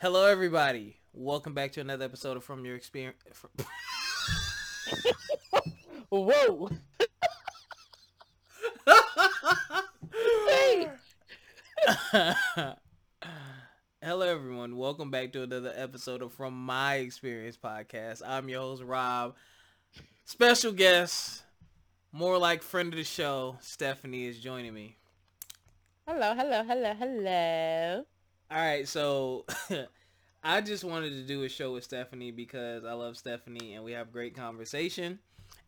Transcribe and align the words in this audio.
Hello, 0.00 0.24
everybody. 0.24 0.96
Welcome 1.12 1.52
back 1.52 1.72
to 1.72 1.82
another 1.82 2.06
episode 2.06 2.38
of 2.38 2.44
From 2.44 2.64
Your 2.64 2.74
Experience. 2.74 3.18
From... 3.34 3.50
Whoa. 6.08 6.70
Hey. 10.48 10.88
Hello, 14.02 14.26
everyone. 14.26 14.78
Welcome 14.78 15.10
back 15.10 15.32
to 15.32 15.42
another 15.42 15.74
episode 15.76 16.22
of 16.22 16.32
From 16.32 16.54
My 16.54 16.94
Experience 16.94 17.58
podcast. 17.62 18.22
I'm 18.26 18.48
your 18.48 18.62
host, 18.62 18.82
Rob. 18.82 19.34
Special 20.24 20.72
guest, 20.72 21.42
more 22.10 22.38
like 22.38 22.62
friend 22.62 22.90
of 22.94 22.96
the 22.96 23.04
show, 23.04 23.58
Stephanie 23.60 24.24
is 24.24 24.38
joining 24.38 24.72
me. 24.72 24.96
Hello, 26.08 26.34
hello, 26.34 26.64
hello, 26.64 26.94
hello. 26.94 28.06
All 28.52 28.58
right, 28.58 28.88
so 28.88 29.46
I 30.42 30.60
just 30.60 30.82
wanted 30.82 31.10
to 31.10 31.22
do 31.22 31.44
a 31.44 31.48
show 31.48 31.72
with 31.72 31.84
Stephanie 31.84 32.32
because 32.32 32.84
I 32.84 32.94
love 32.94 33.16
Stephanie 33.16 33.74
and 33.74 33.84
we 33.84 33.92
have 33.92 34.12
great 34.12 34.34
conversation. 34.34 35.20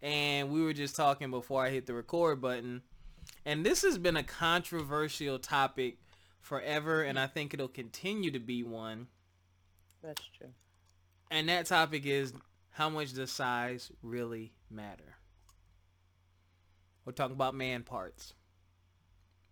And 0.03 0.51
we 0.51 0.65
were 0.65 0.73
just 0.73 0.97
talking 0.97 1.31
before 1.31 1.65
I 1.65 1.71
hit 1.71 1.87
the 1.87 1.95
record 1.95 2.41
button. 2.41 2.83
And 3.45 3.65
this 3.65 3.83
has 3.83 3.99
been 3.99 4.17
a 4.17 4.25
controversial 4.25 5.39
topic 5.39 5.99
forever, 6.41 7.03
and 7.03 7.21
I 7.21 7.29
think 7.29 7.55
it'll 7.55 7.69
continue 7.69 8.33
to 8.33 8.41
be 8.41 8.65
one. 8.65 9.07
That's 10.03 10.23
true. 10.37 10.51
And 11.31 11.49
that 11.49 11.67
topic 11.67 12.05
is 12.05 12.33
how 12.71 12.89
much 12.89 13.13
does 13.13 13.31
size 13.31 13.93
really 14.03 14.55
matter? 14.69 15.19
We're 17.05 17.13
talking 17.13 17.37
about 17.37 17.55
man 17.55 17.85
parts. 17.85 18.35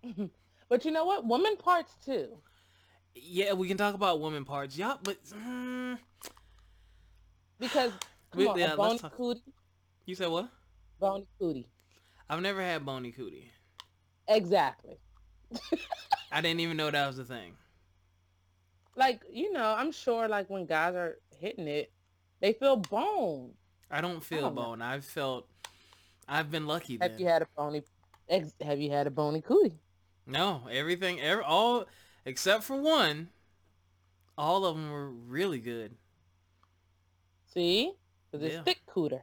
but 0.68 0.84
you 0.84 0.90
know 0.90 1.04
what? 1.04 1.24
Woman 1.24 1.56
parts 1.56 1.94
too. 2.04 2.38
Yeah, 3.14 3.52
we 3.54 3.68
can 3.68 3.76
talk 3.76 3.94
about 3.94 4.20
woman 4.20 4.44
parts. 4.44 4.76
Yeah, 4.76 4.94
but 5.02 5.16
mm, 5.26 5.98
because 7.58 7.92
come 8.30 8.40
We- 8.40 8.46
on, 8.48 8.58
yeah, 8.58 8.72
a 8.72 8.76
bony 8.76 8.98
cootie, 9.16 9.42
you 10.06 10.14
said 10.14 10.28
what? 10.28 10.48
bony 10.98 11.26
cootie. 11.38 11.68
I've 12.28 12.40
never 12.40 12.60
had 12.62 12.84
bony 12.86 13.10
cootie. 13.12 13.50
Exactly. 14.28 14.98
I 16.32 16.40
didn't 16.40 16.60
even 16.60 16.76
know 16.76 16.90
that 16.90 17.06
was 17.06 17.18
a 17.18 17.24
thing. 17.24 17.52
Like 18.96 19.22
you 19.32 19.52
know, 19.52 19.74
I'm 19.76 19.92
sure 19.92 20.28
like 20.28 20.48
when 20.50 20.66
guys 20.66 20.94
are 20.94 21.16
hitting 21.38 21.66
it, 21.66 21.90
they 22.40 22.52
feel 22.52 22.76
bone. 22.76 23.52
I 23.90 24.00
don't 24.00 24.22
feel 24.22 24.42
don't 24.42 24.54
know. 24.54 24.62
bone. 24.62 24.82
I've 24.82 25.04
felt. 25.04 25.46
I've 26.28 26.50
been 26.50 26.66
lucky. 26.66 26.98
Have 27.00 27.12
Then. 27.12 27.20
you 27.20 27.26
had 27.26 27.42
a 27.42 27.48
bony? 27.56 27.82
Ex- 28.28 28.54
have 28.60 28.80
you 28.80 28.90
had 28.90 29.08
a 29.08 29.10
bony 29.10 29.40
cootie? 29.40 29.80
No, 30.26 30.62
everything, 30.70 31.20
every, 31.20 31.42
all 31.42 31.86
except 32.24 32.64
for 32.64 32.76
one. 32.80 33.28
All 34.38 34.64
of 34.64 34.76
them 34.76 34.90
were 34.90 35.10
really 35.10 35.58
good. 35.58 35.96
See, 37.46 37.92
because 38.30 38.44
it's 38.46 38.54
Yeah. 38.54 38.62
thick 38.62 38.80
cooter. 38.86 39.22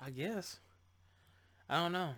I 0.00 0.10
guess. 0.10 0.60
I 1.68 1.76
don't 1.76 1.92
know. 1.92 2.14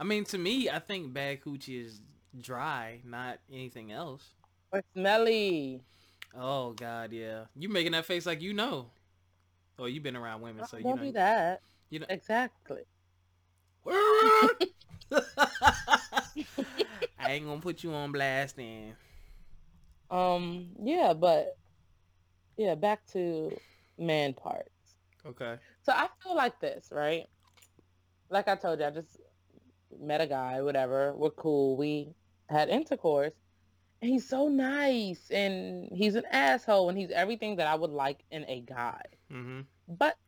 I 0.00 0.04
mean, 0.04 0.24
to 0.26 0.38
me, 0.38 0.68
I 0.70 0.78
think 0.78 1.12
bad 1.12 1.42
coochie 1.42 1.84
is 1.84 2.00
dry, 2.40 3.00
not 3.04 3.38
anything 3.52 3.92
else. 3.92 4.30
Or 4.72 4.82
smelly. 4.94 5.82
Oh 6.34 6.72
God, 6.72 7.12
yeah. 7.12 7.44
You 7.54 7.68
making 7.68 7.92
that 7.92 8.06
face 8.06 8.24
like 8.24 8.40
you 8.40 8.54
know. 8.54 8.90
Oh, 9.78 9.84
you've 9.84 10.02
been 10.02 10.16
around 10.16 10.40
women, 10.40 10.66
so 10.66 10.76
you 10.78 10.84
don't 10.84 10.96
know. 10.96 11.02
do 11.04 11.12
that. 11.12 11.60
You 11.90 11.98
know. 12.00 12.06
Exactly. 12.08 12.82
I 17.32 17.36
ain't 17.36 17.46
gonna 17.46 17.62
put 17.62 17.82
you 17.82 17.94
on 17.94 18.12
blast, 18.12 18.56
then. 18.56 18.94
Um. 20.10 20.68
Yeah, 20.82 21.14
but 21.14 21.56
yeah, 22.58 22.74
back 22.74 23.06
to 23.12 23.56
man 23.98 24.34
parts. 24.34 24.68
Okay. 25.24 25.56
So 25.82 25.92
I 25.92 26.08
feel 26.22 26.36
like 26.36 26.60
this, 26.60 26.88
right? 26.92 27.24
Like 28.28 28.48
I 28.48 28.56
told 28.56 28.80
you, 28.80 28.84
I 28.84 28.90
just 28.90 29.16
met 29.98 30.20
a 30.20 30.26
guy, 30.26 30.60
whatever. 30.60 31.14
We're 31.16 31.30
cool. 31.30 31.78
We 31.78 32.14
had 32.50 32.68
intercourse. 32.68 33.32
And 34.02 34.10
he's 34.10 34.28
so 34.28 34.48
nice 34.48 35.30
and 35.30 35.88
he's 35.90 36.16
an 36.16 36.24
asshole 36.30 36.90
and 36.90 36.98
he's 36.98 37.12
everything 37.12 37.56
that 37.56 37.66
I 37.66 37.76
would 37.76 37.90
like 37.92 38.24
in 38.30 38.44
a 38.46 38.60
guy. 38.60 39.02
Mm-hmm. 39.32 39.60
But 39.88 40.18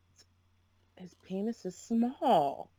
his 0.97 1.15
penis 1.27 1.67
is 1.67 1.77
small. 1.77 2.71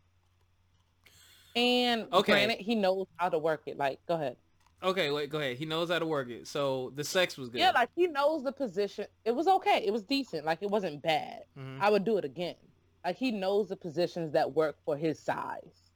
And 1.56 2.08
Okay. 2.14 2.34
granted, 2.34 2.58
he 2.60 2.76
knows 2.76 3.08
how 3.18 3.30
to 3.30 3.38
work 3.38 3.64
it. 3.66 3.78
Like, 3.78 4.00
go 4.08 4.16
ahead. 4.16 4.36
Okay, 4.84 5.10
wait, 5.10 5.30
go 5.30 5.40
ahead. 5.40 5.56
He 5.58 5.66
knows 5.66 5.90
how 5.90 6.00
to 6.00 6.06
work 6.06 6.30
it. 6.30 6.48
So 6.48 6.92
the 6.96 7.04
sex 7.04 7.38
was 7.38 7.50
good. 7.50 7.60
Yeah, 7.60 7.72
like 7.72 7.90
he 7.96 8.08
knows 8.08 8.44
the 8.44 8.52
position. 8.52 9.08
It 9.24 9.32
was 9.34 9.48
okay. 9.48 9.84
It 9.86 9.92
was 9.92 10.04
decent. 10.04 10.46
Like 10.46 10.62
it 10.62 10.70
wasn't 10.70 11.02
bad. 11.02 11.44
Mhm. 11.58 11.80
I 11.80 11.90
would 11.90 12.04
do 12.04 12.18
it 12.18 12.26
again. 12.26 12.56
Like 13.04 13.16
he 13.16 13.32
knows 13.32 13.70
the 13.70 13.78
positions 13.78 14.34
that 14.34 14.54
work 14.54 14.78
for 14.86 14.98
his 14.98 15.18
size. 15.18 15.92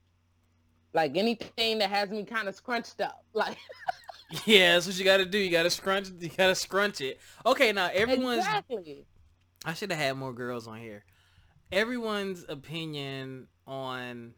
Like 0.92 1.16
anything 1.16 1.78
that 1.78 1.90
has 1.90 2.10
me 2.10 2.24
kind 2.24 2.48
of 2.48 2.54
scrunched 2.54 3.00
up. 3.00 3.24
Like 3.34 3.58
Yeah, 4.46 4.74
that's 4.74 4.86
what 4.86 4.96
you 4.98 5.04
gotta 5.04 5.26
do. 5.26 5.38
You 5.38 5.50
gotta 5.50 5.70
scrunch. 5.70 6.08
You 6.18 6.28
gotta 6.30 6.54
scrunch 6.54 7.00
it. 7.00 7.20
Okay, 7.44 7.72
now 7.72 7.90
everyone's. 7.92 8.38
exactly. 8.38 9.04
I 9.64 9.74
should 9.74 9.90
have 9.92 10.00
had 10.00 10.16
more 10.16 10.32
girls 10.32 10.66
on 10.66 10.78
here. 10.78 11.04
Everyone's 11.70 12.44
opinion 12.48 13.46
on 13.66 14.34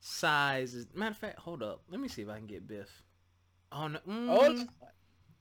size 0.00 0.74
is. 0.74 0.86
Matter 0.94 1.12
of 1.12 1.16
fact, 1.16 1.38
hold 1.38 1.62
up. 1.62 1.82
Let 1.88 2.00
me 2.00 2.08
see 2.08 2.22
if 2.22 2.28
I 2.28 2.36
can 2.36 2.46
get 2.46 2.66
Biff. 2.66 3.02
Oh 3.72 3.86
no. 3.88 3.98
Mm, 4.08 4.28
Oh, 4.28 4.66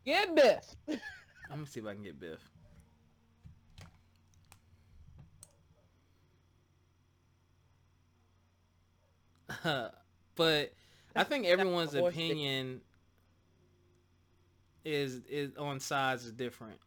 get 0.05 0.35
this. 0.35 0.75
Let 0.87 1.59
me 1.59 1.65
see 1.65 1.79
if 1.79 1.85
I 1.85 1.93
can 1.93 2.03
get 2.03 2.19
Biff. 2.19 2.39
but 10.35 10.73
I 11.15 11.23
think 11.23 11.45
everyone's 11.47 11.95
opinion 11.95 12.81
is 14.85 15.21
is 15.29 15.55
on 15.57 15.79
size 15.79 16.25
is 16.25 16.31
different. 16.31 16.79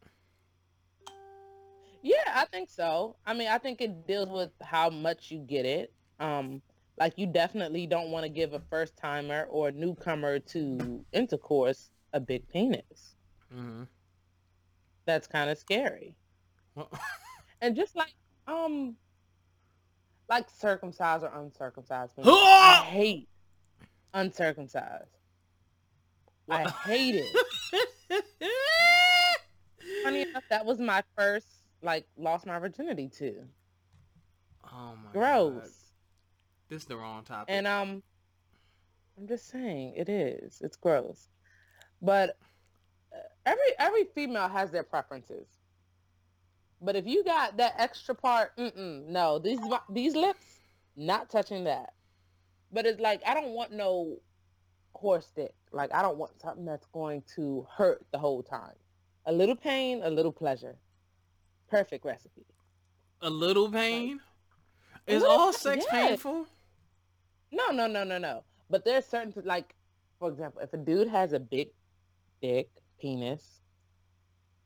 Yeah, 2.01 2.15
I 2.33 2.45
think 2.45 2.69
so. 2.69 3.15
I 3.25 3.33
mean, 3.33 3.47
I 3.47 3.57
think 3.57 3.79
it 3.79 4.05
deals 4.05 4.29
with 4.29 4.51
how 4.61 4.89
much 4.89 5.31
you 5.31 5.39
get 5.39 5.65
it. 5.65 5.93
Um, 6.19 6.61
like 6.97 7.13
you 7.17 7.25
definitely 7.27 7.87
don't 7.87 8.11
want 8.11 8.23
to 8.23 8.29
give 8.29 8.53
a 8.53 8.59
first 8.69 8.95
timer 8.97 9.47
or 9.49 9.71
newcomer 9.71 10.39
to 10.39 11.03
intercourse 11.11 11.89
a 12.13 12.19
big 12.19 12.47
penis. 12.49 13.15
hmm 13.51 13.83
That's 15.05 15.27
kind 15.27 15.49
of 15.49 15.57
scary. 15.57 16.15
And 17.61 17.77
just 17.77 17.95
like 17.95 18.13
um, 18.45 18.97
like 20.29 20.47
circumcised 20.49 21.23
or 21.23 21.31
uncircumcised. 21.33 22.13
penis. 22.15 22.29
I 22.29 22.83
hate 22.89 23.29
uncircumcised. 24.13 25.17
I 26.49 26.69
hate 26.85 27.15
it. 27.15 28.21
Funny 30.03 30.25
enough, 30.29 30.43
that 30.49 30.65
was 30.65 30.77
my 30.77 31.01
first 31.17 31.47
like 31.81 32.05
lost 32.17 32.45
my 32.45 32.59
virginity 32.59 33.07
to. 33.19 33.45
oh 34.73 34.93
my 35.05 35.11
Gross. 35.13 35.53
God. 35.53 35.69
This 36.69 36.81
is 36.83 36.87
the 36.87 36.97
wrong 36.97 37.23
topic. 37.23 37.47
And 37.49 37.67
um 37.67 38.03
I'm 39.17 39.27
just 39.27 39.49
saying 39.49 39.93
it 39.95 40.09
is. 40.09 40.59
It's 40.61 40.75
gross. 40.77 41.29
But 42.01 42.37
uh, 43.13 43.17
every 43.45 43.71
every 43.79 44.05
female 44.15 44.47
has 44.49 44.71
their 44.71 44.83
preferences. 44.83 45.47
But 46.81 46.95
if 46.95 47.05
you 47.07 47.23
got 47.23 47.57
that 47.57 47.75
extra 47.77 48.13
part, 48.15 48.55
mm-mm, 48.57 49.07
no, 49.07 49.39
these 49.39 49.59
these 49.89 50.15
lips, 50.15 50.43
not 50.95 51.29
touching 51.29 51.63
that. 51.65 51.93
But 52.71 52.85
it's 52.85 52.99
like 52.99 53.21
I 53.25 53.33
don't 53.33 53.51
want 53.51 53.71
no 53.71 54.17
horse 54.93 55.31
dick. 55.35 55.53
Like 55.71 55.93
I 55.93 56.01
don't 56.01 56.17
want 56.17 56.41
something 56.41 56.65
that's 56.65 56.87
going 56.87 57.23
to 57.35 57.65
hurt 57.71 58.05
the 58.11 58.17
whole 58.17 58.43
time. 58.43 58.73
A 59.25 59.31
little 59.31 59.55
pain, 59.55 60.01
a 60.03 60.09
little 60.09 60.31
pleasure. 60.31 60.75
Perfect 61.69 62.03
recipe. 62.05 62.45
a 63.21 63.29
little 63.29 63.71
pain. 63.71 64.19
Is 65.07 65.21
little 65.21 65.37
all 65.37 65.53
sex 65.53 65.85
yes. 65.91 66.09
painful? 66.09 66.47
No, 67.53 67.69
no, 67.69 67.85
no, 67.85 68.03
no, 68.03 68.17
no. 68.17 68.43
But 68.69 68.83
there's 68.83 69.05
certain 69.05 69.31
like, 69.45 69.75
for 70.19 70.29
example, 70.29 70.61
if 70.61 70.73
a 70.73 70.77
dude 70.77 71.07
has 71.07 71.33
a 71.33 71.39
big 71.39 71.69
dick 72.41 72.69
penis, 72.99 73.61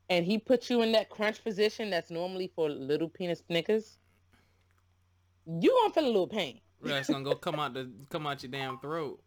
and 0.08 0.24
he 0.24 0.38
puts 0.38 0.70
you 0.70 0.80
in 0.80 0.92
that 0.92 1.10
crunch 1.10 1.44
position 1.44 1.90
that's 1.90 2.10
normally 2.10 2.50
for 2.56 2.70
little 2.70 3.10
penis 3.10 3.42
niggas, 3.50 3.98
you 5.60 5.78
gonna 5.82 5.92
feel 5.92 6.04
a 6.04 6.06
little 6.06 6.26
pain. 6.26 6.60
That's 6.82 7.10
gonna 7.10 7.24
go 7.24 7.34
come 7.34 7.60
out 7.60 7.74
the 7.74 7.90
come 8.08 8.26
out 8.26 8.42
your 8.42 8.50
damn 8.50 8.78
throat. 8.78 9.20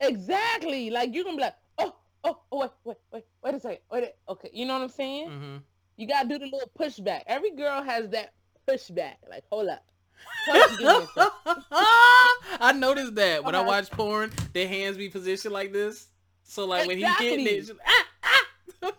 Exactly. 0.00 0.88
Like 0.88 1.14
you're 1.14 1.24
gonna 1.24 1.36
be 1.36 1.42
like, 1.42 1.56
oh, 1.78 1.94
oh, 2.24 2.40
oh, 2.50 2.58
wait, 2.60 2.70
wait, 2.84 2.96
wait, 3.12 3.24
wait 3.44 3.54
a 3.54 3.60
second, 3.60 3.82
wait. 3.90 4.04
A, 4.04 4.32
okay, 4.32 4.50
you 4.54 4.64
know 4.64 4.74
what 4.74 4.82
I'm 4.84 4.88
saying? 4.88 5.28
hmm 5.28 5.56
You 5.98 6.06
gotta 6.06 6.28
do 6.28 6.38
the 6.38 6.46
little 6.46 6.70
pushback. 6.78 7.22
Every 7.26 7.50
girl 7.50 7.82
has 7.82 8.08
that 8.10 8.32
pushback. 8.66 9.16
Like, 9.28 9.44
hold 9.50 9.68
up. 9.68 9.84
Hold 10.46 10.62
up, 10.62 10.70
give 10.70 10.80
me 10.80 10.86
a 10.94 11.06
second. 11.06 11.64
I 12.60 12.72
noticed 12.76 13.14
that 13.16 13.44
when 13.44 13.54
I 13.54 13.60
watch 13.62 13.90
porn, 13.90 14.30
their 14.52 14.68
hands 14.68 14.96
be 14.96 15.08
positioned 15.08 15.52
like 15.54 15.72
this. 15.72 16.08
So 16.44 16.64
like 16.64 16.86
when 16.88 16.96
he 16.98 17.04
getting 17.18 17.46
it, 17.46 17.50
Exactly. 17.54 17.60
just, 17.60 17.80
ah, 17.86 18.04
ah. 18.24 18.92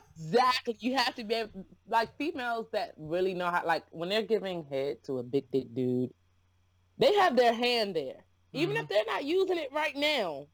Exactly. 0.18 0.76
You 0.80 0.96
have 0.96 1.14
to 1.14 1.24
be 1.24 1.34
able, 1.34 1.64
like 1.88 2.16
females 2.16 2.66
that 2.72 2.94
really 2.96 3.32
know 3.34 3.46
how, 3.50 3.64
like 3.64 3.84
when 3.90 4.08
they're 4.08 4.22
giving 4.22 4.64
head 4.64 5.04
to 5.04 5.18
a 5.18 5.22
big 5.22 5.50
dick 5.52 5.72
dude, 5.72 6.10
they 6.98 7.14
have 7.14 7.36
their 7.36 7.52
hand 7.54 7.94
there, 7.94 8.24
even 8.52 8.74
Mhm. 8.76 8.80
if 8.82 8.88
they're 8.88 9.04
not 9.06 9.24
using 9.24 9.56
it 9.58 9.70
right 9.72 9.94
now. 9.94 10.46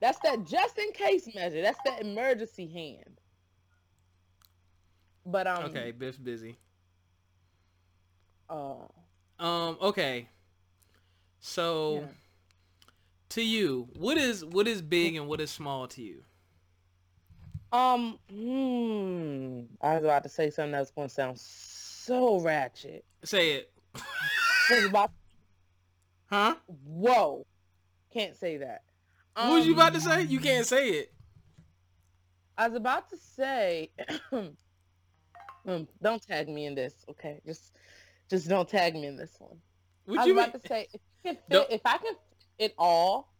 That's 0.00 0.18
that 0.20 0.44
just 0.46 0.78
in 0.78 0.92
case 0.92 1.32
measure. 1.34 1.62
That's 1.62 1.78
that 1.84 2.00
emergency 2.02 2.66
hand. 2.72 3.18
But 5.24 5.46
um. 5.46 5.64
Okay, 5.66 5.92
Biff's 5.92 6.18
busy. 6.18 6.58
Uh, 8.50 8.86
Um. 9.42 9.76
Okay. 9.80 10.28
So, 11.40 11.94
Yeah. 12.02 12.06
to 13.30 13.42
you, 13.42 13.88
what 13.98 14.16
is 14.16 14.44
what 14.44 14.68
is 14.68 14.80
big 14.80 15.16
and 15.16 15.26
what 15.26 15.40
is 15.40 15.50
small 15.50 15.88
to 15.88 16.02
you? 16.02 16.22
um. 17.72 18.18
Hmm. 18.30 19.62
I 19.84 19.94
was 19.96 20.04
about 20.04 20.22
to 20.24 20.28
say 20.28 20.50
something 20.50 20.72
that's 20.72 20.90
going 20.92 21.08
to 21.08 21.14
sound 21.14 21.40
so 21.40 22.38
ratchet. 22.40 23.04
Say 23.24 23.52
it. 23.52 23.72
About- 24.88 25.10
Huh? 26.30 26.54
Whoa. 26.86 27.44
Can't 28.12 28.34
say 28.36 28.56
that. 28.58 28.82
what 29.34 29.50
was 29.52 29.66
you 29.66 29.74
about 29.74 29.90
to 29.92 29.98
Um, 29.98 30.04
say? 30.04 30.22
You 30.22 30.38
can't 30.40 30.64
say 30.66 30.88
it. 30.90 31.12
I 32.56 32.68
was 32.68 32.76
about 32.76 33.10
to 33.10 33.16
say, 33.18 33.90
um, 34.32 35.88
don't 36.02 36.22
tag 36.26 36.48
me 36.48 36.64
in 36.66 36.74
this, 36.74 36.94
okay? 37.10 37.40
Just, 37.44 37.72
just 38.32 38.48
don't 38.48 38.68
tag 38.68 38.94
me 38.94 39.06
in 39.06 39.16
this 39.16 39.36
one. 39.38 39.58
What 40.06 40.18
I 40.18 40.22
was 40.22 40.26
you 40.28 40.34
mean? 40.34 40.44
about 40.44 40.62
to 40.62 40.66
say, 40.66 40.88
if, 40.94 41.00
you 41.22 41.32
can 41.32 41.38
fit, 41.50 41.66
if 41.70 41.80
I 41.84 41.98
can 41.98 42.14
fit 42.14 42.70
it 42.70 42.74
all 42.78 43.30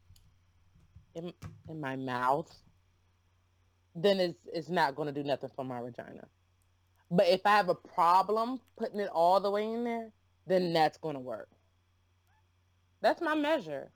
in 1.15 1.33
in 1.69 1.81
my 1.81 1.97
mouth, 1.97 2.55
then 3.94 4.21
it's 4.21 4.39
it's 4.53 4.69
not 4.69 4.94
going 4.94 5.06
to 5.06 5.12
do 5.12 5.27
nothing 5.27 5.50
for 5.56 5.65
my 5.65 5.81
vagina. 5.81 6.27
But 7.11 7.29
if 7.29 7.41
I 7.47 7.56
have 7.56 7.71
a 7.71 7.75
problem 7.75 8.61
putting 8.77 9.00
it 9.00 9.09
all 9.09 9.41
the 9.41 9.50
way 9.50 9.65
in 9.65 9.83
there, 9.85 10.11
then 10.47 10.75
that's 10.75 10.99
going 10.99 11.15
to 11.15 11.21
work. 11.21 11.49
That's 13.00 13.21
my 13.23 13.35
measure. 13.35 13.91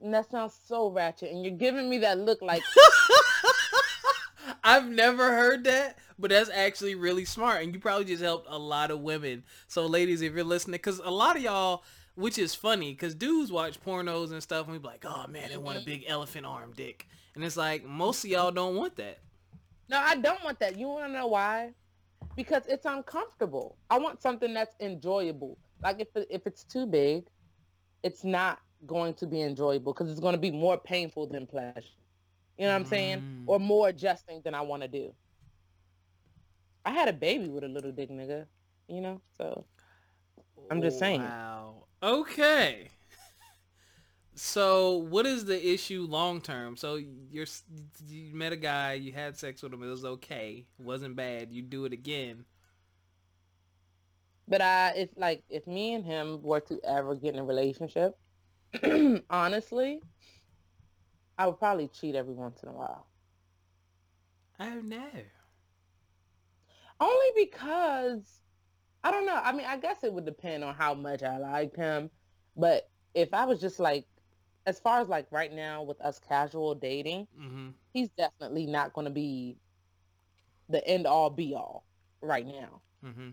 And 0.00 0.14
that 0.14 0.30
sounds 0.30 0.58
so 0.66 0.88
ratchet, 0.90 1.32
and 1.32 1.44
you're 1.44 1.56
giving 1.56 1.90
me 1.90 1.98
that 1.98 2.18
look 2.18 2.42
like 2.42 2.62
I've 4.64 4.88
never 4.88 5.30
heard 5.32 5.64
that, 5.64 5.96
but 6.18 6.30
that's 6.30 6.50
actually 6.50 6.94
really 6.94 7.24
smart, 7.24 7.62
and 7.62 7.74
you 7.74 7.80
probably 7.80 8.04
just 8.04 8.22
helped 8.22 8.46
a 8.48 8.58
lot 8.58 8.90
of 8.90 9.00
women. 9.00 9.44
So, 9.68 9.86
ladies, 9.86 10.22
if 10.22 10.32
you're 10.32 10.44
listening, 10.44 10.72
because 10.72 11.00
a 11.04 11.10
lot 11.10 11.36
of 11.36 11.42
y'all, 11.42 11.84
which 12.14 12.38
is 12.38 12.54
funny, 12.54 12.92
because 12.92 13.14
dudes 13.14 13.52
watch 13.52 13.82
pornos 13.82 14.32
and 14.32 14.42
stuff, 14.42 14.64
and 14.66 14.72
we 14.72 14.78
be 14.78 14.86
like, 14.86 15.04
"Oh 15.06 15.26
man, 15.28 15.50
they 15.50 15.56
want 15.56 15.78
a 15.78 15.84
big 15.84 16.04
elephant 16.06 16.46
arm 16.46 16.72
dick," 16.74 17.06
and 17.34 17.44
it's 17.44 17.56
like 17.56 17.84
most 17.84 18.24
of 18.24 18.30
y'all 18.30 18.50
don't 18.50 18.76
want 18.76 18.96
that. 18.96 19.18
No, 19.88 19.98
I 19.98 20.16
don't 20.16 20.42
want 20.42 20.58
that. 20.60 20.78
You 20.78 20.88
want 20.88 21.06
to 21.06 21.12
know 21.12 21.28
why? 21.28 21.72
Because 22.34 22.62
it's 22.66 22.86
uncomfortable. 22.86 23.76
I 23.90 23.98
want 23.98 24.20
something 24.20 24.52
that's 24.52 24.74
enjoyable. 24.80 25.58
Like 25.82 26.00
if 26.00 26.08
it, 26.16 26.26
if 26.30 26.46
it's 26.46 26.64
too 26.64 26.86
big, 26.86 27.26
it's 28.02 28.24
not 28.24 28.60
going 28.86 29.14
to 29.14 29.26
be 29.26 29.42
enjoyable 29.42 29.92
because 29.92 30.10
it's 30.10 30.20
going 30.20 30.34
to 30.34 30.40
be 30.40 30.50
more 30.50 30.76
painful 30.78 31.26
than 31.26 31.46
pleasure. 31.46 31.82
You 32.58 32.64
know 32.64 32.72
what 32.72 32.76
I'm 32.76 32.84
saying? 32.86 33.18
Mm. 33.18 33.42
Or 33.46 33.60
more 33.60 33.88
adjusting 33.88 34.40
than 34.42 34.54
I 34.54 34.62
want 34.62 34.82
to 34.82 34.88
do. 34.88 35.12
I 36.86 36.90
had 36.90 37.08
a 37.08 37.12
baby 37.12 37.48
with 37.48 37.64
a 37.64 37.68
little 37.68 37.90
dick 37.90 38.10
nigga, 38.10 38.46
you 38.88 39.00
know? 39.00 39.20
So 39.36 39.66
I'm 40.70 40.80
just 40.80 40.98
saying. 40.98 41.20
Wow. 41.20 41.86
Okay. 42.02 42.90
So, 44.38 44.98
what 44.98 45.24
is 45.24 45.46
the 45.46 45.72
issue 45.72 46.06
long 46.08 46.42
term? 46.42 46.76
So, 46.76 46.96
you're 46.96 47.46
you 48.06 48.34
met 48.34 48.52
a 48.52 48.56
guy, 48.56 48.92
you 48.92 49.10
had 49.10 49.36
sex 49.38 49.62
with 49.62 49.72
him, 49.72 49.82
it 49.82 49.86
was 49.86 50.04
okay, 50.04 50.66
it 50.78 50.84
wasn't 50.84 51.16
bad. 51.16 51.52
You 51.52 51.62
do 51.62 51.86
it 51.86 51.92
again. 51.94 52.44
But 54.46 54.60
I, 54.60 54.92
if 54.94 55.08
like, 55.16 55.42
if 55.48 55.66
me 55.66 55.94
and 55.94 56.04
him 56.04 56.42
were 56.42 56.60
to 56.60 56.78
ever 56.84 57.14
get 57.14 57.34
in 57.34 57.40
a 57.40 57.44
relationship, 57.44 58.16
honestly, 59.30 60.02
I 61.38 61.46
would 61.46 61.58
probably 61.58 61.88
cheat 61.88 62.14
every 62.14 62.34
once 62.34 62.62
in 62.62 62.68
a 62.68 62.72
while. 62.72 63.06
Oh 64.60 64.80
no. 64.84 65.02
Only 67.00 67.26
because 67.36 68.40
I 69.04 69.10
don't 69.10 69.26
know. 69.26 69.40
I 69.42 69.52
mean, 69.52 69.66
I 69.66 69.76
guess 69.76 70.02
it 70.02 70.12
would 70.12 70.24
depend 70.24 70.64
on 70.64 70.74
how 70.74 70.94
much 70.94 71.22
I 71.22 71.38
liked 71.38 71.76
him. 71.76 72.10
But 72.56 72.88
if 73.14 73.32
I 73.34 73.44
was 73.44 73.60
just 73.60 73.78
like, 73.78 74.06
as 74.66 74.80
far 74.80 75.00
as 75.00 75.08
like 75.08 75.26
right 75.30 75.52
now 75.52 75.82
with 75.82 76.00
us 76.00 76.18
casual 76.18 76.74
dating, 76.74 77.28
Mm-hmm. 77.40 77.68
he's 77.92 78.08
definitely 78.10 78.66
not 78.66 78.92
going 78.94 79.04
to 79.04 79.12
be 79.12 79.58
the 80.68 80.86
end 80.88 81.06
all 81.06 81.30
be 81.30 81.54
all 81.54 81.84
right 82.20 82.46
now. 82.46 82.80
Mm-hmm. 83.04 83.28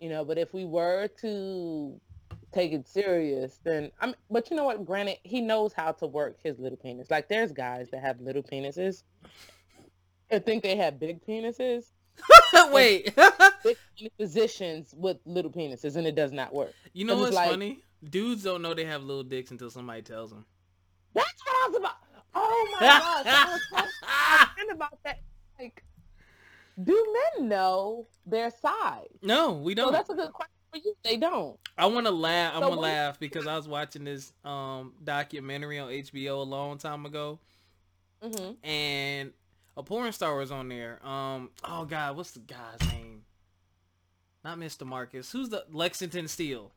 You 0.00 0.08
know, 0.08 0.24
but 0.24 0.38
if 0.38 0.54
we 0.54 0.64
were 0.64 1.08
to 1.20 2.00
take 2.52 2.72
it 2.72 2.88
serious, 2.88 3.60
then 3.62 3.90
I'm. 4.00 4.14
But 4.30 4.50
you 4.50 4.56
know 4.56 4.64
what? 4.64 4.86
Granted, 4.86 5.18
he 5.24 5.42
knows 5.42 5.74
how 5.74 5.92
to 5.92 6.06
work 6.06 6.38
his 6.42 6.58
little 6.58 6.78
penis. 6.78 7.10
Like 7.10 7.28
there's 7.28 7.52
guys 7.52 7.88
that 7.92 8.00
have 8.00 8.18
little 8.20 8.42
penises 8.42 9.02
and 10.30 10.44
think 10.46 10.62
they 10.62 10.76
have 10.76 10.98
big 10.98 11.22
penises. 11.26 11.90
Wait. 12.72 13.14
positions 14.18 14.94
with 14.96 15.18
little 15.24 15.50
penises 15.50 15.96
and 15.96 16.06
it 16.06 16.14
does 16.14 16.32
not 16.32 16.52
work. 16.54 16.72
you 16.92 17.04
know 17.04 17.16
what's 17.16 17.34
like- 17.34 17.50
funny? 17.50 17.82
Dudes 18.08 18.42
don't 18.42 18.62
know 18.62 18.72
they 18.72 18.86
have 18.86 19.02
little 19.02 19.22
dicks 19.22 19.50
until 19.50 19.68
somebody 19.70 20.00
tells 20.00 20.30
them. 20.30 20.46
That's 21.12 21.28
what 21.44 21.54
I 21.54 21.68
was 21.68 21.76
about. 21.76 21.96
Oh 22.34 22.68
my 22.72 22.86
gosh, 22.86 23.26
I 23.26 23.58
was 23.72 23.90
talking 24.02 24.70
about 24.70 24.98
that. 25.04 25.20
Like, 25.58 25.84
do 26.82 27.16
men 27.36 27.48
know 27.48 28.06
their 28.24 28.50
size? 28.50 29.08
no, 29.20 29.52
we 29.52 29.74
don't. 29.74 29.92
that's 29.92 30.08
a 30.08 30.14
good 30.14 30.32
question 30.32 30.52
for 30.72 30.78
you. 30.78 30.94
They 31.02 31.18
don't. 31.18 31.58
I 31.76 31.86
want 31.86 32.06
to 32.06 32.12
laugh. 32.12 32.54
I'm 32.54 32.62
So 32.62 32.68
gonna 32.70 32.80
laugh 32.80 33.20
because 33.20 33.46
I 33.46 33.56
was 33.56 33.68
watching 33.68 34.04
this 34.04 34.32
um 34.44 34.94
documentary 35.04 35.78
on 35.78 35.90
HBO 35.90 36.38
a 36.38 36.42
long 36.42 36.78
time 36.78 37.04
ago, 37.04 37.38
hmm 38.22 38.52
and 38.64 39.32
a 39.80 39.82
porn 39.82 40.12
star 40.12 40.36
was 40.36 40.50
on 40.52 40.68
there. 40.68 41.04
Um, 41.06 41.50
oh 41.64 41.84
god, 41.84 42.16
what's 42.16 42.32
the 42.32 42.40
guy's 42.40 42.80
name? 42.92 43.22
Not 44.44 44.58
Mr. 44.58 44.86
Marcus. 44.86 45.32
Who's 45.32 45.48
the 45.50 45.64
Lexington 45.70 46.28
Steele? 46.28 46.72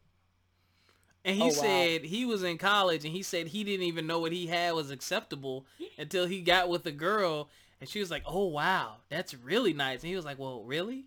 And 1.26 1.36
he 1.38 1.44
Oh, 1.44 1.46
wow. 1.48 1.52
said 1.52 2.04
he 2.04 2.26
was 2.26 2.44
in 2.44 2.58
college 2.58 3.06
and 3.06 3.14
he 3.14 3.24
said 3.24 3.48
he 3.48 3.64
didn't 3.64 3.86
even 3.86 4.08
know 4.08 4.20
what 4.20 4.32
he 4.34 4.48
had 4.48 4.74
was 4.74 4.92
acceptable 4.92 5.66
until 5.98 6.26
he 6.26 6.42
got 6.42 6.68
with 6.68 6.86
a 6.86 6.92
girl 6.92 7.50
and 7.80 7.90
she 7.90 8.00
was 8.00 8.10
like, 8.12 8.24
"Oh 8.26 8.46
wow, 8.48 8.96
that's 9.10 9.34
really 9.34 9.74
nice." 9.74 10.02
And 10.02 10.10
he 10.10 10.16
was 10.16 10.26
like, 10.26 10.40
"Well, 10.40 10.64
really?" 10.64 11.06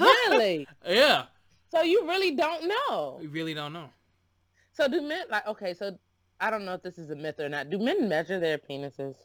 Really? 0.00 0.66
yeah, 0.86 1.24
so 1.70 1.82
you 1.82 2.06
really 2.08 2.32
don't 2.32 2.66
know? 2.68 3.18
You 3.20 3.28
really 3.28 3.54
don't 3.54 3.72
know. 3.72 3.90
So 4.72 4.88
do 4.88 5.00
men 5.02 5.24
like? 5.30 5.46
Okay, 5.46 5.74
so 5.74 5.98
I 6.40 6.50
don't 6.50 6.64
know 6.64 6.74
if 6.74 6.82
this 6.82 6.98
is 6.98 7.10
a 7.10 7.16
myth 7.16 7.38
or 7.40 7.48
not. 7.48 7.70
Do 7.70 7.78
men 7.78 8.08
measure 8.08 8.38
their 8.40 8.58
penises? 8.58 9.16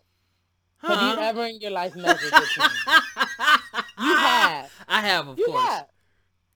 Have 0.81 1.01
you 1.17 1.23
ever 1.23 1.45
in 1.45 1.59
your 1.59 1.71
life 1.71 1.95
measured 1.95 2.21
your 2.21 2.31
penis? 2.31 2.85
You 3.99 4.15
have. 4.15 4.71
I 4.87 5.01
have, 5.01 5.27
of 5.27 5.37
You 5.37 5.45
course. 5.45 5.63
have. 5.63 5.85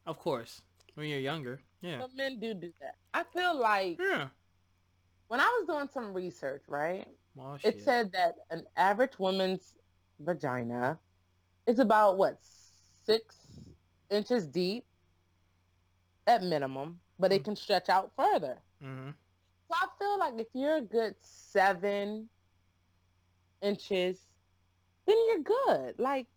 Of 0.08 0.18
course. 0.20 0.62
When 0.96 1.08
you're 1.08 1.20
younger. 1.20 1.60
Yeah. 1.82 2.00
Some 2.02 2.16
men 2.16 2.40
do 2.40 2.54
do 2.56 2.72
that. 2.82 2.96
I 3.14 3.24
feel 3.24 3.56
like 3.60 4.00
Yeah. 4.00 4.30
when 5.28 5.40
I 5.40 5.46
was 5.60 5.68
doing 5.68 5.88
some 5.94 6.14
research, 6.14 6.64
right? 6.68 7.08
It 7.64 7.82
said 7.84 8.12
that 8.14 8.36
an 8.50 8.64
average 8.78 9.20
woman's 9.20 9.76
vagina 10.20 10.98
is 11.68 11.80
about 11.80 12.18
what 12.18 12.40
six 13.06 13.36
inches 14.10 14.48
deep 14.48 14.86
at 16.28 16.42
minimum, 16.42 17.00
but 17.20 17.32
it 17.32 17.42
Mm. 17.42 17.46
can 17.46 17.56
stretch 17.56 17.90
out 17.90 18.12
further. 18.16 18.58
hmm 18.82 19.10
So 19.68 19.74
I 19.76 19.88
feel 20.00 20.18
like 20.20 20.34
if 20.40 20.48
you're 20.54 20.78
a 20.78 20.82
good 20.82 21.16
seven 21.22 22.30
inches, 23.62 24.20
then 25.08 25.16
you're 25.28 25.44
good. 25.44 25.96
Like, 26.00 26.28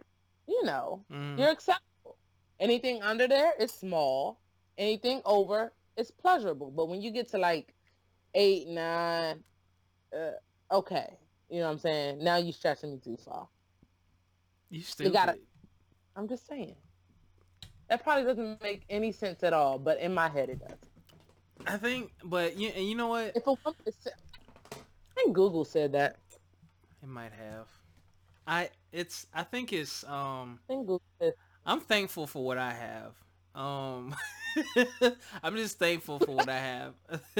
you 0.46 0.64
know, 0.64 1.04
hmm 1.10 1.36
you're 1.38 1.50
acceptable. 1.50 2.16
Anything 2.60 3.02
under 3.02 3.28
there 3.28 3.52
is 3.60 3.70
small. 3.70 4.40
Anything 4.76 5.22
over 5.24 5.72
is 5.96 6.10
pleasurable. 6.10 6.70
But 6.70 6.88
when 6.88 7.00
you 7.02 7.10
get 7.10 7.28
to 7.30 7.38
like 7.38 7.74
eight, 8.34 8.68
nine, 8.68 9.42
uh, 10.16 10.32
okay, 10.74 11.16
you 11.48 11.60
know 11.60 11.66
what 11.66 11.72
I'm 11.72 11.78
saying? 11.78 12.18
Now 12.24 12.36
you're 12.36 12.52
stretching 12.52 12.90
me 12.92 12.98
too 13.02 13.16
far. 13.16 13.48
You 14.70 14.82
stupid. 14.82 15.12
gotta- 15.12 15.38
I'm 16.16 16.28
just 16.28 16.46
saying. 16.46 16.74
That 17.88 18.02
probably 18.02 18.24
doesn't 18.24 18.60
make 18.62 18.84
any 18.90 19.12
sense 19.12 19.42
at 19.42 19.52
all, 19.52 19.78
but 19.78 19.98
in 20.00 20.12
my 20.12 20.28
head 20.28 20.50
it 20.50 20.58
does. 20.60 20.78
I 21.66 21.76
think, 21.76 22.12
but 22.24 22.56
you, 22.56 22.68
and 22.68 22.86
you 22.88 22.94
know 22.94 23.08
what? 23.08 23.32
If 23.36 23.46
a 23.46 23.54
woman 23.64 23.78
is, 23.86 23.96
I 24.76 24.80
think 25.14 25.34
Google 25.34 25.64
said 25.64 25.92
that. 25.92 26.16
It 27.02 27.08
might 27.08 27.32
have. 27.32 27.68
I 28.46 28.70
it's 28.92 29.26
I 29.34 29.42
think 29.44 29.72
it's 29.72 30.04
um 30.04 30.60
I 30.68 30.72
think 30.72 30.86
Google 30.86 31.02
said 31.20 31.34
I'm 31.66 31.80
thankful 31.80 32.26
for 32.26 32.44
what 32.44 32.58
I 32.58 32.72
have. 32.72 33.14
Um 33.54 34.14
I'm 35.42 35.56
just 35.56 35.78
thankful 35.78 36.20
for 36.20 36.36
what 36.36 36.48
I 36.48 36.58
have. 36.58 36.94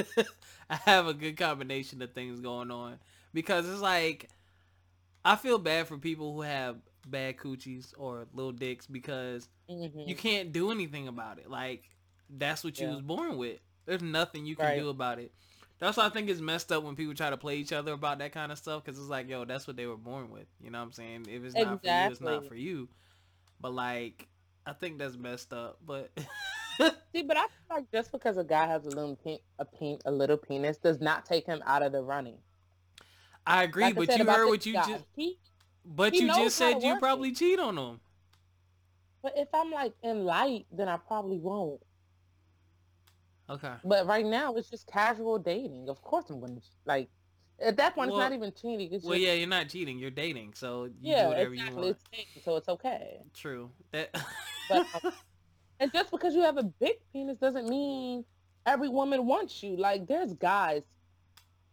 I 0.69 0.75
have 0.75 1.07
a 1.07 1.13
good 1.13 1.37
combination 1.37 2.01
of 2.01 2.13
things 2.13 2.39
going 2.39 2.71
on 2.71 2.99
because 3.33 3.67
it's 3.69 3.81
like 3.81 4.29
I 5.23 5.35
feel 5.35 5.57
bad 5.57 5.87
for 5.87 5.97
people 5.97 6.33
who 6.33 6.41
have 6.41 6.77
bad 7.07 7.37
coochies 7.37 7.93
or 7.97 8.27
little 8.33 8.51
dicks 8.51 8.87
because 8.87 9.47
Mhm. 9.69 10.01
you 10.05 10.15
can't 10.15 10.51
do 10.51 10.71
anything 10.71 11.07
about 11.07 11.39
it. 11.39 11.49
Like 11.49 11.83
that's 12.29 12.63
what 12.63 12.81
you 12.81 12.89
was 12.89 13.01
born 13.01 13.37
with. 13.37 13.59
There's 13.85 14.01
nothing 14.01 14.45
you 14.45 14.55
can 14.55 14.73
Right. 14.73 14.75
do 14.75 14.89
about 14.89 15.19
it. 15.19 15.31
That's 15.79 15.97
why 15.97 16.05
I 16.05 16.09
think 16.09 16.29
it's 16.29 16.41
messed 16.41 16.71
up 16.71 16.83
when 16.83 16.95
people 16.95 17.13
try 17.15 17.29
to 17.29 17.37
play 17.37 17.57
each 17.57 17.71
other 17.71 17.93
about 17.93 18.19
that 18.19 18.33
kind 18.33 18.51
of 18.51 18.57
stuff 18.57 18.83
because 18.83 18.99
it's 18.99 19.07
like, 19.09 19.29
yo, 19.29 19.45
that's 19.45 19.65
what 19.67 19.77
they 19.77 19.85
were 19.85 19.97
born 19.97 20.29
with. 20.29 20.47
You 20.61 20.71
know 20.71 20.79
what 20.79 20.85
I'm 20.85 20.91
saying? 20.91 21.27
If 21.29 21.43
it's 21.43 21.55
not 21.55 21.81
for 21.81 21.87
you, 21.87 22.11
it's 22.11 22.21
not 22.21 22.47
for 22.47 22.55
you. 22.55 22.89
But 23.61 23.73
like, 23.73 24.27
I 24.65 24.73
think 24.73 24.97
that's 24.99 25.15
messed 25.17 25.53
up. 25.53 25.79
But 25.85 26.11
See, 27.13 27.23
but 27.23 27.37
I 27.37 27.41
feel 27.41 27.49
like 27.69 27.91
just 27.91 28.11
because 28.11 28.37
a 28.37 28.43
guy 28.43 28.67
has 28.67 28.85
a 28.85 28.89
little 28.89 29.15
pe- 29.17 29.39
a, 29.57 29.65
pe- 29.65 29.99
a 30.05 30.11
little 30.11 30.37
penis 30.37 30.77
does 30.77 30.99
not 31.01 31.25
take 31.25 31.45
him 31.45 31.61
out 31.65 31.81
of 31.83 31.91
the 31.91 32.01
running. 32.03 32.39
I 33.45 33.63
agree. 33.63 33.83
Like 33.85 33.95
I 33.97 33.99
but 33.99 34.07
said 34.07 34.19
you 34.19 34.25
heard 34.25 34.47
what 34.47 34.65
you 34.65 34.73
guy, 34.73 34.85
just. 34.87 35.05
He, 35.15 35.39
But 35.85 36.13
he 36.13 36.21
you 36.21 36.27
just 36.27 36.57
said 36.57 36.81
you 36.83 36.89
work 36.89 36.97
it. 36.97 36.99
probably 36.99 37.31
cheat 37.33 37.59
on 37.59 37.75
them. 37.75 37.99
but 39.21 39.33
if 39.37 39.49
I'm 39.53 39.71
like 39.71 39.93
in 40.03 40.25
light, 40.25 40.65
then 40.71 40.87
I 40.87 40.97
probably 40.97 41.39
won't. 41.39 41.81
Okay. 43.49 43.73
But 43.83 44.05
right 44.05 44.25
now, 44.25 44.55
it's 44.55 44.69
just 44.69 44.87
casual 44.87 45.39
dating. 45.39 45.89
Of 45.89 46.01
course, 46.01 46.29
I'm 46.29 46.39
gonna 46.39 46.61
like. 46.85 47.09
At 47.61 47.75
that 47.75 47.93
point, 47.93 48.11
Well- 48.11 48.21
it's 48.21 48.29
not 48.29 48.35
even 48.37 48.53
cheating. 48.53 48.93
It's 48.93 49.03
Well, 49.03 49.15
just 49.15 49.25
yeah, 49.27 49.33
you're 49.33 49.47
not 49.47 49.67
cheating. 49.67 49.99
You're 49.99 50.11
dating, 50.11 50.53
so 50.53 50.85
you 50.85 50.93
yeah, 51.01 51.23
do 51.23 51.29
whatever 51.29 51.53
exactly. 51.53 51.75
you 51.75 51.81
want. 51.81 51.89
It's 51.89 52.03
dating, 52.11 52.41
so 52.45 52.55
it's 52.55 52.69
okay. 52.69 53.19
True. 53.33 53.71
That. 53.91 54.15
But 54.69 54.85
um, 55.03 55.11
and 55.79 55.91
just 55.91 56.11
because 56.11 56.35
you 56.35 56.41
have 56.41 56.57
a 56.57 56.63
big 56.63 56.95
penis 57.11 57.37
doesn't 57.37 57.67
mean 57.67 58.23
every 58.65 58.87
woman 58.89 59.25
wants 59.25 59.61
you. 59.63 59.75
Like 59.75 60.07
there's 60.07 60.33
guys. 60.33 60.83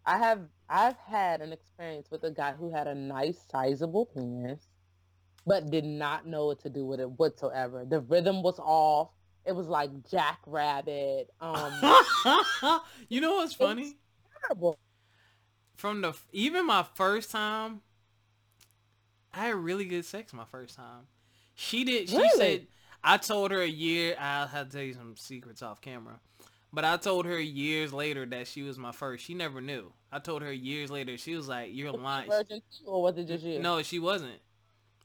I 0.05 0.19
have 0.19 0.41
I've 0.69 0.97
had 0.97 1.41
an 1.41 1.53
experience 1.53 2.11
with 2.11 2.25
a 2.25 2.31
guy 2.31 2.53
who 2.53 2.73
had 2.73 2.87
a 2.87 2.95
nice 2.95 3.39
sizable 3.51 4.07
penis, 4.07 4.67
but 5.47 5.71
did 5.71 5.85
not 5.85 6.27
know 6.27 6.47
what 6.47 6.61
to 6.61 6.71
do 6.71 6.85
with 6.85 7.01
it 7.01 7.11
whatsoever. 7.11 7.85
The 7.85 8.01
rhythm 8.01 8.43
was 8.43 8.59
off. 8.59 9.11
It 9.47 9.55
was 9.55 9.69
like 9.69 9.91
Jackrabbit. 10.11 11.31
Um, 11.41 11.73
you 13.09 13.21
know 13.21 13.37
what's 13.37 13.55
funny? 13.55 13.97
terrible. 14.43 14.77
From 15.77 16.01
the 16.01 16.15
even 16.33 16.67
my 16.67 16.85
first 16.95 17.31
time, 17.31 17.81
I 19.33 19.47
had 19.47 19.55
really 19.55 19.85
good 19.85 20.05
sex 20.05 20.33
my 20.33 20.45
first 20.47 20.77
time. 20.77 21.07
She 21.55 21.85
did. 21.85 22.09
She 22.09 22.17
Really? 22.17 22.39
said 22.39 22.67
I 23.05 23.19
told 23.19 23.51
her 23.51 23.61
a 23.61 23.69
year. 23.69 24.17
I'll 24.19 24.47
have 24.49 24.69
to 24.69 24.73
tell 24.77 24.85
you 24.85 24.95
some 24.95 25.17
secrets 25.17 25.63
off 25.63 25.81
camera. 25.81 26.19
But 26.73 26.85
I 26.85 26.97
told 26.97 27.25
her 27.27 27.39
years 27.41 27.93
later 27.93 28.27
that 28.27 28.47
she 28.49 28.63
was 28.63 28.79
my 28.79 28.93
first. 28.93 29.25
She 29.25 29.35
never 29.35 29.61
knew. 29.61 29.93
I 30.11 30.19
told 30.19 30.43
her 30.43 30.53
years 30.53 30.91
later. 30.91 31.17
She 31.17 31.35
was 31.37 31.47
like, 31.49 31.71
"You're 31.73 31.93
Was 31.93 32.01
lying." 32.01 32.29
Virgin 32.29 32.61
or 32.85 33.03
was 33.03 33.17
it 33.17 33.27
just 33.29 33.45
you? 33.45 33.61
No, 33.61 33.83
she 33.83 33.99
wasn't. 33.99 34.41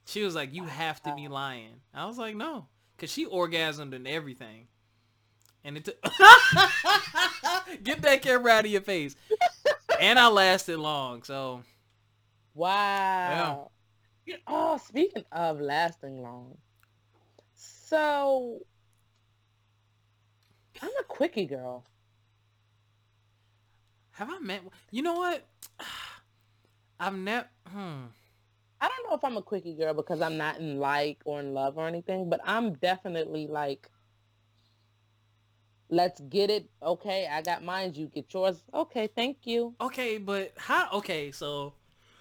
She 0.06 0.22
was 0.22 0.34
like, 0.34 0.52
"You 0.54 0.64
have 0.64 1.02
to 1.04 1.14
be 1.14 1.28
lying." 1.28 1.80
I 1.94 2.06
was 2.06 2.18
like, 2.18 2.34
"No," 2.34 2.66
because 2.96 3.10
she 3.10 3.26
orgasmed 3.26 3.94
and 3.94 4.06
everything. 4.06 4.66
And 5.64 5.76
it 5.76 5.84
took 5.84 6.02
get 7.84 8.02
that 8.02 8.22
camera 8.22 8.52
out 8.52 8.64
of 8.64 8.70
your 8.70 8.80
face. 8.80 9.14
and 10.00 10.18
I 10.18 10.28
lasted 10.28 10.78
long, 10.78 11.22
so 11.22 11.62
Wow. 12.54 13.70
Yeah, 14.26 14.36
Oh, 14.46 14.76
speaking 14.78 15.24
of 15.32 15.60
lasting 15.60 16.20
long. 16.22 16.56
So 17.54 18.60
I'm 20.80 20.90
a 21.00 21.04
quickie 21.04 21.46
girl. 21.46 21.84
have 24.12 24.28
I 24.30 24.38
met? 24.40 24.62
You 24.90 25.02
know 25.02 25.14
what? 25.14 25.46
I've 27.00 27.16
never. 27.16 27.46
Hmm. 27.68 28.02
Know 29.12 29.18
if 29.18 29.24
I'm 29.24 29.36
a 29.36 29.42
quickie 29.42 29.74
girl 29.74 29.92
because 29.92 30.22
I'm 30.22 30.38
not 30.38 30.58
in 30.58 30.78
like 30.78 31.18
or 31.26 31.38
in 31.38 31.52
love 31.52 31.76
or 31.76 31.86
anything, 31.86 32.30
but 32.30 32.40
I'm 32.46 32.72
definitely 32.72 33.46
like 33.46 33.90
let's 35.90 36.18
get 36.18 36.48
it. 36.48 36.70
Okay, 36.82 37.28
I 37.30 37.42
got 37.42 37.62
mine, 37.62 37.92
you 37.92 38.06
get 38.06 38.32
yours. 38.32 38.64
Okay, 38.72 39.10
thank 39.14 39.40
you. 39.44 39.74
Okay, 39.82 40.16
but 40.16 40.54
how? 40.56 40.88
Okay, 40.94 41.30
so. 41.30 41.74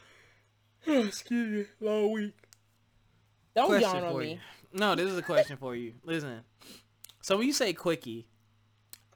Excuse 0.86 1.50
me, 1.50 1.66
long 1.80 2.12
week. 2.12 2.36
Don't 3.56 3.68
question 3.68 3.90
yawn 3.90 4.04
on 4.04 4.12
for 4.12 4.20
me. 4.20 4.32
you. 4.34 4.40
No, 4.78 4.94
this 4.94 5.10
is 5.10 5.18
a 5.18 5.22
question 5.22 5.56
for 5.56 5.74
you. 5.74 5.94
Listen. 6.04 6.42
So 7.22 7.38
when 7.38 7.48
you 7.48 7.54
say 7.54 7.72
quickie, 7.72 8.28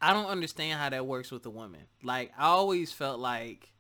I 0.01 0.13
don't 0.13 0.27
understand 0.27 0.79
how 0.79 0.87
that 0.87 1.05
works 1.05 1.29
with 1.29 1.45
a 1.45 1.49
woman. 1.49 1.81
Like 2.01 2.31
I 2.37 2.45
always 2.45 2.93
felt 2.93 3.19
like 3.19 3.73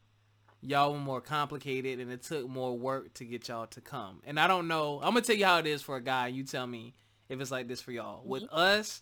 y'all 0.65 0.93
were 0.93 0.99
more 0.99 1.21
complicated 1.21 1.99
and 1.99 2.11
it 2.11 2.23
took 2.23 2.47
more 2.49 2.77
work 2.77 3.13
to 3.15 3.25
get 3.25 3.47
y'all 3.47 3.67
to 3.67 3.81
come. 3.81 4.21
And 4.25 4.39
I 4.39 4.47
don't 4.47 4.67
know. 4.67 4.97
I'm 5.01 5.09
gonna 5.13 5.21
tell 5.21 5.35
you 5.35 5.45
how 5.45 5.59
it 5.59 5.67
is 5.67 5.81
for 5.81 5.95
a 5.95 6.01
guy. 6.01 6.27
You 6.27 6.43
tell 6.43 6.67
me 6.67 6.93
if 7.29 7.39
it's 7.39 7.51
like 7.51 7.67
this 7.67 7.81
for 7.81 7.91
y'all. 7.91 8.21
With 8.25 8.43
us, 8.51 9.01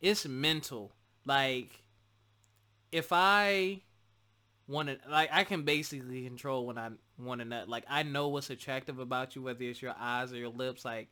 it's 0.00 0.26
mental. 0.26 0.92
Like 1.24 1.82
if 2.92 3.08
I 3.12 3.80
want 4.66 4.88
to, 4.88 4.98
like 5.10 5.30
I 5.32 5.44
can 5.44 5.62
basically 5.62 6.24
control 6.24 6.66
when 6.66 6.78
I 6.78 6.90
want 7.18 7.40
to 7.40 7.44
nut. 7.44 7.68
Like 7.68 7.84
I 7.88 8.02
know 8.02 8.28
what's 8.28 8.50
attractive 8.50 8.98
about 8.98 9.36
you, 9.36 9.42
whether 9.42 9.62
it's 9.64 9.82
your 9.82 9.94
eyes 9.98 10.32
or 10.32 10.36
your 10.36 10.48
lips. 10.50 10.84
Like, 10.84 11.10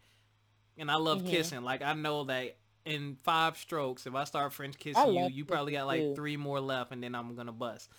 and 0.76 0.90
I 0.90 0.96
love 0.96 1.22
Mhm. 1.22 1.28
kissing. 1.30 1.62
Like 1.62 1.82
I 1.82 1.92
know 1.94 2.24
that 2.24 2.56
in 2.84 3.16
five 3.22 3.56
strokes, 3.58 4.06
if 4.06 4.14
I 4.14 4.24
start 4.24 4.52
French 4.52 4.78
kissing 4.78 5.02
you, 5.12 5.36
you 5.36 5.44
probably 5.44 5.72
got 5.72 5.86
like 5.86 6.00
three 6.14 6.36
more 6.36 6.60
left, 6.60 6.90
and 6.92 7.02
then 7.02 7.14
I'm 7.14 7.34
gonna 7.34 7.52
bust. 7.52 7.90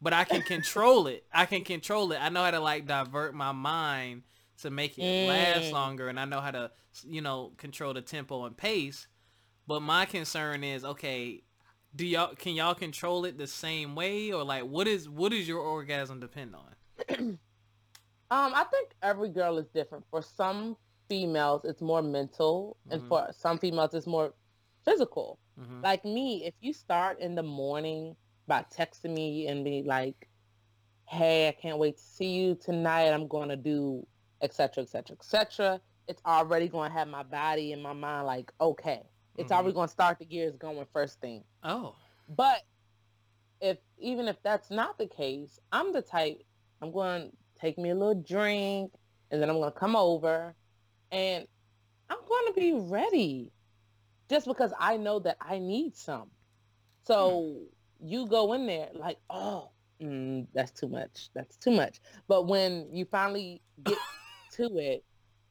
But 0.00 0.12
I 0.12 0.24
can 0.24 0.42
control 0.42 1.06
it. 1.08 1.24
I 1.32 1.46
can 1.46 1.64
control 1.64 2.12
it. 2.12 2.18
I 2.22 2.28
know 2.28 2.44
how 2.44 2.52
to 2.52 2.60
like 2.60 2.86
divert 2.86 3.34
my 3.34 3.52
mind 3.52 4.22
to 4.62 4.70
make 4.70 4.98
it 4.98 5.26
last 5.26 5.70
Mm. 5.70 5.72
longer, 5.72 6.08
and 6.08 6.18
I 6.20 6.24
know 6.24 6.40
how 6.40 6.50
to, 6.52 6.70
you 7.04 7.20
know, 7.20 7.52
control 7.56 7.94
the 7.94 8.02
tempo 8.02 8.44
and 8.44 8.56
pace. 8.56 9.06
But 9.66 9.80
my 9.80 10.04
concern 10.06 10.64
is, 10.64 10.84
okay, 10.84 11.42
do 11.94 12.06
y'all 12.06 12.34
can 12.34 12.54
y'all 12.54 12.74
control 12.74 13.24
it 13.24 13.38
the 13.38 13.46
same 13.46 13.94
way, 13.94 14.32
or 14.32 14.44
like 14.44 14.64
what 14.64 14.86
is 14.86 15.08
what 15.08 15.32
is 15.32 15.48
your 15.48 15.60
orgasm 15.60 16.20
depend 16.20 16.54
on? 16.54 17.38
Um, 18.30 18.52
I 18.54 18.64
think 18.64 18.90
every 19.02 19.30
girl 19.30 19.56
is 19.58 19.68
different. 19.68 20.04
For 20.10 20.20
some 20.20 20.76
females, 21.08 21.64
it's 21.64 21.80
more 21.80 22.02
mental, 22.02 22.76
and 22.90 23.00
Mhm. 23.00 23.08
for 23.08 23.26
some 23.32 23.58
females, 23.58 23.94
it's 23.94 24.06
more 24.06 24.34
physical. 24.84 25.38
hmm 25.58 25.80
Like 25.82 26.04
me, 26.04 26.44
if 26.44 26.54
you 26.60 26.72
start 26.74 27.20
in 27.20 27.34
the 27.34 27.42
morning 27.42 28.16
by 28.48 28.64
texting 28.76 29.14
me 29.14 29.46
and 29.46 29.64
be 29.64 29.82
like, 29.84 30.28
"Hey, 31.06 31.48
I 31.48 31.52
can't 31.52 31.78
wait 31.78 31.98
to 31.98 32.02
see 32.02 32.34
you 32.40 32.54
tonight. 32.56 33.10
I'm 33.10 33.28
going 33.28 33.50
to 33.50 33.56
do 33.56 34.06
etc. 34.40 34.82
etc. 34.84 35.16
etc." 35.16 35.80
It's 36.08 36.22
already 36.24 36.68
going 36.68 36.90
to 36.90 36.96
have 36.98 37.06
my 37.08 37.22
body 37.22 37.72
and 37.72 37.82
my 37.82 37.92
mind 37.92 38.26
like, 38.26 38.50
okay, 38.60 39.02
it's 39.36 39.52
Mhm. 39.52 39.56
already 39.56 39.74
going 39.74 39.88
to 39.88 39.92
start 39.92 40.18
the 40.18 40.24
gears 40.24 40.56
going 40.56 40.86
first 40.86 41.20
thing. 41.20 41.44
Oh, 41.62 41.94
But 42.28 42.62
if 43.60 43.78
even 43.98 44.28
if 44.28 44.42
that's 44.42 44.70
not 44.70 44.98
the 44.98 45.06
case, 45.06 45.58
I'm 45.72 45.92
the 45.92 46.02
type 46.02 46.42
I'm 46.80 46.92
going 46.92 47.30
to 47.30 47.36
take 47.60 47.76
me 47.76 47.90
a 47.90 47.94
little 47.94 48.22
drink 48.22 48.92
and 49.30 49.42
then 49.42 49.50
I'm 49.50 49.56
going 49.56 49.72
to 49.72 49.78
come 49.78 49.96
over 49.96 50.54
and 51.10 51.46
I'm 52.08 52.18
going 52.26 52.46
to 52.46 52.52
be 52.54 52.72
ready 52.72 53.52
just 54.30 54.46
because 54.46 54.72
I 54.78 54.96
know 54.96 55.18
that 55.20 55.36
I 55.40 55.58
need 55.58 55.96
some. 55.96 56.30
So 57.04 57.66
you 58.00 58.26
go 58.26 58.52
in 58.52 58.66
there 58.66 58.88
like, 58.94 59.18
oh, 59.30 59.70
mm, 60.02 60.46
that's 60.54 60.72
too 60.72 60.88
much. 60.88 61.30
That's 61.34 61.56
too 61.56 61.72
much. 61.72 62.00
But 62.28 62.46
when 62.46 62.88
you 62.92 63.04
finally 63.04 63.62
get 63.82 63.98
to 64.52 64.78
it, 64.78 65.04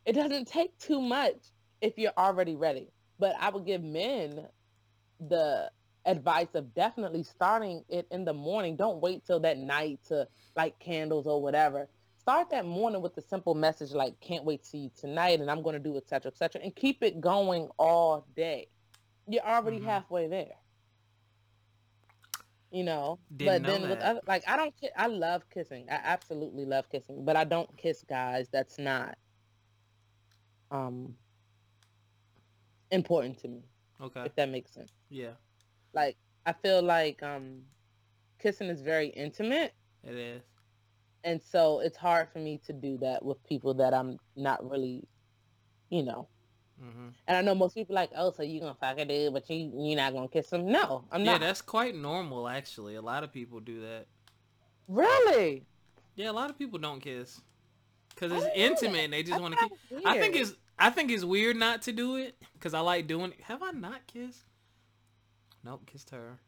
it 0.05 0.13
doesn't 0.13 0.47
take 0.47 0.77
too 0.79 1.01
much 1.01 1.51
if 1.81 1.97
you're 1.97 2.13
already 2.17 2.55
ready. 2.55 2.89
But 3.19 3.35
I 3.39 3.49
would 3.49 3.65
give 3.65 3.83
men 3.83 4.47
the 5.19 5.69
advice 6.05 6.53
of 6.53 6.73
definitely 6.73 7.23
starting 7.23 7.83
it 7.89 8.07
in 8.11 8.23
the 8.23 8.33
morning. 8.33 8.75
Don't 8.75 9.01
wait 9.01 9.25
till 9.25 9.39
that 9.41 9.57
night 9.57 9.99
to 10.07 10.27
light 10.55 10.79
candles 10.79 11.27
or 11.27 11.41
whatever. 11.41 11.89
Start 12.19 12.49
that 12.51 12.65
morning 12.65 13.01
with 13.01 13.17
a 13.17 13.21
simple 13.21 13.55
message 13.55 13.91
like, 13.91 14.19
can't 14.19 14.45
wait 14.45 14.63
to 14.63 14.69
see 14.69 14.77
you 14.79 14.91
tonight 14.97 15.39
and 15.39 15.49
I'm 15.49 15.61
going 15.63 15.73
to 15.73 15.79
do 15.79 15.97
et 15.97 16.07
cetera, 16.07 16.31
et 16.31 16.37
cetera, 16.37 16.61
and 16.61 16.75
keep 16.75 17.03
it 17.03 17.19
going 17.21 17.69
all 17.77 18.25
day. 18.35 18.67
You're 19.27 19.43
already 19.45 19.79
Mhm. 19.79 19.85
halfway 19.85 20.27
there. 20.27 20.55
You 22.71 22.83
know, 22.83 23.19
Didn't 23.35 23.45
but 23.45 23.63
know 23.63 23.77
then 23.77 23.87
with 23.87 24.01
other, 24.01 24.21
like 24.27 24.43
I 24.47 24.55
don't 24.57 24.73
I 24.95 25.07
love 25.07 25.49
kissing. 25.49 25.87
I 25.89 25.95
absolutely 26.03 26.65
love 26.65 26.89
kissing, 26.89 27.25
but 27.25 27.35
I 27.35 27.43
don't 27.45 27.75
kiss 27.77 28.03
guys 28.03 28.49
that's 28.49 28.77
not 28.79 29.17
um 30.71 31.17
important 32.91 33.37
to 33.39 33.47
me, 33.47 33.63
okay, 34.01 34.25
if 34.25 34.35
that 34.35 34.49
makes 34.49 34.73
sense. 34.73 34.91
yeah, 35.09 35.33
Like 35.93 36.17
I 36.45 36.53
feel 36.53 36.81
like 36.81 37.21
um 37.23 37.63
kissing 38.39 38.67
is 38.69 38.81
very 38.81 39.07
intimate 39.09 39.73
it 40.03 40.15
is. 40.15 40.43
and 41.23 41.41
so 41.41 41.79
it's 41.79 41.97
hard 41.97 42.29
for 42.29 42.39
me 42.39 42.57
to 42.65 42.73
do 42.73 42.97
that 42.99 43.23
with 43.23 43.43
people 43.43 43.73
that 43.75 43.93
I'm 43.93 44.17
not 44.35 44.67
really, 44.69 45.07
you 45.89 46.03
know. 46.03 46.29
Hmm 46.79 47.09
And 47.27 47.37
I 47.37 47.41
know 47.41 47.55
most 47.55 47.75
people 47.75 47.95
like, 47.95 48.11
oh, 48.15 48.31
so 48.31 48.43
you 48.43 48.59
gonna 48.59 48.75
fuck 48.75 48.97
a 48.99 49.05
dude, 49.05 49.33
but 49.33 49.49
you 49.49 49.71
you're 49.75 49.97
not 49.97 50.13
gonna 50.13 50.27
kiss 50.27 50.51
him? 50.51 50.71
No, 50.71 51.05
I'm 51.11 51.23
Yeah, 51.23 51.33
not. 51.33 51.41
that's 51.41 51.61
quite 51.61 51.95
normal 51.95 52.47
actually. 52.47 52.95
A 52.95 53.01
lot 53.01 53.23
of 53.23 53.31
people 53.33 53.59
do 53.59 53.81
that. 53.81 54.07
Really? 54.87 55.65
Yeah, 56.15 56.31
a 56.31 56.33
lot 56.33 56.49
of 56.49 56.57
people 56.57 56.79
don't 56.79 56.99
kiss. 57.01 57.41
because 58.09 58.31
it's 58.31 58.45
Oh, 58.45 58.51
intimate. 58.55 59.05
and 59.05 59.13
They 59.13 59.23
just 59.23 59.39
want 59.39 59.57
to 59.59 59.69
I 60.05 60.19
think 60.19 60.35
it's 60.35 60.53
I 60.79 60.89
think 60.89 61.11
it's 61.11 61.23
weird 61.23 61.55
not 61.57 61.81
to 61.83 61.91
do 61.91 62.15
it 62.17 62.35
because 62.53 62.73
I 62.73 62.79
like 62.81 63.07
doing 63.07 63.31
it. 63.31 63.41
Have 63.43 63.63
I 63.63 63.71
not 63.71 64.07
kissed? 64.07 64.43
Nope, 65.63 65.85
kissed 65.85 66.09
her. 66.11 66.39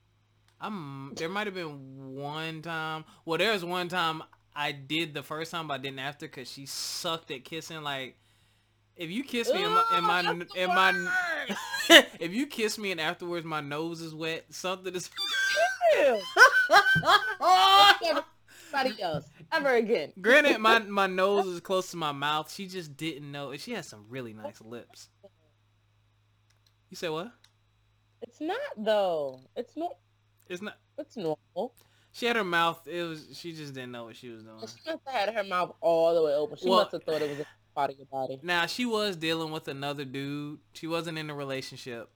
I'm. 0.61 1.13
There 1.15 1.29
might 1.29 1.47
have 1.47 1.53
been 1.55 2.15
one 2.15 2.61
time. 2.61 3.05
Well, 3.25 3.37
there 3.37 3.53
was 3.53 3.63
one 3.65 3.87
time 3.89 4.23
I 4.55 4.71
did 4.71 5.13
the 5.13 5.23
first 5.23 5.51
time, 5.51 5.67
but 5.67 5.75
I 5.75 5.77
didn't 5.79 5.99
after 5.99 6.27
because 6.27 6.51
she 6.51 6.65
sucked 6.65 7.31
at 7.31 7.45
kissing. 7.45 7.81
Like, 7.81 8.17
if 8.99 9.09
you 9.09 9.23
kiss 9.23 9.51
me 9.51 9.63
in 9.63 9.71
my 9.71 9.83
in 9.95 10.03
my, 10.03 10.91
my 10.91 11.07
if 12.19 12.33
you 12.33 12.45
kiss 12.45 12.77
me 12.77 12.91
and 12.91 12.99
afterwards 12.99 13.45
my 13.45 13.61
nose 13.61 14.01
is 14.01 14.13
wet, 14.13 14.45
something 14.49 14.93
is. 14.93 15.09
Somebody 18.71 19.01
else 19.01 19.25
ever 19.51 19.75
again. 19.75 20.13
Granted, 20.21 20.59
my 20.59 20.79
my 20.87 21.07
nose 21.07 21.47
is 21.47 21.59
close 21.59 21.89
to 21.91 21.97
my 21.97 22.11
mouth. 22.11 22.53
She 22.53 22.67
just 22.67 22.95
didn't 22.97 23.31
know. 23.31 23.51
and 23.51 23.59
She 23.59 23.71
has 23.71 23.87
some 23.87 24.05
really 24.09 24.33
nice 24.33 24.61
lips. 24.61 25.09
You 26.89 26.97
say 26.97 27.09
what? 27.09 27.31
It's 28.21 28.41
not 28.41 28.59
though. 28.77 29.39
It's 29.55 29.75
not. 29.75 29.93
It's 30.47 30.61
not. 30.61 30.77
It's 30.97 31.15
normal. 31.17 31.73
She 32.11 32.25
had 32.25 32.35
her 32.35 32.43
mouth. 32.43 32.85
It 32.85 33.03
was. 33.03 33.27
She 33.33 33.53
just 33.53 33.73
didn't 33.73 33.91
know 33.91 34.05
what 34.05 34.17
she 34.17 34.29
was 34.29 34.43
doing. 34.43 34.57
She 34.59 34.65
must 34.91 35.01
have 35.07 35.13
had 35.13 35.33
her 35.33 35.43
mouth 35.43 35.73
all 35.81 36.13
the 36.13 36.21
way 36.23 36.33
open. 36.33 36.57
She 36.57 36.67
Well- 36.69 36.79
must 36.79 36.91
have 36.91 37.03
thought 37.03 37.21
it 37.21 37.29
was 37.29 37.39
a 37.39 37.45
part 37.79 37.91
of 37.91 37.97
your 37.97 38.07
body. 38.07 38.39
Now 38.43 38.65
she 38.65 38.85
was 38.85 39.15
dealing 39.15 39.51
with 39.51 39.67
another 39.67 40.05
dude. 40.05 40.59
She 40.73 40.87
wasn't 40.87 41.17
in 41.17 41.29
a 41.29 41.33
relationship, 41.33 42.09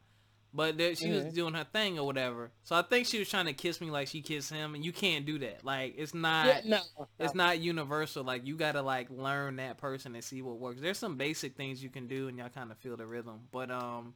but 0.53 0.77
there, 0.77 0.93
she 0.95 1.09
was 1.09 1.23
Mhm. 1.25 1.33
doing 1.33 1.53
her 1.53 1.63
thing 1.63 1.97
or 1.97 2.05
whatever. 2.05 2.51
So 2.63 2.75
I 2.75 2.81
think 2.81 3.07
she 3.07 3.19
was 3.19 3.29
trying 3.29 3.45
to 3.45 3.53
kiss 3.53 3.79
me 3.81 3.89
like 3.89 4.07
she 4.07 4.21
kissed 4.21 4.51
him, 4.51 4.75
and 4.75 4.83
you 4.83 4.91
can't 4.91 5.25
do 5.25 5.39
that. 5.39 5.63
Like 5.63 5.95
it's 5.97 6.13
not. 6.13 6.47
Yeah, 6.47 6.61
no, 6.65 7.07
It's 7.19 7.33
no. 7.33 7.45
not 7.45 7.59
universal. 7.59 8.23
Like 8.23 8.45
you 8.45 8.57
gotta 8.57 8.81
like 8.81 9.09
learn 9.09 9.55
that 9.57 9.77
person 9.77 10.13
and 10.15 10.23
see 10.23 10.41
what 10.41 10.57
works. 10.59 10.81
There's 10.81 10.97
some 10.97 11.15
basic 11.17 11.55
things 11.55 11.81
you 11.83 11.89
can 11.89 12.07
do, 12.07 12.27
and 12.27 12.37
y'all 12.37 12.49
kind 12.49 12.71
of 12.71 12.77
feel 12.77 12.97
the 12.97 13.05
rhythm. 13.05 13.47
But 13.51 13.71
um, 13.71 14.15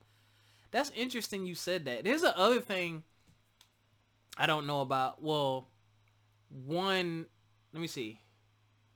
that's 0.71 0.89
interesting. 0.91 1.45
You 1.45 1.55
said 1.55 1.85
that. 1.85 2.03
There's 2.03 2.23
a 2.23 2.37
other 2.37 2.59
thing 2.61 3.03
I 4.37 4.45
don't 4.47 4.67
know 4.67 4.81
about. 4.81 5.21
Well, 5.23 5.69
one. 6.49 7.25
Let 7.73 7.81
me 7.81 7.87
see. 7.87 8.19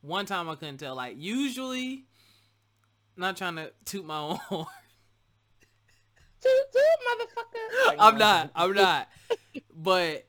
One 0.01 0.25
time 0.25 0.49
I 0.49 0.55
couldn't 0.55 0.77
tell. 0.77 0.95
Like 0.95 1.15
usually, 1.17 2.05
not 3.17 3.37
trying 3.37 3.55
to 3.55 3.71
toot 3.85 4.05
my 4.05 4.17
own. 4.19 4.35
horn. 4.47 4.65
Toot, 6.41 6.51
toot, 6.71 7.19
motherfucker. 7.19 7.95
I'm 7.99 8.17
not. 8.17 8.51
I'm 8.55 8.73
not. 8.73 9.07
But 9.73 10.27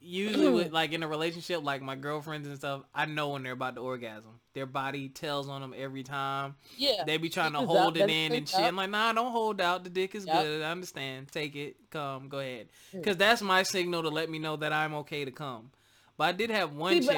usually, 0.00 0.50
with, 0.50 0.72
like 0.72 0.92
in 0.92 1.02
a 1.02 1.08
relationship, 1.08 1.62
like 1.62 1.80
my 1.82 1.94
girlfriends 1.94 2.46
and 2.46 2.56
stuff, 2.56 2.82
I 2.94 3.06
know 3.06 3.30
when 3.30 3.42
they're 3.42 3.52
about 3.52 3.76
to 3.76 3.80
orgasm. 3.80 4.40
Their 4.52 4.66
body 4.66 5.08
tells 5.08 5.48
on 5.48 5.60
them 5.60 5.74
every 5.76 6.02
time. 6.02 6.56
Yeah. 6.76 7.04
They 7.06 7.16
be 7.16 7.28
trying 7.28 7.52
to 7.52 7.58
hold 7.58 7.78
up, 7.78 7.96
it 7.96 8.00
that's 8.00 8.12
in 8.12 8.32
and 8.32 8.48
shit. 8.48 8.58
up. 8.58 8.66
I'm 8.66 8.76
like, 8.76 8.90
nah, 8.90 9.12
don't 9.12 9.32
hold 9.32 9.60
out. 9.60 9.84
The 9.84 9.90
dick 9.90 10.14
is 10.14 10.26
Yep. 10.26 10.42
good. 10.42 10.62
I 10.62 10.70
understand. 10.70 11.30
Take 11.30 11.56
it. 11.56 11.76
Come. 11.90 12.28
Go 12.28 12.38
ahead. 12.38 12.68
Because 12.92 13.16
that's 13.16 13.40
my 13.42 13.62
signal 13.62 14.02
to 14.02 14.08
let 14.08 14.28
me 14.28 14.38
know 14.38 14.56
that 14.56 14.72
I'm 14.72 14.94
okay 14.96 15.24
to 15.24 15.30
come. 15.30 15.70
But 16.16 16.24
I 16.24 16.32
did 16.32 16.50
have 16.50 16.74
one 16.74 17.00
See, 17.00 17.06
but 17.06 17.16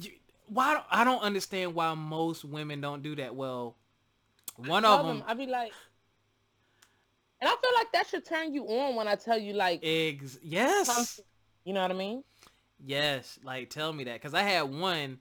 chick. 0.00 0.21
I 0.56 0.64
tell 0.64 0.74
dudes. 0.74 0.74
You- 0.74 0.74
why? 0.74 0.74
don't- 0.74 0.86
I 0.90 1.04
don't 1.04 1.22
understand 1.22 1.74
why 1.74 1.94
most 1.94 2.44
women 2.44 2.80
don't 2.80 3.02
do 3.02 3.16
that. 3.16 3.34
Well, 3.34 3.76
one 4.56 4.84
of 4.84 5.06
them. 5.06 5.24
I'd 5.26 5.38
be 5.38 5.46
like, 5.46 5.72
and 7.40 7.48
I 7.48 7.54
feel 7.60 7.70
like 7.74 7.92
that 7.92 8.06
should 8.08 8.24
turn 8.24 8.52
you 8.54 8.66
on 8.66 8.94
when 8.94 9.08
I 9.08 9.14
tell 9.16 9.38
you 9.38 9.52
like, 9.54 9.80
Eggs. 9.82 10.38
Yes. 10.42 10.86
something. 10.86 11.24
You 11.64 11.72
know 11.74 11.82
what 11.82 11.90
I 11.90 11.94
mean? 11.94 12.24
Yes, 12.84 13.38
like 13.44 13.70
tell 13.70 13.92
me 13.92 14.04
that 14.04 14.14
because 14.14 14.34
I 14.34 14.42
had 14.42 14.62
one. 14.62 15.18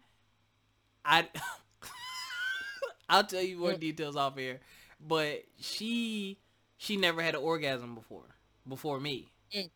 I 1.05 1.27
I'll 3.09 3.23
tell 3.23 3.41
you 3.41 3.57
more 3.57 3.71
Mm. 3.73 3.79
details 3.79 4.15
off 4.15 4.38
here, 4.38 4.59
but 5.00 5.43
she 5.59 6.39
she 6.77 6.98
never 6.98 7.22
had 7.22 7.35
an 7.35 7.41
orgasm 7.41 7.94
before 7.96 8.35
before 8.67 9.00
me. 9.00 9.31
Mm. 9.55 9.70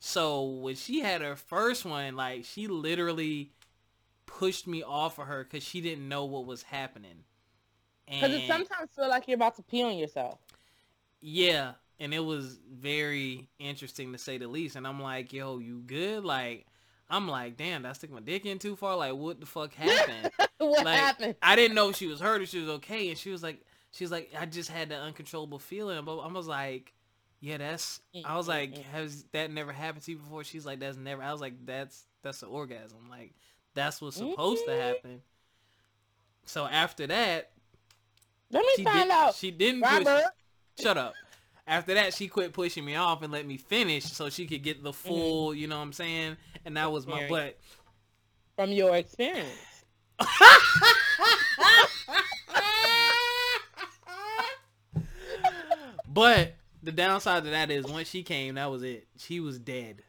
So 0.00 0.42
when 0.44 0.74
she 0.74 1.00
had 1.00 1.22
her 1.22 1.36
first 1.36 1.84
one, 1.84 2.16
like 2.16 2.44
she 2.44 2.66
literally 2.66 3.52
pushed 4.38 4.66
me 4.66 4.82
off 4.82 5.18
of 5.18 5.26
her 5.26 5.44
because 5.44 5.62
she 5.62 5.80
didn't 5.80 6.08
know 6.08 6.24
what 6.24 6.46
was 6.46 6.62
happening. 6.62 7.24
Because 8.06 8.32
it 8.32 8.46
sometimes 8.46 8.90
feel 8.94 9.08
like 9.08 9.28
you're 9.28 9.36
about 9.36 9.56
to 9.56 9.62
pee 9.62 9.82
on 9.82 9.96
yourself. 9.96 10.38
yeah, 11.20 11.72
and 12.00 12.12
it 12.12 12.24
was 12.24 12.58
very 12.70 13.48
interesting 13.58 14.12
to 14.12 14.18
say 14.18 14.36
the 14.36 14.48
least. 14.48 14.76
And 14.76 14.86
I'm 14.86 15.00
like, 15.00 15.32
yo, 15.32 15.58
you 15.58 15.82
good? 15.86 16.24
Like, 16.24 16.66
I'm 17.08 17.28
like, 17.28 17.56
damn, 17.56 17.86
I 17.86 17.92
stick 17.92 18.10
my 18.10 18.20
dick 18.20 18.44
in 18.44 18.58
too 18.58 18.74
far? 18.74 18.96
Like, 18.96 19.14
what 19.14 19.38
the 19.38 19.46
fuck 19.46 19.72
happened? 19.72 20.30
what 20.58 20.84
like, 20.84 20.98
happened? 20.98 21.36
I 21.42 21.54
didn't 21.54 21.76
know 21.76 21.92
she 21.92 22.08
was 22.08 22.20
hurt 22.20 22.42
or 22.42 22.46
she 22.46 22.60
was 22.60 22.70
okay. 22.70 23.08
And 23.08 23.16
she 23.16 23.30
was 23.30 23.42
like, 23.42 23.64
she 23.92 24.02
was 24.02 24.10
like, 24.10 24.32
I 24.38 24.46
just 24.46 24.70
had 24.70 24.88
that 24.88 25.00
uncontrollable 25.00 25.60
feeling. 25.60 26.04
But 26.04 26.18
I 26.18 26.32
was 26.32 26.48
like, 26.48 26.92
yeah, 27.40 27.58
that's. 27.58 28.00
Mm, 28.16 28.24
I 28.24 28.36
was 28.36 28.46
mm, 28.46 28.50
like, 28.50 28.74
mm. 28.74 28.82
has 28.84 29.24
that 29.32 29.52
never 29.52 29.72
happened 29.72 30.04
to 30.04 30.12
you 30.12 30.18
before? 30.18 30.42
She's 30.42 30.66
like, 30.66 30.80
that's 30.80 30.96
never. 30.96 31.22
I 31.22 31.30
was 31.30 31.40
like, 31.40 31.54
that's 31.64 32.04
that's 32.22 32.42
an 32.42 32.48
orgasm. 32.48 33.08
Like, 33.10 33.34
that's 33.74 34.00
what's 34.00 34.16
supposed 34.16 34.64
to 34.66 34.70
Mhm. 34.72 34.80
happen. 34.80 35.22
So 36.44 36.66
after 36.66 37.06
that, 37.06 37.50
Let 38.50 38.64
me 38.76 38.84
find 38.84 39.04
did. 39.04 39.10
out. 39.10 39.34
She 39.34 39.50
didn't. 39.50 39.82
push- 39.82 40.22
Shut 40.80 40.96
up. 40.98 41.14
After 41.66 41.94
that, 41.94 42.12
she 42.14 42.26
quit 42.28 42.52
pushing 42.52 42.84
me 42.84 42.96
off 42.96 43.22
and 43.22 43.32
let 43.32 43.46
me 43.46 43.56
finish 43.56 44.04
so 44.04 44.28
she 44.30 44.46
could 44.46 44.62
get 44.62 44.78
Mm-hmm. 44.78 44.84
the 44.84 44.92
full, 44.92 45.54
you 45.54 45.66
know 45.68 45.76
what 45.76 45.82
I'm 45.82 45.92
saying? 45.92 46.36
And 46.64 46.76
that 46.76 46.90
was 46.90 47.06
my 47.06 47.28
butt. 47.28 47.58
From 48.56 48.72
your 48.72 48.96
experience. 48.96 49.48
but 56.08 56.54
the 56.82 56.92
downside 56.92 57.44
to 57.44 57.50
that 57.50 57.70
is 57.70 57.84
once 57.86 58.08
she 58.08 58.22
came, 58.22 58.56
that 58.56 58.70
was 58.70 58.82
it. 58.82 59.06
She 59.18 59.40
was 59.40 59.58
dead. 59.58 60.02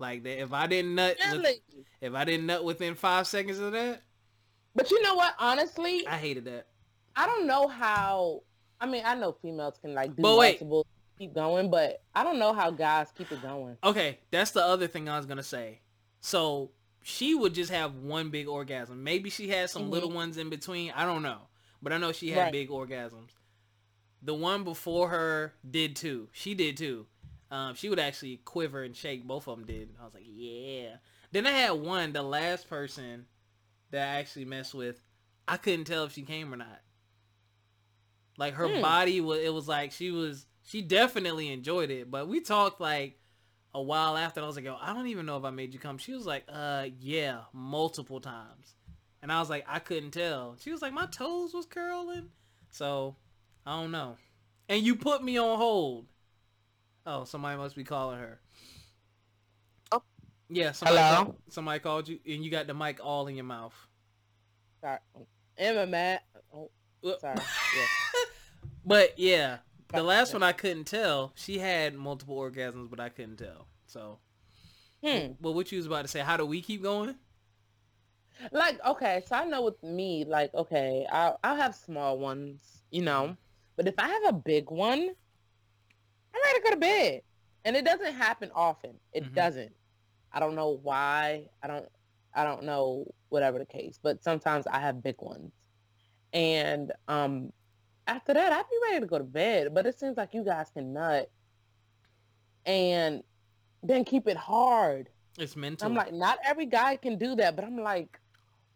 Like 0.00 0.22
that. 0.24 0.40
If 0.40 0.52
I 0.52 0.66
didn't 0.66 0.94
nut, 0.94 1.16
with- 1.30 1.60
if 2.00 2.14
I 2.14 2.24
didn't 2.24 2.46
nut 2.46 2.64
within 2.64 2.94
five 2.94 3.26
seconds 3.26 3.58
of 3.58 3.72
that, 3.72 4.02
But 4.74 4.90
you 4.90 5.02
know 5.02 5.14
what? 5.14 5.34
Honestly, 5.38 6.06
I 6.06 6.16
hated 6.16 6.44
that. 6.46 6.68
I 7.14 7.26
don't 7.26 7.46
know 7.46 7.68
how. 7.68 8.42
I 8.80 8.86
mean, 8.86 9.02
I 9.04 9.14
know 9.14 9.32
females 9.42 9.74
can 9.80 9.94
like 9.94 10.16
do 10.16 10.22
But 10.22 10.36
multiple, 10.36 10.86
keep 11.18 11.34
going, 11.34 11.70
but 11.70 12.02
I 12.14 12.24
don't 12.24 12.38
know 12.38 12.52
how 12.54 12.70
guys 12.70 13.08
keep 13.16 13.30
it 13.30 13.42
going. 13.42 13.76
Okay, 13.84 14.18
that's 14.30 14.52
the 14.52 14.64
other 14.64 14.86
thing 14.86 15.08
I 15.08 15.16
was 15.18 15.26
gonna 15.26 15.42
say. 15.42 15.80
So 16.22 16.70
she 17.02 17.34
would 17.34 17.52
just 17.52 17.70
have 17.70 17.96
one 17.96 18.30
big 18.30 18.48
orgasm. 18.48 19.02
Maybe 19.04 19.28
she 19.28 19.48
had 19.48 19.68
some 19.70 19.86
Mhm. 19.88 19.90
little 19.90 20.10
ones 20.12 20.36
in 20.38 20.48
between. 20.50 20.92
I 20.92 21.04
don't 21.04 21.22
know, 21.22 21.48
but 21.82 21.92
I 21.92 21.98
know 21.98 22.12
she 22.12 22.30
had 22.30 22.44
Right. 22.44 22.52
big 22.52 22.70
orgasms. 22.70 23.30
The 24.22 24.34
one 24.34 24.64
before 24.64 25.08
her 25.08 25.54
did 25.68 25.96
too. 25.96 26.28
She 26.32 26.54
did 26.54 26.76
too. 26.78 27.06
Um, 27.50 27.74
she 27.74 27.88
would 27.88 27.98
actually 27.98 28.36
quiver 28.44 28.82
and 28.84 28.94
shake. 28.96 29.26
Both 29.26 29.48
of 29.48 29.56
them 29.58 29.66
did. 29.66 29.90
I 30.00 30.04
was 30.04 30.14
like, 30.14 30.22
yeah. 30.26 30.96
Then 31.32 31.46
I 31.46 31.50
had 31.50 31.72
one, 31.72 32.12
the 32.12 32.22
last 32.22 32.68
person 32.68 33.26
that 33.90 34.02
I 34.02 34.20
actually 34.20 34.44
messed 34.44 34.74
with. 34.74 35.00
I 35.48 35.56
couldn't 35.56 35.86
tell 35.86 36.04
if 36.04 36.12
she 36.12 36.22
came 36.22 36.52
or 36.52 36.56
not. 36.56 36.80
Like 38.36 38.54
her 38.54 38.68
Hmm. 38.68 38.80
body 38.80 39.20
was. 39.20 39.40
It 39.40 39.52
was 39.52 39.68
like 39.68 39.92
she 39.92 40.10
was. 40.10 40.46
She 40.62 40.82
definitely 40.82 41.50
enjoyed 41.52 41.90
it. 41.90 42.10
But 42.10 42.28
we 42.28 42.40
talked 42.40 42.80
like 42.80 43.18
a 43.74 43.82
while 43.82 44.16
after. 44.16 44.40
and 44.40 44.44
I 44.44 44.46
was 44.46 44.56
like, 44.56 44.64
yo, 44.64 44.76
I 44.80 44.92
don't 44.92 45.08
even 45.08 45.26
know 45.26 45.36
if 45.36 45.44
I 45.44 45.50
made 45.50 45.72
you 45.74 45.80
come. 45.80 45.98
She 45.98 46.12
was 46.12 46.26
like, 46.26 46.44
uh, 46.48 46.86
yeah, 47.00 47.40
multiple 47.52 48.20
times. 48.20 48.74
And 49.22 49.30
I 49.30 49.40
was 49.40 49.50
like, 49.50 49.64
I 49.68 49.78
couldn't 49.80 50.12
tell. 50.12 50.56
She 50.60 50.70
was 50.70 50.80
like, 50.82 50.92
my 50.92 51.06
toes 51.06 51.52
was 51.52 51.66
curling. 51.66 52.30
So 52.70 53.16
I 53.66 53.80
don't 53.80 53.90
know. 53.90 54.16
And 54.68 54.82
you 54.82 54.94
put 54.96 55.22
me 55.22 55.36
on 55.38 55.58
hold. 55.58 56.06
Oh, 57.12 57.24
somebody 57.24 57.56
must 57.58 57.74
be 57.74 57.82
calling 57.82 58.20
her. 58.20 58.38
Oh. 59.90 60.02
Yeah, 60.48 60.70
somebody, 60.70 61.00
Hello? 61.00 61.24
called, 61.24 61.36
somebody 61.48 61.80
called 61.80 62.08
you, 62.08 62.20
and 62.24 62.44
you 62.44 62.52
got 62.52 62.68
the 62.68 62.74
mic 62.74 63.00
all 63.04 63.26
in 63.26 63.34
your 63.34 63.44
mouth. 63.44 63.74
Sorry. 64.80 64.98
Emma, 65.58 65.86
Matt. 65.86 66.22
Oh, 66.54 66.70
sorry. 67.20 67.36
Yeah. 67.76 67.86
But 68.84 69.18
yeah, 69.18 69.58
the 69.92 70.02
last 70.04 70.32
one 70.32 70.42
I 70.44 70.52
couldn't 70.52 70.84
tell. 70.84 71.32
She 71.34 71.58
had 71.58 71.94
multiple 71.96 72.36
orgasms, 72.36 72.88
but 72.88 73.00
I 73.00 73.08
couldn't 73.08 73.36
tell. 73.38 73.66
So, 73.86 74.18
Hmm. 75.04 75.32
but 75.40 75.52
what 75.52 75.70
you 75.72 75.78
was 75.78 75.86
about 75.86 76.02
to 76.02 76.08
say? 76.08 76.20
How 76.20 76.36
do 76.36 76.46
we 76.46 76.62
keep 76.62 76.82
going? 76.82 77.16
Like, 78.52 78.78
okay, 78.86 79.22
so 79.26 79.34
I 79.36 79.44
know 79.46 79.62
with 79.62 79.82
me, 79.82 80.24
like, 80.24 80.54
okay, 80.54 81.06
I'll, 81.10 81.38
I'll 81.42 81.56
have 81.56 81.74
small 81.74 82.18
ones, 82.18 82.82
you 82.90 83.02
know, 83.02 83.36
but 83.76 83.86
if 83.88 83.94
I 83.98 84.08
have 84.08 84.22
a 84.28 84.32
big 84.32 84.70
one, 84.70 85.10
I'm 86.34 86.40
ready 86.44 86.58
to 86.60 86.64
go 86.64 86.70
to 86.70 86.76
bed. 86.80 87.22
And 87.64 87.76
it 87.76 87.84
doesn't 87.84 88.14
happen 88.14 88.50
often. 88.54 88.98
It 89.12 89.24
Mhm. 89.24 89.34
doesn't. 89.34 89.72
I 90.32 90.40
don't 90.40 90.54
know 90.54 90.70
why. 90.82 91.48
I 91.62 91.66
don't, 91.66 91.88
I 92.34 92.44
don't 92.44 92.62
know 92.64 93.12
whatever 93.28 93.58
the 93.58 93.66
case, 93.66 93.98
but 94.02 94.22
sometimes 94.22 94.66
I 94.66 94.78
have 94.80 95.02
big 95.02 95.16
ones. 95.20 95.52
And, 96.32 96.92
um, 97.08 97.52
after 98.06 98.32
that, 98.34 98.52
I'd 98.52 98.68
be 98.70 98.78
ready 98.88 99.00
to 99.00 99.06
go 99.06 99.18
to 99.18 99.24
bed, 99.24 99.74
but 99.74 99.86
it 99.86 99.98
seems 99.98 100.16
like 100.16 100.32
you 100.34 100.44
guys 100.44 100.70
can 100.70 100.92
nut 100.92 101.30
and 102.66 103.22
then 103.82 104.04
keep 104.04 104.26
it 104.28 104.36
hard. 104.36 105.08
It's 105.38 105.56
mental. 105.56 105.86
I'm 105.86 105.94
like, 105.94 106.12
not 106.12 106.38
every 106.44 106.66
guy 106.66 106.96
can 106.96 107.18
do 107.18 107.34
that, 107.36 107.56
but 107.56 107.64
I'm 107.64 107.78
like, 107.78 108.18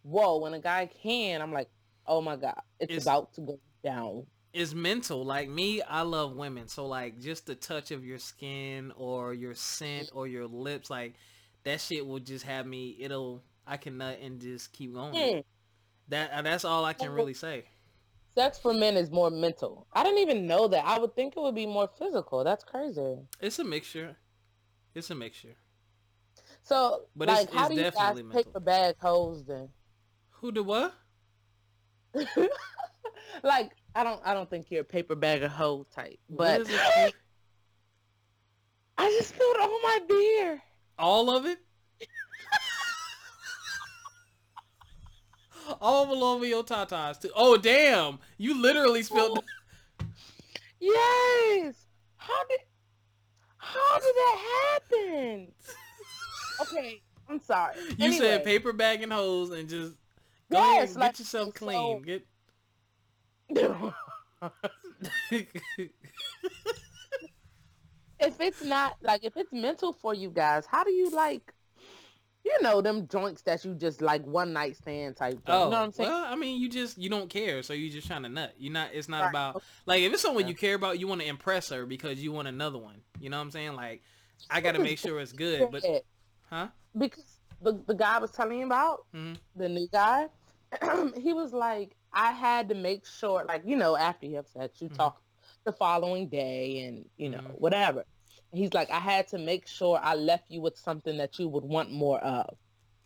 whoa, 0.03 0.39
when 0.39 0.55
a 0.55 0.61
guy 0.61 0.87
can, 1.03 1.43
I'm 1.43 1.53
like, 1.53 1.69
oh 2.07 2.21
my 2.21 2.37
god, 2.37 2.61
it's, 2.79 2.91
It's- 2.91 3.03
about 3.05 3.33
to 3.35 3.41
go 3.41 3.59
down. 3.83 4.27
It's 4.55 4.73
mental. 4.73 5.25
Like 5.25 5.49
me, 5.49 5.83
I 5.83 6.03
love 6.03 6.37
women. 6.37 6.69
So 6.69 6.87
like 6.87 7.21
just 7.21 7.47
the 7.47 7.57
touch 7.57 7.91
of 7.91 8.05
your 8.05 8.19
skin 8.19 8.93
or 8.97 9.35
your 9.35 9.55
scent 9.55 10.11
or 10.15 10.29
your 10.29 10.47
lips, 10.47 10.89
like 10.91 11.15
that 11.65 11.81
shit 11.81 12.07
will 12.07 12.21
just 12.21 12.45
have 12.45 12.65
me. 12.65 12.97
It'll 13.01 13.43
I 13.67 13.77
can 13.77 13.99
nut 13.99 14.19
and 14.23 14.41
just 14.41 14.73
keep 14.73 14.95
going. 14.95 15.13
Hmm. 15.15 15.41
That 16.09 16.31
uh, 16.33 16.43
that's 16.43 16.65
all 16.65 16.85
I 16.85 16.93
can 16.93 17.11
really 17.11 17.35
say. 17.35 17.65
Sex 18.37 18.59
for 18.59 18.73
men 18.73 18.97
is 18.97 19.11
more 19.11 19.31
mental. 19.31 19.87
I 19.93 20.03
didn't 20.05 20.19
even 20.19 20.47
know 20.47 20.69
that. 20.69 20.85
I 20.85 20.99
would 20.99 21.15
think 21.17 21.35
it 21.37 21.41
would 21.41 21.55
be 21.55 21.67
more 21.67 21.89
physical. 21.99 22.45
That's 22.45 22.65
crazy. 22.65 23.17
It's 23.41 23.59
a 23.59 23.65
mixture. 23.65 24.17
It's 24.95 25.11
a 25.11 25.15
mixture. 25.15 25.55
So, 26.63 27.03
But 27.15 27.29
it's- 27.29 27.47
like, 27.47 27.55
how 27.55 27.67
it's 27.67 27.69
do 27.71 27.75
you 27.77 27.83
guys 27.83 27.93
definitely 27.93 28.23
mental. 28.25 28.43
paper 28.45 28.61
bag 28.61 28.97
hoes 29.01 29.45
then? 29.45 29.69
Who 30.31 30.51
did 30.51 30.67
what? 30.67 30.95
like, 33.45 33.71
I 33.95 34.03
don't, 34.05 34.21
I 34.25 34.35
don't 34.35 34.49
think 34.51 34.71
you're 34.71 34.81
a 34.83 34.85
paper 34.85 35.15
bag 35.15 35.43
of 35.43 35.51
hoe 35.53 35.87
type, 35.95 36.19
but? 36.29 36.67
I 38.99 39.11
just 39.19 39.31
spilled 39.31 39.57
all 39.61 39.81
my 39.83 40.01
beer. 40.09 40.63
All 40.99 41.31
of 41.31 41.47
it? 41.47 41.59
all 45.81 46.23
over 46.25 46.45
your 46.45 46.63
tatas 46.63 47.21
too. 47.21 47.31
Oh 47.35 47.57
damn! 47.57 48.19
You 48.39 48.61
literally 48.61 49.03
spilled. 49.03 49.43
Yes. 50.81 51.87
How 52.19 52.45
did, 52.45 52.61
how 53.57 53.95
did 53.99 54.15
that 54.15 54.81
happen? 54.91 55.53
Okay, 56.61 57.01
I'm 57.27 57.41
sorry. 57.41 57.77
You 57.97 58.13
said 58.13 58.45
paper 58.45 58.75
bag 58.75 59.03
and 59.03 59.11
hose 59.11 59.49
and 59.51 59.67
just 59.67 59.95
go 60.53 60.59
Yes, 60.59 60.67
ahead 60.77 60.89
and 60.89 60.97
like, 60.97 61.13
get 61.13 61.19
yourself 61.21 61.47
so- 61.47 61.53
clean. 61.53 62.03
Get 62.03 62.27
if 68.21 68.41
it's 68.41 68.63
not 68.63 68.97
like 69.03 69.25
if 69.25 69.37
it's 69.37 69.53
mental 69.53 69.93
for 69.93 70.15
you 70.15 70.31
guys, 70.31 70.67
how 70.67 70.85
do 70.85 70.93
you 70.93 71.11
like 71.11 71.53
you 72.45 72.53
know 72.61 72.81
them 72.81 73.09
joints 73.09 73.43
that 73.43 73.65
you 73.65 73.75
just 73.75 74.03
like 74.03 74.25
one 74.27 74.53
night 74.53 74.77
stand 74.77 75.17
type 75.17 75.35
thing. 75.35 75.43
oh, 75.55 75.65
you 75.65 75.71
know 75.71 75.77
what 75.79 75.85
I'm 75.85 75.93
saying? 75.93 76.11
well, 76.11 76.25
I 76.27 76.37
mean, 76.37 76.61
you 76.61 76.69
just 76.69 76.99
you 76.99 77.09
don't 77.09 77.31
care, 77.31 77.63
so 77.63 77.73
you're 77.73 77.93
just 77.93 78.07
trying 78.07 78.23
to 78.25 78.29
nut. 78.29 78.55
You're 78.59 78.73
not. 78.73 78.91
It's 78.93 79.09
not 79.09 79.23
Right. 79.23 79.31
about 79.31 79.63
like 79.87 80.03
if 80.03 80.13
it's 80.13 80.23
someone 80.23 80.45
Yeah. 80.45 80.51
you 80.51 80.55
care 80.55 80.75
about, 80.75 80.99
you 80.99 81.07
want 81.09 81.21
to 81.23 81.27
impress 81.27 81.71
her 81.71 81.87
because 81.87 82.23
you 82.23 82.33
want 82.33 82.49
another 82.49 82.79
one. 82.79 83.01
You 83.21 83.31
know 83.31 83.39
what 83.39 83.45
I'm 83.45 83.51
saying? 83.51 83.75
Like, 83.75 84.03
I 84.51 84.61
got 84.61 84.73
to 84.73 84.79
make 84.79 84.99
sure 84.99 85.19
it's 85.21 85.33
good, 85.33 85.71
but 85.71 85.85
huh? 86.51 86.69
because 86.97 87.25
the 87.63 87.83
the 87.87 87.95
guy 87.95 88.17
I 88.17 88.19
was 88.19 88.31
telling 88.31 88.59
you 88.59 88.67
about, 88.67 89.07
Mhm. 89.15 89.37
the 89.57 89.69
new 89.69 89.89
guy, 89.91 90.27
he 91.17 91.33
was 91.33 91.53
like, 91.53 91.97
I 92.15 92.33
had 92.33 92.69
to 92.71 92.75
make 92.75 93.07
sure, 93.07 93.45
like 93.47 93.63
you 93.67 93.77
know, 93.77 93.97
after 93.97 94.27
you 94.27 94.37
have 94.37 94.49
sex, 94.49 94.81
you 94.81 94.89
Mhm. 94.89 94.97
talk 94.97 95.21
the 95.65 95.73
following 95.73 96.29
day, 96.29 96.81
and 96.87 97.05
you 97.17 97.31
know 97.31 97.41
Mhm. 97.41 97.59
whatever. 97.59 98.05
He's 98.53 98.73
like, 98.75 98.91
I 98.91 99.01
had 99.01 99.29
to 99.29 99.39
make 99.39 99.67
sure 99.67 99.99
I 100.03 100.15
left 100.15 100.45
you 100.51 100.61
with 100.61 100.79
something 100.79 101.17
that 101.19 101.39
you 101.39 101.49
would 101.49 101.65
want 101.65 101.91
more 101.93 102.21
of. 102.21 102.57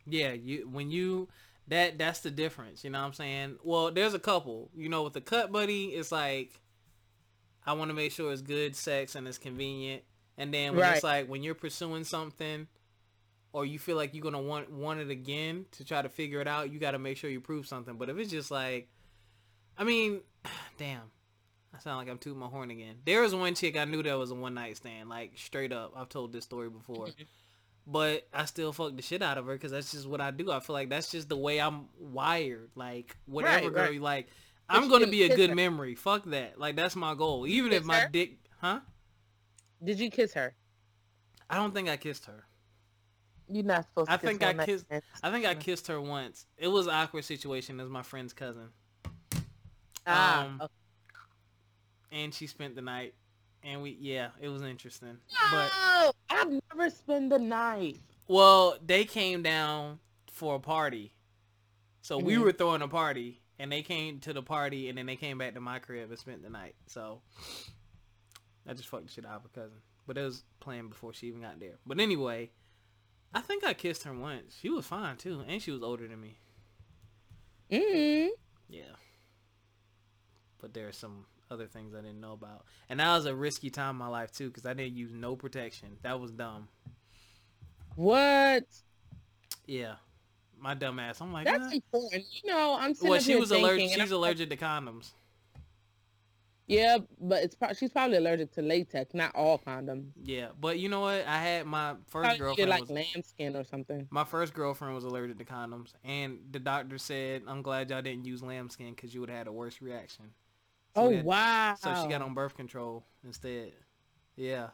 Yeah, 0.06 0.32
you 0.32 0.68
when 0.68 0.90
you 0.90 1.28
that 1.68 1.98
that's 1.98 2.20
the 2.20 2.30
difference. 2.30 2.84
You 2.84 2.90
know 2.90 3.00
what 3.00 3.06
I'm 3.06 3.12
saying? 3.12 3.58
Well, 3.62 3.90
there's 3.90 4.14
a 4.14 4.18
couple. 4.18 4.70
You 4.74 4.88
know, 4.88 5.02
with 5.02 5.12
the 5.12 5.20
cut 5.20 5.52
buddy, 5.52 5.86
it's 5.86 6.12
like 6.12 6.60
I 7.66 7.72
want 7.74 7.90
to 7.90 7.94
make 7.94 8.12
sure 8.12 8.32
it's 8.32 8.42
good 8.42 8.74
sex 8.74 9.14
and 9.14 9.28
it's 9.28 9.38
convenient. 9.38 10.02
And 10.38 10.54
then 10.54 10.74
when 10.76 10.86
it's 10.92 11.04
like 11.04 11.26
when 11.28 11.42
you're 11.42 11.54
pursuing 11.54 12.04
something 12.04 12.68
or 13.52 13.66
you 13.66 13.78
feel 13.78 13.96
like 13.96 14.14
you're 14.14 14.22
gonna 14.22 14.40
want 14.40 14.70
want 14.70 15.00
it 15.00 15.10
again 15.10 15.66
to 15.72 15.84
try 15.84 16.00
to 16.00 16.08
figure 16.08 16.40
it 16.40 16.48
out, 16.48 16.70
you 16.72 16.78
got 16.78 16.92
to 16.92 16.98
make 16.98 17.16
sure 17.16 17.28
you 17.28 17.40
prove 17.40 17.66
something. 17.66 17.96
But 17.96 18.08
if 18.08 18.16
it's 18.18 18.30
just 18.30 18.50
like, 18.50 18.88
I 19.78 19.84
mean, 19.84 20.20
damn. 20.78 21.02
I 21.74 21.78
sound 21.80 21.98
like 21.98 22.08
I'm 22.08 22.18
tooting 22.18 22.40
my 22.40 22.46
horn 22.48 22.70
again. 22.70 22.96
There 23.06 23.22
was 23.22 23.34
one 23.34 23.54
chick 23.54 23.76
I 23.76 23.84
knew 23.84 24.02
that 24.02 24.18
was 24.18 24.30
a 24.32 24.34
one 24.34 24.54
night 24.54 24.76
stand, 24.78 25.08
like 25.08 25.32
straight 25.36 25.72
up. 25.72 25.92
I've 25.96 26.08
told 26.08 26.32
this 26.32 26.44
story 26.44 26.68
before 26.70 27.08
but 27.86 28.26
I 28.34 28.44
still 28.46 28.72
fuck 28.72 28.96
the 28.96 29.02
shit 29.02 29.22
out 29.22 29.38
of 29.38 29.46
her 29.46 29.52
because 29.54 29.70
that's 29.70 29.92
just 29.92 30.06
what 30.06 30.20
I 30.20 30.30
do. 30.30 30.50
I 30.50 30.60
feel 30.60 30.74
like 30.74 30.90
that's 30.90 31.10
just 31.10 31.28
the 31.28 31.36
way 31.36 31.60
I'm 31.60 31.86
wired. 31.98 32.70
Like 32.74 33.16
whatever 33.26 33.66
Right, 33.66 33.72
girl 33.74 33.82
right. 33.84 33.94
you 33.94 34.00
like, 34.00 34.28
I'm 34.68 34.88
gonna 34.90 35.06
be 35.06 35.22
a 35.22 35.34
good 35.34 35.50
her. 35.50 35.56
memory. 35.56 35.94
Fuck 35.94 36.24
that. 36.26 36.58
Like 36.58 36.74
that's 36.76 36.96
my 36.96 37.14
goal. 37.14 37.46
Even 37.46 37.72
if 37.72 37.84
my 37.84 38.00
her? 38.00 38.08
dick, 38.08 38.38
huh? 38.60 38.80
Did 39.82 40.00
you 40.00 40.10
kiss 40.10 40.34
her? 40.34 40.54
I 41.48 41.56
don't 41.56 41.72
think 41.72 41.88
I 41.88 41.96
kissed 41.96 42.26
her. 42.26 42.44
You're 43.48 43.64
not 43.64 43.84
supposed 43.86 44.08
to. 44.08 44.12
I 44.12 44.16
kiss 44.18 44.28
think 44.30 44.42
I 44.42 44.64
kissed- 44.66 44.86
I 45.22 45.30
think 45.30 45.46
I 45.46 45.54
kissed 45.54 45.86
her 45.86 46.00
once. 46.00 46.44
It 46.58 46.68
was 46.68 46.86
an 46.86 46.94
awkward 46.94 47.24
situation. 47.24 47.80
as 47.80 47.88
my 47.88 48.02
friend's 48.02 48.32
cousin, 48.34 48.68
Ah, 50.08 50.44
um, 50.46 50.60
okay. 50.62 50.72
and 52.12 52.34
she 52.34 52.46
spent 52.46 52.74
the 52.74 52.82
night. 52.82 53.14
And 53.64 53.82
we, 53.82 53.96
yeah, 54.00 54.28
it 54.40 54.48
was 54.48 54.62
interesting. 54.62 55.18
But 55.50 55.68
No, 55.68 56.12
I've 56.30 56.60
never 56.70 56.90
spent 56.90 57.28
the 57.30 57.38
night. 57.40 57.98
well, 58.28 58.78
they 58.84 59.04
came 59.04 59.42
down 59.42 59.98
for 60.32 60.54
a 60.54 60.60
party, 60.60 61.12
so 62.00 62.18
we 62.18 62.34
Mhm. 62.34 62.42
were 62.44 62.52
throwing 62.52 62.82
a 62.82 62.88
party, 62.88 63.42
and 63.58 63.70
they 63.72 63.82
came 63.82 64.20
to 64.20 64.32
the 64.32 64.42
party, 64.42 64.88
and 64.88 64.96
then 64.96 65.06
they 65.06 65.16
came 65.16 65.38
back 65.38 65.54
to 65.54 65.60
my 65.60 65.80
crib 65.80 66.08
and 66.08 66.18
spent 66.18 66.42
the 66.42 66.48
night. 66.50 66.76
So 66.86 67.20
I 68.66 68.74
just 68.74 68.88
fucked 68.88 69.06
the 69.06 69.12
shit 69.12 69.26
out 69.26 69.36
of 69.36 69.42
her 69.42 69.48
cousin, 69.48 69.82
but 70.06 70.16
it 70.16 70.22
was 70.22 70.44
planned 70.60 70.90
before 70.90 71.12
she 71.12 71.26
even 71.26 71.40
got 71.40 71.58
there. 71.58 71.78
But 71.84 71.98
anyway, 71.98 72.52
I 73.34 73.40
think 73.40 73.64
I 73.64 73.74
kissed 73.74 74.04
her 74.04 74.14
once. 74.14 74.56
She 74.60 74.70
was 74.70 74.86
fine 74.86 75.16
too, 75.16 75.40
and 75.48 75.60
she 75.60 75.72
was 75.72 75.82
older 75.82 76.06
than 76.06 76.20
me. 76.20 76.38
mm 77.72 78.28
Yeah. 78.68 78.94
But 80.60 80.74
there 80.74 80.88
are 80.88 80.92
some 80.92 81.24
other 81.50 81.66
things 81.66 81.94
I 81.94 82.00
didn't 82.00 82.20
know 82.20 82.32
about. 82.32 82.64
And 82.88 83.00
that 83.00 83.14
was 83.14 83.26
a 83.26 83.34
risky 83.34 83.70
time 83.70 83.90
in 83.90 83.96
my 83.96 84.08
life 84.08 84.32
too, 84.32 84.48
because 84.48 84.66
I 84.66 84.74
didn't 84.74 84.96
use 84.96 85.12
no 85.12 85.36
protection. 85.36 85.96
That 86.02 86.20
was 86.20 86.30
dumb. 86.30 86.68
What? 87.96 88.64
Yeah. 89.66 89.94
My 90.60 90.74
dumb 90.74 90.98
ass. 90.98 91.20
I'm 91.20 91.32
like, 91.32 91.46
That's 91.46 91.66
"Nah." 91.66 91.70
important. 91.72 92.24
You 92.32 92.52
know, 92.52 92.76
I'm 92.78 92.94
well, 93.00 93.20
she 93.20 93.36
was 93.36 93.50
allergic. 93.52 93.90
She's 93.90 93.98
like, 93.98 94.10
allergic 94.10 94.50
to 94.50 94.56
condoms. 94.56 95.10
Yeah, 96.66 96.98
but 97.18 97.42
it's 97.44 97.54
pro- 97.54 97.72
she's 97.72 97.90
probably 97.90 98.18
allergic 98.18 98.52
to 98.52 98.62
latex, 98.62 99.14
not 99.14 99.34
all 99.34 99.58
condoms. 99.58 100.10
Yeah, 100.22 100.48
but 100.60 100.78
you 100.78 100.90
know 100.90 101.00
what? 101.00 101.26
I 101.26 101.38
had 101.40 101.66
my 101.66 101.94
first 102.08 102.24
Probably 102.24 102.38
girlfriend. 102.38 102.70
like 102.70 102.80
was, 102.82 102.90
lambskin 102.90 103.56
or 103.56 103.64
something. 103.64 104.06
my 104.10 104.24
first 104.24 104.52
girlfriend 104.52 104.94
was 104.94 105.04
allergic 105.04 105.38
to 105.38 105.44
condoms, 105.46 105.92
and 106.04 106.40
the 106.50 106.58
doctor 106.58 106.98
said, 106.98 107.42
"I'm 107.46 107.62
glad 107.62 107.88
y'all 107.88 108.02
didn't 108.02 108.26
use 108.26 108.42
lambskin 108.42 108.90
because 108.90 109.14
you 109.14 109.20
would 109.20 109.30
have 109.30 109.38
had 109.38 109.46
a 109.46 109.52
worse 109.52 109.80
reaction." 109.80 110.26
So 110.98 111.04
oh 111.04 111.10
had- 111.14 111.24
wow! 111.24 111.76
So 111.78 111.94
she 112.02 112.08
got 112.08 112.22
on 112.22 112.34
birth 112.34 112.56
control 112.56 113.04
instead. 113.24 113.72
Yeah. 114.36 114.68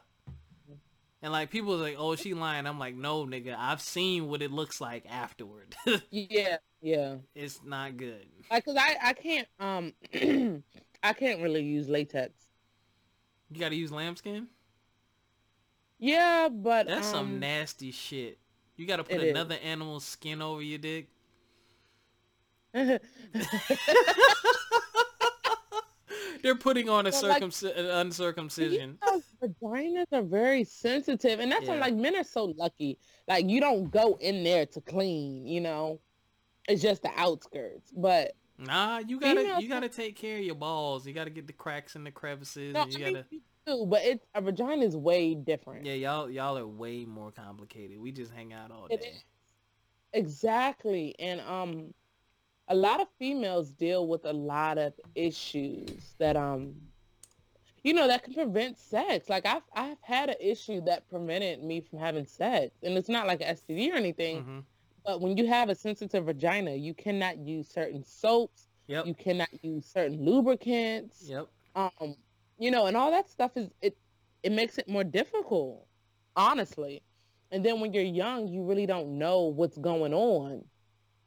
And 1.21 1.31
like 1.31 1.49
people 1.49 1.71
was 1.71 1.81
like, 1.81 1.95
"Oh, 1.97 2.15
she 2.15 2.33
lying." 2.33 2.65
I'm 2.67 2.79
like, 2.79 2.95
"No, 2.95 3.25
nigga. 3.25 3.55
I've 3.57 3.81
seen 3.81 4.27
what 4.27 4.41
it 4.41 4.51
looks 4.51 4.81
like 4.81 5.05
afterward. 5.09 5.75
Yeah, 6.11 6.57
yeah. 6.81 7.15
it's 7.33 7.61
not 7.63 7.97
good." 7.97 8.25
Like, 8.49 8.65
cause 8.65 8.75
I 8.77 8.95
I 9.01 9.13
can't 9.13 9.47
um 9.59 9.93
I 11.03 11.13
can't 11.13 11.41
really 11.41 11.63
use 11.63 11.87
latex. 11.89 12.33
You 13.51 13.59
got 13.59 13.69
to 13.69 13.75
use 13.75 13.91
lambskin. 13.91 14.47
Yeah, 15.99 16.49
but 16.51 16.87
That's 16.87 17.07
some 17.07 17.27
um, 17.27 17.39
nasty 17.39 17.91
shit. 17.91 18.39
You 18.75 18.87
got 18.87 18.97
to 18.97 19.03
put 19.03 19.17
it 19.17 19.23
is. 19.23 19.31
another 19.31 19.55
animal's 19.63 20.03
skin 20.03 20.41
over 20.41 20.61
your 20.61 20.79
dick. 20.79 21.07
They're 26.45 26.53
putting 26.55 26.89
on 26.89 27.07
a 27.07 27.09
Well, 27.09 27.23
like- 27.27 27.41
an 27.41 27.85
uncircumcision. 27.87 28.99
You 29.01 29.17
know, 29.17 29.49
vaginas 29.63 30.05
are 30.11 30.21
very 30.21 30.63
sensitive, 30.63 31.39
and 31.39 31.51
that's 31.51 31.67
why 31.67 31.79
like 31.79 31.95
men 31.95 32.15
are 32.15 32.23
so 32.23 32.53
lucky. 32.55 32.99
Like 33.27 33.49
you 33.49 33.59
don't 33.59 33.89
go 33.89 34.15
in 34.21 34.43
there 34.43 34.67
to 34.67 34.79
clean, 34.81 35.47
you 35.47 35.59
know. 35.59 35.99
It's 36.69 36.83
just 36.83 37.01
the 37.01 37.09
outskirts, 37.15 37.91
but 37.97 38.35
Nah, 38.59 38.99
you 38.99 39.19
gotta 39.19 39.59
you 39.59 39.67
gotta 39.67 39.89
take 39.89 40.15
care 40.15 40.37
of 40.37 40.43
your 40.43 40.53
balls. 40.53 41.07
You 41.07 41.13
gotta 41.13 41.31
get 41.31 41.47
the 41.47 41.53
cracks 41.53 41.95
and 41.95 42.05
the 42.05 42.11
crevices, 42.11 42.75
no, 42.75 42.83
and 42.83 42.93
you 42.93 42.99
mean, 43.05 43.13
gotta. 43.15 43.25
do, 43.65 43.85
but 43.87 44.03
it's 44.03 44.25
a 44.35 44.41
vagina 44.41 44.85
is 44.85 44.95
way 44.95 45.33
different. 45.33 45.83
Yeah, 45.83 45.93
y'all 45.95 46.29
y'all 46.29 46.59
are 46.59 46.67
way 46.67 47.05
more 47.05 47.31
complicated. 47.31 47.99
We 47.99 48.11
just 48.11 48.31
hang 48.31 48.53
out 48.53 48.69
all 48.69 48.85
It 48.91 49.01
day. 49.01 49.07
is. 49.07 49.23
Exactly. 50.13 51.15
And 51.19 51.41
um 51.41 51.93
a 52.67 52.75
lot 52.75 53.01
of 53.01 53.07
females 53.19 53.71
deal 53.71 54.07
with 54.07 54.25
a 54.25 54.33
lot 54.33 54.77
of 54.77 54.93
issues 55.15 56.15
that 56.19 56.35
um 56.37 56.75
you 57.83 57.93
know 57.93 58.07
that 58.07 58.23
can 58.23 58.33
prevent 58.33 58.77
sex. 58.77 59.29
Like 59.29 59.45
I've 59.45 59.63
I've 59.73 60.01
had 60.01 60.29
an 60.29 60.35
issue 60.39 60.81
that 60.81 61.07
prevented 61.09 61.63
me 61.63 61.81
from 61.81 61.99
having 61.99 62.25
sex. 62.25 62.77
And 62.83 62.97
it's 62.97 63.09
not 63.09 63.27
like 63.27 63.41
an 63.41 63.47
STD 63.47 63.91
or 63.91 63.95
anything, 63.95 64.43
hmm 64.43 64.59
but 65.05 65.21
when 65.21 65.37
you 65.37 65.47
have 65.47 65.69
a 65.69 65.75
sensitive 65.75 66.25
vagina, 66.25 66.73
you 66.75 66.93
cannot 66.93 67.37
use 67.37 67.69
certain 67.69 68.03
soaps, 68.03 68.69
Yep. 68.87 69.05
you 69.05 69.13
cannot 69.15 69.49
use 69.63 69.85
certain 69.85 70.23
lubricants. 70.23 71.29
Yep. 71.29 71.49
Um 71.75 72.15
you 72.57 72.71
know, 72.71 72.85
and 72.87 72.97
all 72.97 73.11
that 73.11 73.29
stuff 73.29 73.57
is 73.57 73.71
it 73.81 73.97
it 74.43 74.51
makes 74.51 74.77
it 74.77 74.87
more 74.87 75.03
difficult, 75.03 75.87
honestly. 76.35 77.03
And 77.51 77.65
then 77.65 77.79
when 77.79 77.93
you're 77.93 78.03
young, 78.03 78.47
you 78.47 78.63
really 78.63 78.85
don't 78.85 79.17
know 79.17 79.43
what's 79.47 79.77
going 79.77 80.13
on. 80.13 80.65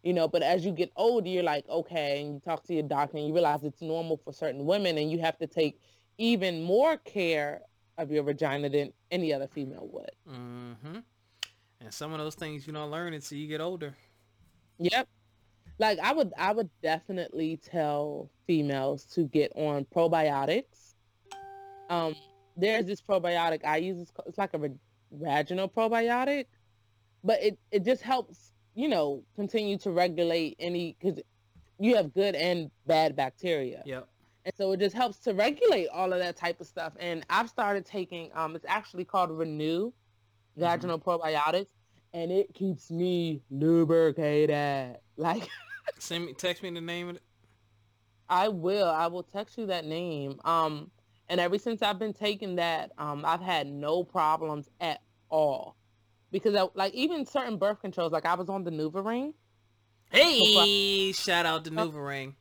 You 0.02 0.12
know, 0.12 0.28
but 0.28 0.42
as 0.42 0.64
you 0.64 0.72
get 0.72 0.92
older, 0.96 1.28
you're 1.28 1.42
like, 1.42 1.68
okay, 1.68 2.20
and 2.20 2.34
you 2.34 2.40
talk 2.40 2.64
to 2.64 2.74
your 2.74 2.84
doctor 2.84 3.16
and 3.16 3.26
you 3.26 3.32
realize 3.34 3.64
it's 3.64 3.82
normal 3.82 4.16
for 4.16 4.32
certain 4.32 4.64
women 4.64 4.96
and 4.98 5.10
you 5.10 5.18
have 5.18 5.36
to 5.38 5.46
take 5.46 5.80
even 6.18 6.62
more 6.62 6.96
care 6.98 7.62
of 7.96 8.10
your 8.10 8.22
vagina 8.22 8.68
than 8.68 8.92
any 9.10 9.32
other 9.32 9.48
female 9.48 9.88
would. 9.92 10.10
Mm-hmm. 10.28 10.98
And 11.80 11.94
some 11.94 12.12
of 12.12 12.18
those 12.18 12.34
things 12.34 12.66
you 12.66 12.72
don't 12.72 12.90
learn 12.90 13.12
until 13.14 13.38
you 13.38 13.48
get 13.48 13.60
older. 13.60 13.94
Yep. 14.78 15.08
Like 15.78 15.98
I 16.00 16.12
would 16.12 16.32
I 16.36 16.52
would 16.52 16.70
definitely 16.82 17.56
tell 17.56 18.30
females 18.46 19.04
to 19.14 19.24
get 19.24 19.52
on 19.54 19.84
probiotics. 19.94 20.94
Um 21.88 22.14
there's 22.56 22.86
this 22.86 23.00
probiotic 23.00 23.64
I 23.64 23.76
use 23.78 24.00
it's, 24.00 24.12
it's 24.26 24.38
like 24.38 24.54
a 24.54 24.70
vaginal 25.12 25.68
probiotic, 25.68 26.46
but 27.22 27.42
it 27.42 27.58
it 27.70 27.84
just 27.84 28.02
helps, 28.02 28.52
you 28.78 28.86
know, 28.88 29.24
continue 29.34 29.76
to 29.76 29.90
regulate 29.90 30.54
any 30.60 30.92
cuz 31.02 31.18
you 31.80 31.96
have 31.96 32.14
good 32.14 32.36
and 32.36 32.70
bad 32.86 33.16
bacteria. 33.16 33.82
Yep. 33.84 34.08
And 34.44 34.54
so 34.56 34.70
it 34.70 34.78
just 34.78 34.94
helps 34.94 35.18
to 35.20 35.34
regulate 35.34 35.88
all 35.88 36.12
of 36.12 36.20
that 36.20 36.36
type 36.36 36.60
of 36.60 36.66
stuff. 36.68 36.92
And 37.00 37.26
I've 37.28 37.48
started 37.48 37.84
taking 37.84 38.30
um 38.34 38.54
it's 38.54 38.64
actually 38.68 39.04
called 39.04 39.32
Renew 39.32 39.92
vaginal 40.56 40.98
mm-hmm. 40.98 41.10
probiotics 41.10 41.66
and 42.12 42.30
it 42.30 42.54
keeps 42.54 42.90
me 42.90 43.42
lubricated. 43.50 44.98
Like 45.16 45.48
Send 45.98 46.26
me, 46.26 46.32
text 46.32 46.62
me 46.62 46.70
the 46.70 46.80
name 46.80 47.08
of 47.08 47.16
it. 47.16 47.22
I 48.28 48.46
will. 48.46 48.88
I 48.88 49.08
will 49.08 49.24
text 49.24 49.58
you 49.58 49.66
that 49.66 49.84
name. 49.84 50.38
Um, 50.44 50.92
and 51.28 51.40
ever 51.40 51.58
since 51.58 51.82
I've 51.82 51.98
been 51.98 52.12
taking 52.12 52.54
that, 52.54 52.92
um, 52.98 53.24
I've 53.24 53.40
had 53.40 53.66
no 53.66 54.04
problems 54.04 54.68
at 54.80 55.00
all. 55.28 55.74
Because 56.30 56.54
I, 56.54 56.66
like 56.74 56.94
even 56.94 57.24
certain 57.24 57.56
birth 57.56 57.80
controls, 57.80 58.12
like 58.12 58.26
I 58.26 58.34
was 58.34 58.48
on 58.48 58.64
the 58.64 58.70
NuvaRing. 58.70 59.32
Hey, 60.10 61.12
shout 61.12 61.46
out 61.46 61.64
to 61.64 61.70
NuvaRing. 61.70 62.34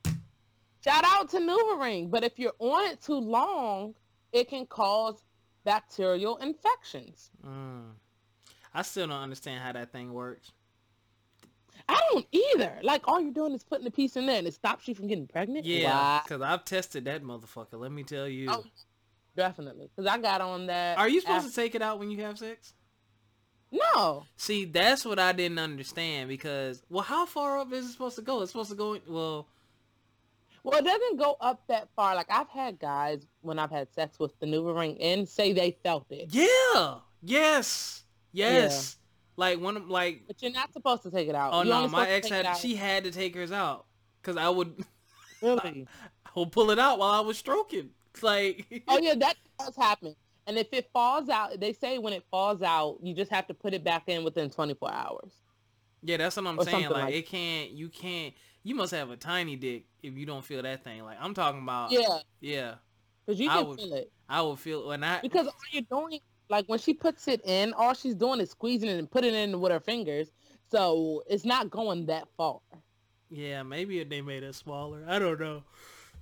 Shout 0.83 1.03
out 1.05 1.29
to 1.29 1.37
NuvaRing. 1.37 2.09
But 2.09 2.23
if 2.23 2.39
you're 2.39 2.53
on 2.59 2.89
it 2.91 3.01
too 3.01 3.19
long, 3.19 3.93
it 4.31 4.49
can 4.49 4.65
cause 4.65 5.23
bacterial 5.63 6.37
infections. 6.37 7.29
Mm. 7.45 7.91
I 8.73 8.81
still 8.83 9.07
don't 9.07 9.21
understand 9.21 9.61
how 9.61 9.71
that 9.73 9.91
thing 9.91 10.13
works. 10.13 10.51
I 11.89 11.99
don't 12.11 12.27
either. 12.31 12.79
Like 12.83 13.07
all 13.07 13.21
you're 13.21 13.33
doing 13.33 13.53
is 13.53 13.63
putting 13.63 13.85
the 13.85 13.91
piece 13.91 14.17
in 14.17 14.25
there 14.25 14.37
and 14.37 14.47
it 14.47 14.53
stops 14.53 14.87
you 14.87 14.95
from 14.95 15.07
getting 15.07 15.27
pregnant. 15.27 15.65
Yeah, 15.65 16.21
because 16.23 16.41
I've 16.41 16.65
tested 16.65 17.05
that 17.05 17.23
motherfucker. 17.23 17.79
Let 17.79 17.91
me 17.91 18.03
tell 18.03 18.27
you. 18.27 18.47
Oh, 18.49 18.63
definitely. 19.35 19.89
Because 19.95 20.09
I 20.09 20.17
got 20.17 20.41
on 20.41 20.67
that. 20.67 20.97
Are 20.97 21.07
you 21.07 21.21
supposed 21.21 21.45
after... 21.45 21.49
to 21.49 21.55
take 21.55 21.75
it 21.75 21.81
out 21.81 21.99
when 21.99 22.11
you 22.11 22.21
have 22.23 22.37
sex? 22.37 22.73
No. 23.71 24.25
See, 24.37 24.65
that's 24.65 25.05
what 25.05 25.19
I 25.19 25.31
didn't 25.31 25.59
understand 25.59 26.29
because, 26.29 26.81
well, 26.89 27.03
how 27.03 27.25
far 27.25 27.59
up 27.59 27.71
is 27.73 27.85
it 27.85 27.91
supposed 27.91 28.15
to 28.15 28.21
go? 28.21 28.41
It's 28.41 28.51
supposed 28.51 28.69
to 28.69 28.75
go, 28.75 28.97
well... 29.07 29.47
Well, 30.63 30.79
it 30.79 30.85
doesn't 30.85 31.17
go 31.17 31.37
up 31.39 31.61
that 31.67 31.87
far. 31.95 32.13
Like, 32.15 32.27
I've 32.29 32.49
had 32.49 32.77
guys, 32.77 33.25
when 33.41 33.57
I've 33.57 33.71
had 33.71 33.93
sex 33.93 34.19
with 34.19 34.37
the 34.39 34.45
new 34.45 34.69
ring 34.69 34.97
in, 34.97 35.25
say 35.25 35.53
they 35.53 35.77
felt 35.81 36.07
it. 36.09 36.27
Yeah. 36.29 36.95
Yes. 37.21 38.03
Yes. 38.33 38.97
Like 39.37 39.59
one 39.59 39.77
of 39.77 39.87
like. 39.87 40.23
But 40.27 40.41
you're 40.41 40.51
not 40.51 40.73
supposed 40.73 41.03
to 41.03 41.11
take 41.11 41.29
it 41.29 41.35
out. 41.35 41.53
Oh 41.53 41.61
you 41.61 41.69
no, 41.69 41.87
my 41.87 42.09
ex 42.09 42.27
had 42.27 42.57
she 42.57 42.75
had 42.75 43.03
to 43.03 43.11
take 43.11 43.35
hers 43.35 43.51
out 43.51 43.85
because 44.21 44.35
I 44.35 44.49
would. 44.49 44.83
Really. 45.41 45.59
I, 45.63 45.85
I 46.25 46.39
would 46.39 46.51
pull 46.51 46.71
it 46.71 46.79
out 46.79 46.99
while 46.99 47.11
I 47.11 47.19
was 47.21 47.37
stroking. 47.37 47.91
Like. 48.21 48.83
oh 48.87 48.97
yeah, 49.01 49.13
that 49.15 49.35
does 49.59 49.75
happen. 49.75 50.15
And 50.47 50.57
if 50.57 50.67
it 50.71 50.89
falls 50.93 51.29
out, 51.29 51.59
they 51.59 51.73
say 51.73 51.97
when 51.97 52.13
it 52.13 52.23
falls 52.31 52.61
out, 52.61 52.97
you 53.03 53.13
just 53.13 53.29
have 53.31 53.45
to 53.47 53.53
put 53.53 53.73
it 53.73 53.83
back 53.83 54.03
in 54.07 54.23
within 54.23 54.49
24 54.49 54.91
hours. 54.91 55.33
Yeah, 56.01 56.17
that's 56.17 56.37
what 56.37 56.47
I'm 56.47 56.61
saying. 56.61 56.89
Like, 56.89 57.03
like 57.03 57.13
it 57.13 57.27
can't, 57.27 57.71
you 57.71 57.89
can't, 57.89 58.33
you 58.63 58.73
must 58.73 58.93
have 58.93 59.09
a 59.11 59.17
tiny 59.17 59.57
dick 59.57 59.85
if 60.01 60.17
you 60.17 60.25
don't 60.25 60.43
feel 60.43 60.61
that 60.63 60.83
thing. 60.83 61.03
Like 61.03 61.17
I'm 61.19 61.33
talking 61.33 61.61
about. 61.61 61.91
Yeah. 61.91 62.19
Yeah. 62.39 62.75
Because 63.25 63.41
you 63.41 63.49
can 63.49 63.67
would, 63.67 63.77
feel 63.77 63.93
it. 63.93 64.11
I 64.29 64.41
would 64.41 64.57
feel 64.59 64.87
when 64.87 65.03
I 65.03 65.19
because 65.19 65.47
all 65.47 65.53
you're 65.71 65.83
doing 65.91 66.19
like 66.49 66.65
when 66.67 66.79
she 66.79 66.93
puts 66.93 67.27
it 67.27 67.41
in, 67.45 67.73
all 67.73 67.93
she's 67.93 68.15
doing 68.15 68.39
is 68.39 68.51
squeezing 68.51 68.89
it 68.89 68.97
and 68.97 69.11
putting 69.11 69.33
it 69.33 69.49
in 69.49 69.59
with 69.59 69.71
her 69.71 69.81
fingers. 69.81 70.31
So 70.71 71.23
it's 71.27 71.43
not 71.43 71.69
going 71.69 72.05
that 72.05 72.27
far. 72.37 72.59
Yeah, 73.29 73.63
maybe 73.63 74.01
they 74.05 74.21
made 74.21 74.43
it 74.43 74.55
smaller. 74.55 75.03
I 75.07 75.19
don't 75.19 75.39
know. 75.39 75.63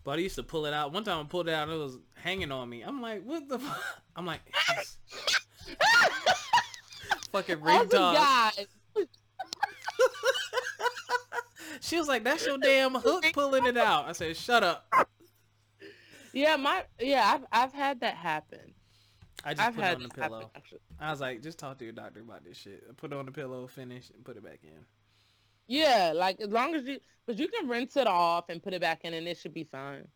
But 0.06 0.20
I 0.20 0.22
used 0.22 0.36
to 0.36 0.44
pull 0.44 0.66
it 0.68 0.74
out. 0.74 0.94
One 0.94 1.04
time 1.04 1.20
I 1.20 1.24
pulled 1.28 1.50
it 1.50 1.54
out 1.54 1.68
and 1.68 1.78
it 1.78 1.84
was 1.84 1.98
hanging 2.14 2.52
on 2.52 2.70
me. 2.70 2.84
I'm 2.84 3.02
like, 3.02 3.26
what 3.26 3.50
the 3.50 3.58
fuck? 3.58 3.82
I'm 4.16 4.26
like, 4.26 4.42
fucking 7.32 7.58
oh 7.62 7.66
retard. 7.66 8.68
she 11.82 11.98
was 11.98 12.08
like, 12.08 12.24
that's 12.24 12.46
your 12.46 12.60
damn 12.60 12.94
hook 12.94 13.26
pulling 13.34 13.66
it 13.66 13.78
out. 13.78 14.08
I 14.08 14.12
said, 14.12 14.38
shut 14.38 14.64
up. 14.64 14.86
Yeah, 16.34 16.56
my 16.58 16.84
yeah, 17.00 17.32
I've 17.34 17.46
I've 17.52 17.74
had 17.74 18.02
that 18.02 18.16
happen. 18.16 18.76
I 19.44 19.56
just 19.56 19.68
I've 19.68 19.76
put 19.76 19.86
it 19.86 19.96
on 19.96 20.04
the 20.04 20.10
pillow. 20.10 20.52
I 21.00 21.12
was 21.12 21.22
like, 21.22 21.42
just 21.42 21.58
talk 21.58 21.80
to 21.80 21.84
your 21.84 21.94
doctor 21.94 22.20
about 22.20 22.44
this 22.44 22.58
shit. 22.58 22.96
Put 22.98 23.12
it 23.12 23.18
on 23.18 23.26
the 23.26 23.32
pillow, 23.32 23.66
finish, 23.66 24.12
and 24.14 24.24
put 24.24 24.38
it 24.38 24.44
back 24.44 24.60
in. 24.64 24.86
Yeah, 25.68 26.14
like 26.16 26.40
as 26.42 26.50
long 26.50 26.76
as 26.76 26.86
you, 26.86 27.00
but 27.26 27.38
you 27.38 27.48
can 27.48 27.68
rinse 27.68 27.98
it 27.98 28.08
off 28.08 28.50
and 28.50 28.62
put 28.62 28.74
it 28.74 28.82
back 28.82 29.04
in, 29.04 29.14
and 29.14 29.28
it 29.28 29.38
should 29.38 29.54
be 29.54 29.64
fine. 29.64 30.08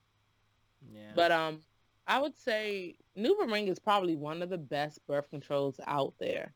Yeah. 0.94 1.12
But 1.16 1.32
um, 1.32 1.60
I 2.08 2.20
would 2.20 2.38
say 2.38 2.96
NuvaRing 3.18 3.68
is 3.68 3.80
probably 3.80 4.16
one 4.16 4.42
of 4.42 4.50
the 4.50 4.58
best 4.58 5.06
birth 5.08 5.30
controls 5.30 5.80
out 5.88 6.14
there. 6.20 6.54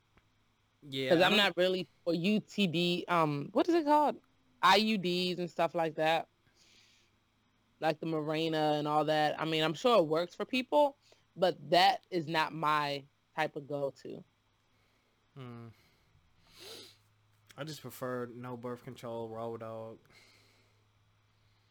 Yeah. 0.88 1.10
Because 1.10 1.24
I'm 1.24 1.38
not 1.38 1.56
really 1.58 1.88
for 2.04 2.14
UTD. 2.14 3.10
Um, 3.10 3.50
what 3.54 3.68
is 3.70 3.76
it 3.76 3.86
called? 3.86 4.16
IUDs 4.64 5.40
and 5.40 5.50
stuff 5.50 5.76
like 5.76 5.96
that. 5.96 6.28
Like 7.80 8.00
the 8.00 8.06
Mirena 8.06 8.80
and 8.80 8.88
all 8.88 9.06
that. 9.06 9.40
I 9.40 9.46
mean, 9.46 9.64
I'm 9.64 9.74
sure 9.74 10.00
it 10.00 10.08
works 10.08 10.36
for 10.36 10.46
people, 10.46 10.96
but 11.36 11.58
that 11.70 12.02
is 12.12 12.28
not 12.28 12.54
my 12.54 13.04
type 13.36 13.56
of 13.56 13.68
go-to. 13.68 14.24
Hmm. 15.38 15.68
I 17.58 17.64
just 17.64 17.82
prefer 17.82 18.30
no 18.36 18.58
birth 18.58 18.84
control, 18.84 19.30
raw 19.30 19.56
dog. 19.58 19.98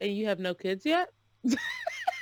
And 0.00 0.16
you 0.16 0.26
have 0.26 0.38
no 0.38 0.54
kids 0.54 0.84
yet? 0.86 1.08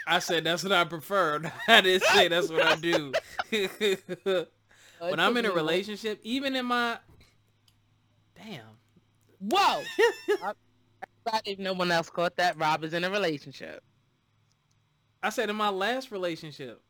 I 0.06 0.18
said 0.18 0.44
that's 0.44 0.62
what 0.62 0.72
I 0.72 0.84
prefer. 0.84 1.40
I 1.68 1.80
didn't 1.80 2.04
say 2.04 2.28
that's 2.28 2.50
what 2.50 2.62
I 2.62 2.76
do. 2.76 3.12
when 4.98 5.20
I'm 5.20 5.36
in 5.36 5.46
a 5.46 5.52
relationship, 5.52 6.20
even 6.22 6.56
in 6.56 6.66
my 6.66 6.98
damn. 8.36 8.64
Whoa! 9.38 9.82
if 11.44 11.58
no 11.58 11.72
one 11.72 11.90
else 11.90 12.10
caught 12.10 12.36
that, 12.36 12.58
Rob 12.58 12.84
is 12.84 12.92
in 12.92 13.04
a 13.04 13.10
relationship. 13.10 13.82
I 15.22 15.30
said 15.30 15.50
in 15.50 15.56
my 15.56 15.70
last 15.70 16.10
relationship. 16.10 16.82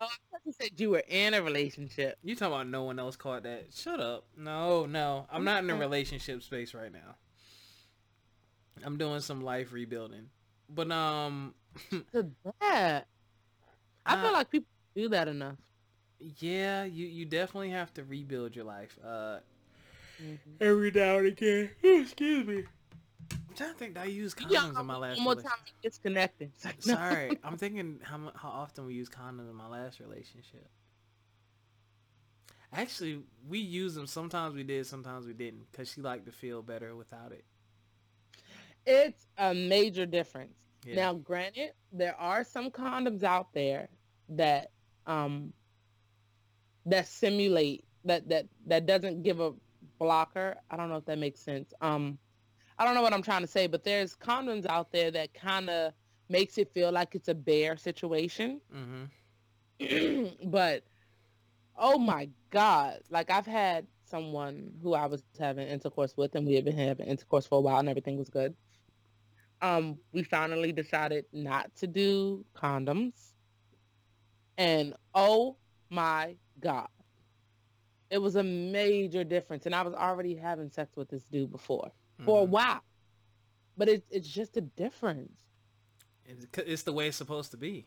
Oh, 0.00 0.06
I 0.06 0.38
you 0.44 0.52
said 0.52 0.80
you 0.80 0.90
were 0.90 1.02
in 1.06 1.34
a 1.34 1.42
relationship. 1.42 2.18
You 2.22 2.34
talking 2.34 2.54
about 2.54 2.68
no 2.68 2.84
one 2.84 2.98
else 2.98 3.16
caught 3.16 3.42
that? 3.42 3.66
Shut 3.74 4.00
up. 4.00 4.24
No, 4.36 4.86
no. 4.86 5.26
I'm 5.30 5.44
not 5.44 5.62
in 5.62 5.70
a 5.70 5.76
relationship 5.76 6.42
space 6.42 6.74
right 6.74 6.92
now. 6.92 7.16
I'm 8.84 8.96
doing 8.96 9.20
some 9.20 9.42
life 9.42 9.72
rebuilding. 9.72 10.30
But 10.68 10.90
um 10.90 11.54
that. 12.60 13.06
I 14.06 14.22
feel 14.22 14.32
like 14.32 14.50
people 14.50 14.68
do 14.94 15.08
that 15.10 15.28
enough. 15.28 15.56
Yeah, 16.38 16.84
you 16.84 17.06
you 17.06 17.26
definitely 17.26 17.70
have 17.70 17.92
to 17.94 18.04
rebuild 18.04 18.56
your 18.56 18.64
life. 18.64 18.98
Uh 19.04 19.38
mm-hmm. 20.22 20.36
every 20.60 20.90
now 20.92 21.18
and 21.18 21.26
again. 21.26 21.70
Excuse 21.82 22.46
me. 22.46 22.64
I'm 23.30 23.54
trying 23.56 23.72
to 23.72 23.78
think. 23.78 23.98
I 23.98 24.04
used 24.04 24.36
condoms 24.36 24.50
yeah, 24.50 24.80
in 24.80 24.86
my 24.86 24.96
last. 24.96 25.16
One 25.16 25.24
more 25.24 25.34
time. 25.34 25.52
Like, 26.64 26.86
no. 26.86 26.94
Sorry, 26.94 27.38
I'm 27.44 27.56
thinking 27.56 28.00
how 28.02 28.32
how 28.34 28.48
often 28.48 28.86
we 28.86 28.94
use 28.94 29.08
condoms 29.08 29.50
in 29.50 29.54
my 29.54 29.68
last 29.68 30.00
relationship. 30.00 30.68
Actually, 32.72 33.22
we 33.48 33.58
use 33.58 33.94
them. 33.94 34.06
Sometimes 34.06 34.54
we 34.54 34.62
did, 34.62 34.86
sometimes 34.86 35.26
we 35.26 35.32
didn't, 35.32 35.70
because 35.70 35.90
she 35.90 36.00
liked 36.00 36.26
to 36.26 36.32
feel 36.32 36.62
better 36.62 36.94
without 36.94 37.32
it. 37.32 37.44
It's 38.86 39.26
a 39.38 39.52
major 39.52 40.06
difference. 40.06 40.54
Yeah. 40.84 40.96
Now, 40.96 41.14
granted, 41.14 41.72
there 41.92 42.14
are 42.18 42.44
some 42.44 42.70
condoms 42.70 43.22
out 43.22 43.52
there 43.52 43.88
that 44.30 44.70
um 45.06 45.52
that 46.86 47.06
simulate 47.08 47.84
that 48.04 48.28
that 48.28 48.46
that 48.66 48.86
doesn't 48.86 49.22
give 49.22 49.40
a 49.40 49.52
blocker. 49.98 50.56
I 50.70 50.76
don't 50.76 50.88
know 50.88 50.96
if 50.96 51.04
that 51.06 51.18
makes 51.18 51.40
sense. 51.40 51.72
Um 51.80 52.18
I 52.80 52.86
don't 52.86 52.94
know 52.94 53.02
what 53.02 53.12
I'm 53.12 53.22
trying 53.22 53.42
to 53.42 53.46
say, 53.46 53.66
but 53.66 53.84
there's 53.84 54.16
condoms 54.16 54.64
out 54.64 54.90
there 54.90 55.10
that 55.10 55.34
kind 55.34 55.68
of 55.68 55.92
makes 56.30 56.56
it 56.56 56.72
feel 56.72 56.90
like 56.90 57.14
it's 57.14 57.28
a 57.28 57.34
bear 57.34 57.76
situation. 57.76 58.58
Mm-hmm. 58.74 60.26
but 60.50 60.82
oh 61.76 61.98
my 61.98 62.30
god, 62.48 63.00
like 63.10 63.30
I've 63.30 63.46
had 63.46 63.86
someone 64.06 64.72
who 64.82 64.94
I 64.94 65.04
was 65.04 65.22
having 65.38 65.68
intercourse 65.68 66.16
with, 66.16 66.34
and 66.34 66.46
we 66.46 66.54
had 66.54 66.64
been 66.64 66.78
having 66.78 67.06
intercourse 67.06 67.46
for 67.46 67.58
a 67.58 67.60
while, 67.60 67.80
and 67.80 67.88
everything 67.88 68.16
was 68.16 68.30
good. 68.30 68.54
Um, 69.60 69.98
we 70.14 70.22
finally 70.22 70.72
decided 70.72 71.26
not 71.34 71.74
to 71.76 71.86
do 71.86 72.46
condoms, 72.56 73.12
and 74.56 74.94
oh 75.14 75.58
my 75.90 76.34
god, 76.60 76.88
it 78.08 78.22
was 78.22 78.36
a 78.36 78.42
major 78.42 79.22
difference. 79.22 79.66
And 79.66 79.74
I 79.74 79.82
was 79.82 79.92
already 79.92 80.34
having 80.34 80.70
sex 80.70 80.96
with 80.96 81.10
this 81.10 81.24
dude 81.24 81.52
before 81.52 81.92
for 82.24 82.40
a 82.40 82.42
mm-hmm. 82.42 82.52
while. 82.52 82.82
but 83.76 83.88
it's 83.88 84.06
it's 84.10 84.28
just 84.28 84.56
a 84.56 84.60
difference. 84.60 85.40
It's, 86.24 86.46
it's 86.58 86.82
the 86.82 86.92
way 86.92 87.08
it's 87.08 87.16
supposed 87.16 87.50
to 87.52 87.56
be. 87.56 87.86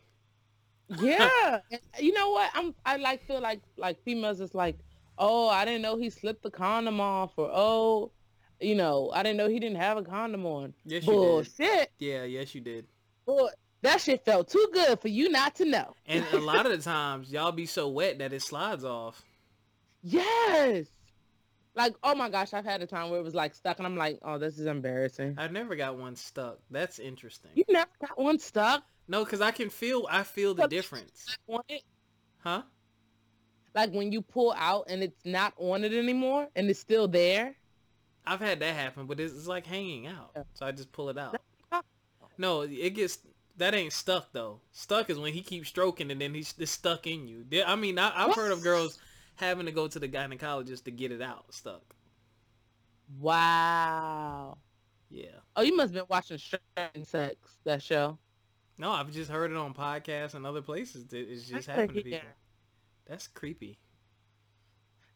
Yeah, 0.88 1.60
and 1.70 1.80
you 1.98 2.12
know 2.12 2.30
what? 2.30 2.50
I'm 2.54 2.74
I 2.84 2.96
like 2.96 3.26
feel 3.26 3.40
like 3.40 3.62
like 3.76 4.02
females 4.04 4.40
is 4.40 4.54
like, 4.54 4.78
oh, 5.18 5.48
I 5.48 5.64
didn't 5.64 5.82
know 5.82 5.96
he 5.96 6.10
slipped 6.10 6.42
the 6.42 6.50
condom 6.50 7.00
off, 7.00 7.32
or 7.36 7.50
oh, 7.52 8.12
you 8.60 8.74
know, 8.74 9.10
I 9.14 9.22
didn't 9.22 9.38
know 9.38 9.48
he 9.48 9.58
didn't 9.58 9.78
have 9.78 9.96
a 9.96 10.02
condom 10.02 10.46
on. 10.46 10.74
Yes, 10.84 11.06
you 11.06 11.12
Bullshit. 11.12 11.56
did. 11.58 11.88
Yeah, 11.98 12.24
yes, 12.24 12.54
you 12.54 12.60
did. 12.60 12.86
Boy, 13.26 13.48
that 13.82 14.00
shit 14.00 14.24
felt 14.24 14.48
too 14.48 14.68
good 14.72 15.00
for 15.00 15.08
you 15.08 15.30
not 15.30 15.54
to 15.56 15.64
know. 15.64 15.94
And 16.06 16.24
a 16.32 16.38
lot 16.38 16.66
of 16.66 16.72
the 16.72 16.78
times, 16.82 17.30
y'all 17.30 17.52
be 17.52 17.66
so 17.66 17.88
wet 17.88 18.18
that 18.18 18.32
it 18.32 18.42
slides 18.42 18.84
off. 18.84 19.22
Yes. 20.02 20.86
Like, 21.76 21.94
oh 22.04 22.14
my 22.14 22.28
gosh, 22.28 22.54
I've 22.54 22.64
had 22.64 22.82
a 22.82 22.86
time 22.86 23.10
where 23.10 23.18
it 23.18 23.24
was 23.24 23.34
like 23.34 23.54
stuck, 23.54 23.78
and 23.78 23.86
I'm 23.86 23.96
like, 23.96 24.18
oh, 24.22 24.38
this 24.38 24.58
is 24.58 24.66
embarrassing. 24.66 25.34
I 25.38 25.48
never 25.48 25.74
got 25.74 25.96
one 25.98 26.14
stuck. 26.14 26.58
That's 26.70 26.98
interesting. 26.98 27.50
You 27.54 27.64
never 27.68 27.90
got 28.00 28.16
one 28.18 28.38
stuck 28.38 28.84
No, 29.08 29.24
because 29.24 29.40
I 29.40 29.50
can 29.50 29.70
feel. 29.70 30.06
I 30.08 30.22
feel 30.22 30.54
the 30.54 30.68
difference. 30.68 31.36
it? 31.68 31.82
Huh? 32.38 32.62
Like 33.74 33.92
when 33.92 34.12
you 34.12 34.22
pull 34.22 34.54
out 34.56 34.84
and 34.88 35.02
it's 35.02 35.24
not 35.24 35.52
on 35.56 35.82
it 35.82 35.92
anymore, 35.92 36.48
and 36.54 36.70
it's 36.70 36.78
still 36.78 37.08
there. 37.08 37.56
I've 38.26 38.40
had 38.40 38.60
that 38.60 38.74
happen, 38.74 39.06
but 39.06 39.20
it's, 39.20 39.46
like 39.46 39.66
hanging 39.66 40.06
out. 40.06 40.30
Yeah. 40.34 40.42
So 40.54 40.66
I 40.66 40.72
just 40.72 40.92
pull 40.92 41.10
it 41.10 41.18
out. 41.18 41.36
No, 42.38 42.62
it 42.62 42.94
gets 42.94 43.18
that 43.56 43.74
ain't 43.74 43.92
stuck 43.92 44.32
though. 44.32 44.60
Stuck 44.72 45.10
is 45.10 45.18
when 45.18 45.32
he 45.32 45.42
keeps 45.42 45.68
stroking 45.68 46.10
and 46.10 46.20
then 46.20 46.34
he's 46.34 46.54
it's 46.58 46.72
stuck 46.72 47.06
in 47.06 47.28
you. 47.28 47.44
I 47.64 47.76
mean, 47.76 47.98
I, 47.98 48.12
I've 48.14 48.34
heard 48.34 48.52
of 48.52 48.62
girls 48.62 48.98
having 49.36 49.66
to 49.66 49.72
go 49.72 49.88
to 49.88 49.98
the 49.98 50.08
gynecologist 50.08 50.84
to 50.84 50.90
get 50.90 51.12
it 51.12 51.22
out 51.22 51.52
stuck. 51.52 51.94
Wow. 53.20 54.58
Yeah. 55.10 55.26
Oh, 55.56 55.62
you 55.62 55.76
must 55.76 55.94
have 55.94 56.02
been 56.02 56.06
watching 56.08 56.38
Stranger 56.38 57.04
Sex, 57.04 57.36
that 57.64 57.82
show. 57.82 58.18
No, 58.78 58.90
I've 58.90 59.12
just 59.12 59.30
heard 59.30 59.50
it 59.50 59.56
on 59.56 59.74
podcasts 59.74 60.34
and 60.34 60.44
other 60.46 60.62
places 60.62 61.06
it's 61.12 61.48
just 61.48 61.68
happened 61.68 61.90
to 61.90 61.94
people. 61.94 62.12
yeah. 62.12 62.20
That's 63.06 63.28
creepy. 63.28 63.78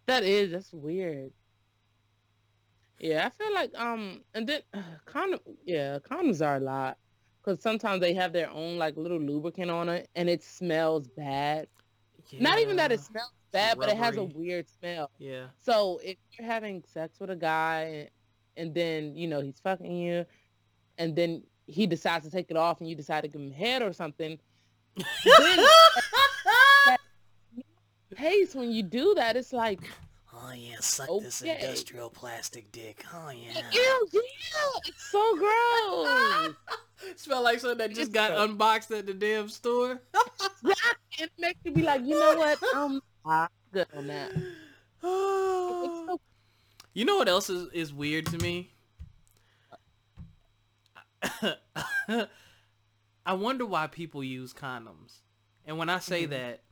That 0.07 0.22
is, 0.22 0.52
that's 0.52 0.72
weird. 0.72 1.33
Yeah, 3.00 3.26
I 3.26 3.42
feel 3.42 3.54
like 3.54 3.78
um, 3.78 4.20
and 4.35 4.46
then 4.46 4.61
uh, 4.74 4.83
condom, 5.04 5.40
yeah, 5.64 5.98
condoms 5.98 6.44
are 6.44 6.57
a 6.57 6.61
lot 6.61 6.98
because 7.40 7.62
sometimes 7.62 8.00
they 8.00 8.14
have 8.14 8.33
their 8.33 8.50
own 8.50 8.78
like 8.78 8.96
little 8.96 9.20
lubricant 9.20 9.70
on 9.70 9.88
it, 9.88 10.09
and 10.14 10.28
it 10.28 10.42
smells 10.42 11.09
bad. 11.09 11.68
Not 12.38 12.59
even 12.59 12.76
that 12.76 12.92
it 12.92 13.00
smells 13.00 13.33
bad, 13.52 13.78
but 13.78 13.88
it 13.88 13.96
has 13.96 14.16
a 14.16 14.24
weird 14.24 14.66
smell. 14.68 15.11
Yeah. 15.18 15.46
So 15.61 16.00
if 16.02 16.16
you're 16.32 16.46
having 16.46 16.82
sex 16.87 17.18
with 17.20 17.30
a 17.30 17.37
guy, 17.37 18.11
and 18.56 18.74
then 18.74 19.16
you 19.16 19.28
know 19.28 19.40
he's 19.40 19.61
fucking 19.61 19.96
you, 19.96 20.24
and 20.98 21.14
then 21.14 21.42
he 21.66 21.87
decides 21.87 22.24
to 22.24 22.30
take 22.30 22.50
it 22.50 22.56
off, 22.56 22.80
and 22.80 22.88
you 22.88 22.94
decide 22.94 23.22
to 23.22 23.28
give 23.28 23.40
him 23.40 23.50
head 23.52 23.82
or 23.82 23.92
something, 23.92 24.38
then 24.96 25.66
taste 28.16 28.54
when 28.54 28.70
you 28.70 28.82
do 28.82 29.14
that, 29.14 29.37
it's 29.37 29.52
like, 29.52 29.80
Oh 30.40 30.52
yeah, 30.52 30.76
suck 30.80 31.08
this 31.20 31.42
industrial 31.42 32.11
plastic 32.11 32.70
dick. 32.70 33.04
Oh 33.12 33.30
yeah. 33.30 33.61
ew, 33.72 34.08
yeah, 34.12 34.20
it's 34.87 35.11
so 35.11 35.37
gross. 35.37 36.54
Smell 37.16 37.42
like 37.42 37.61
something 37.61 37.78
that 37.78 37.90
just 37.90 38.00
It's 38.00 38.11
got 38.11 38.30
gross. 38.30 38.48
unboxed 38.48 38.90
at 38.92 39.06
the 39.06 39.14
damn 39.14 39.48
store. 39.48 40.00
it 41.18 41.30
makes 41.38 41.58
you 41.64 41.72
be 41.72 41.82
like, 41.82 42.02
you 42.02 42.18
know 42.18 42.37
what? 42.37 42.62
Um, 42.74 43.00
I'm 43.28 43.48
good 43.72 43.86
on 43.96 44.06
that. 44.08 44.32
You 46.94 47.04
know 47.04 47.16
what 47.16 47.28
else 47.28 47.48
is, 47.50 47.68
is 47.72 47.92
weird 47.92 48.26
to 48.26 48.38
me? 48.38 48.70
I 53.26 53.32
wonder 53.34 53.66
why 53.66 53.86
people 53.86 54.24
use 54.24 54.52
condoms. 54.52 55.20
And 55.66 55.78
when 55.78 55.88
I 55.88 55.98
say 55.98 56.26
Mhm. 56.26 56.30
that, 56.30 56.62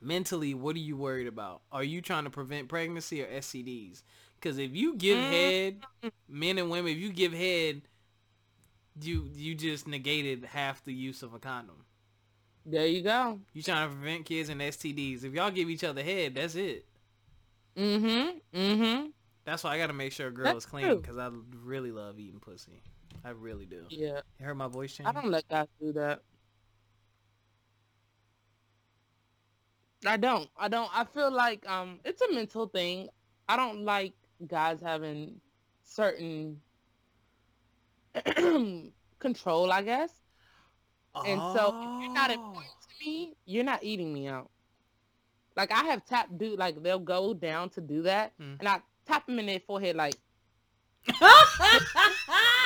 mentally, 0.00 0.54
what 0.54 0.76
are 0.76 0.80
you 0.80 0.96
worried 0.96 1.26
about? 1.26 1.62
Are 1.72 1.84
you 1.84 2.00
trying 2.02 2.24
to 2.24 2.30
prevent 2.30 2.68
pregnancy 2.68 3.22
or 3.22 3.26
STDs? 3.26 4.02
Because 4.40 4.58
if 4.58 4.74
you 4.74 4.94
give 4.94 5.18
Mm. 5.18 5.28
head, 5.28 5.86
men 6.28 6.58
and 6.58 6.70
women, 6.70 6.92
if 6.92 6.98
you 6.98 7.12
give 7.12 7.32
head, 7.32 7.82
you 9.00 9.30
you 9.34 9.54
just 9.54 9.86
negated 9.86 10.44
half 10.44 10.84
the 10.84 10.92
use 10.94 11.22
of 11.22 11.34
a 11.34 11.38
condom. 11.38 11.84
There 12.70 12.86
you 12.86 13.00
go. 13.00 13.40
You 13.54 13.62
trying 13.62 13.88
to 13.88 13.96
prevent 13.96 14.26
kids 14.26 14.50
and 14.50 14.60
STDs. 14.60 15.24
If 15.24 15.32
y'all 15.32 15.50
give 15.50 15.70
each 15.70 15.84
other 15.84 16.02
head, 16.02 16.34
that's 16.34 16.54
it. 16.54 16.84
Mm-hmm. 17.74 18.58
Mm-hmm. 18.58 19.06
That's 19.46 19.64
why 19.64 19.70
I 19.70 19.78
gotta 19.78 19.94
make 19.94 20.12
sure 20.12 20.26
a 20.28 20.30
girl 20.30 20.44
That's 20.44 20.58
is 20.58 20.66
clean 20.66 21.00
because 21.00 21.16
I 21.16 21.30
really 21.62 21.92
love 21.92 22.20
eating 22.20 22.40
pussy. 22.40 22.82
I 23.24 23.30
really 23.30 23.64
do. 23.64 23.86
Yeah. 23.88 24.20
You 24.38 24.44
heard 24.44 24.56
my 24.56 24.68
voice 24.68 24.94
change? 24.94 25.08
I 25.08 25.12
don't 25.12 25.30
let 25.30 25.48
guys 25.48 25.68
do 25.80 25.92
that. 25.94 26.20
I 30.06 30.18
don't. 30.18 30.50
I 30.58 30.68
don't. 30.68 30.90
I 30.94 31.04
feel 31.04 31.30
like 31.30 31.66
um 31.66 32.00
it's 32.04 32.20
a 32.20 32.30
mental 32.34 32.66
thing. 32.66 33.08
I 33.48 33.56
don't 33.56 33.86
like 33.86 34.12
guys 34.46 34.78
having 34.82 35.40
certain 35.84 36.60
control, 39.18 39.72
I 39.72 39.82
guess. 39.82 40.17
And 41.14 41.40
so 41.40 41.68
if 41.68 42.02
you're 42.02 42.12
not 42.12 42.30
Oh. 42.30 42.34
important 42.34 42.74
to 42.82 43.04
me, 43.04 43.34
you're 43.44 43.64
not 43.64 43.82
eating 43.82 44.12
me 44.12 44.28
out. 44.28 44.50
Like 45.56 45.72
I 45.72 45.84
have 45.84 46.04
tapped 46.04 46.38
dude 46.38 46.58
like 46.58 46.80
they'll 46.82 46.98
go 47.00 47.34
down 47.34 47.70
to 47.70 47.80
do 47.80 48.02
that 48.02 48.32
Mm. 48.38 48.58
and 48.60 48.68
I 48.68 48.80
tap 49.06 49.26
them 49.26 49.38
in 49.40 49.46
their 49.46 49.58
forehead 49.60 49.96
like 49.96 50.14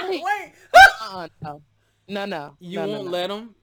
Wait, 0.08 0.52
uh 1.00 1.28
no. 1.42 1.62
No 2.08 2.24
no. 2.26 2.56
you 2.58 2.78
no, 2.80 2.88
won't 2.88 3.04
no. 3.04 3.10
let 3.10 3.28
them? 3.28 3.54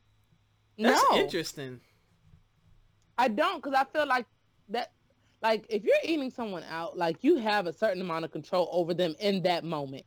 That's 0.77 1.03
no. 1.11 1.17
interesting. 1.17 1.79
I 3.17 3.27
don't 3.27 3.61
because 3.61 3.73
I 3.77 3.83
feel 3.91 4.07
like 4.07 4.25
that 4.69 4.93
like 5.41 5.65
if 5.69 5.83
you're 5.83 5.95
eating 6.03 6.31
someone 6.31 6.63
out, 6.69 6.97
like 6.97 7.17
you 7.23 7.37
have 7.37 7.67
a 7.67 7.73
certain 7.73 8.01
amount 8.01 8.25
of 8.25 8.31
control 8.31 8.69
over 8.71 8.93
them 8.93 9.15
in 9.19 9.43
that 9.43 9.63
moment. 9.63 10.05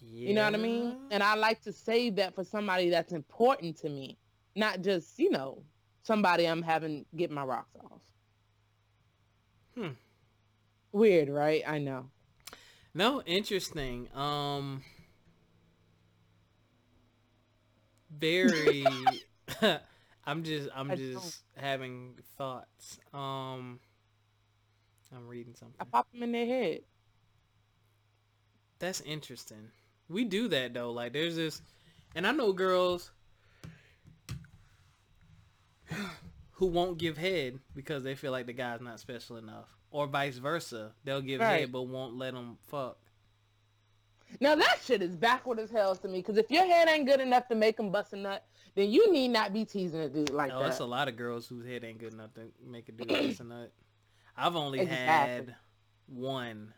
You 0.00 0.34
know 0.34 0.44
what 0.44 0.54
I 0.54 0.58
mean? 0.58 0.96
And 1.10 1.22
I 1.22 1.34
like 1.34 1.62
to 1.62 1.72
save 1.72 2.16
that 2.16 2.34
for 2.34 2.44
somebody 2.44 2.90
that's 2.90 3.12
important 3.12 3.76
to 3.78 3.88
me, 3.88 4.18
not 4.54 4.82
just, 4.82 5.18
you 5.18 5.30
know, 5.30 5.62
somebody 6.02 6.46
I'm 6.46 6.62
having 6.62 7.04
get 7.16 7.30
my 7.30 7.44
rocks 7.44 7.74
off. 7.84 8.00
Hmm. 9.74 9.88
Weird, 10.92 11.28
right? 11.28 11.62
I 11.66 11.78
know. 11.78 12.10
No, 12.94 13.22
interesting. 13.22 14.08
Um, 14.14 14.82
very. 18.10 18.84
I'm 20.26 20.42
just, 20.42 20.68
I'm 20.74 20.96
just 20.96 21.42
having 21.56 22.18
thoughts. 22.36 22.98
Um, 23.14 23.80
I'm 25.14 25.26
reading 25.26 25.54
something. 25.54 25.76
I 25.80 25.84
pop 25.84 26.10
them 26.12 26.22
in 26.22 26.32
their 26.32 26.46
head. 26.46 26.80
That's 28.78 29.00
interesting. 29.00 29.70
We 30.08 30.24
do 30.24 30.48
that 30.48 30.74
though. 30.74 30.90
Like 30.92 31.12
there's 31.12 31.36
this, 31.36 31.60
and 32.14 32.26
I 32.26 32.32
know 32.32 32.52
girls 32.52 33.10
who 36.52 36.66
won't 36.66 36.98
give 36.98 37.16
head 37.16 37.58
because 37.74 38.02
they 38.02 38.14
feel 38.14 38.32
like 38.32 38.46
the 38.46 38.52
guy's 38.52 38.80
not 38.80 39.00
special 39.00 39.36
enough, 39.36 39.68
or 39.90 40.06
vice 40.06 40.38
versa. 40.38 40.92
They'll 41.04 41.20
give 41.20 41.40
Right. 41.40 41.60
head 41.60 41.72
but 41.72 41.82
won't 41.82 42.16
let 42.16 42.34
them 42.34 42.58
fuck. 42.68 42.98
Now 44.40 44.54
that 44.56 44.78
shit 44.84 45.00
is 45.02 45.16
backward 45.16 45.58
as 45.58 45.70
hell 45.70 45.94
to 45.96 46.08
me. 46.08 46.18
Because 46.18 46.36
if 46.36 46.50
your 46.50 46.66
head 46.66 46.88
ain't 46.88 47.06
good 47.06 47.20
enough 47.20 47.48
to 47.48 47.54
make 47.54 47.76
them 47.78 47.90
bust 47.90 48.12
a 48.12 48.16
nut, 48.16 48.44
then 48.74 48.90
you 48.90 49.10
need 49.10 49.28
not 49.28 49.52
be 49.54 49.64
teasing 49.64 50.00
a 50.00 50.08
dude 50.08 50.30
like 50.30 50.52
oh, 50.52 50.60
that. 50.60 50.68
it's 50.68 50.80
a 50.80 50.84
lot 50.84 51.08
of 51.08 51.16
girls 51.16 51.46
whose 51.46 51.64
head 51.66 51.82
ain't 51.82 51.98
good 51.98 52.12
enough 52.12 52.34
to 52.34 52.42
make 52.66 52.88
a 52.88 52.92
dude 52.92 53.08
bust 53.08 53.40
a 53.40 53.44
nut. 53.44 53.72
I've 54.36 54.54
only 54.54 54.80
Exactly. 54.80 54.96
had 55.46 55.56
one 56.06 56.74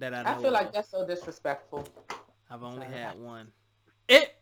that 0.00 0.14
I. 0.14 0.34
I 0.34 0.42
feel 0.42 0.52
like 0.52 0.68
of. 0.68 0.72
that's 0.74 0.90
so 0.90 1.06
disrespectful. 1.06 1.86
I've 2.50 2.62
only 2.62 2.86
Sorry. 2.86 2.98
had 2.98 3.20
one. 3.20 3.48
It. 4.08 4.34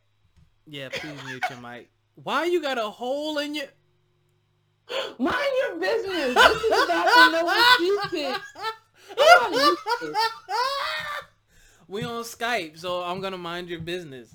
Yeah, 0.67 0.89
please 0.91 1.19
mute 1.27 1.43
your 1.49 1.61
mic. 1.61 1.91
Why 2.17 2.45
you 2.45 2.63
got 2.63 2.79
a 2.79 2.91
hole 2.91 3.39
in 3.39 3.55
your? 3.55 3.67
Mind 5.19 5.37
your 5.63 5.77
business. 5.77 6.35
This 6.35 6.63
is 6.63 6.85
about 6.85 7.05
to 7.05 7.33
know 7.33 7.45
what 7.45 7.81
you 7.81 8.01
did. 8.11 8.37
I'm 9.19 9.53
used 9.53 9.79
to 10.01 10.07
it. 10.07 10.17
we 11.89 12.03
on 12.05 12.23
Skype, 12.25 12.79
so 12.79 13.03
I'm 13.03 13.21
gonna 13.21 13.39
mind 13.39 13.69
your 13.69 13.81
business. 13.81 14.35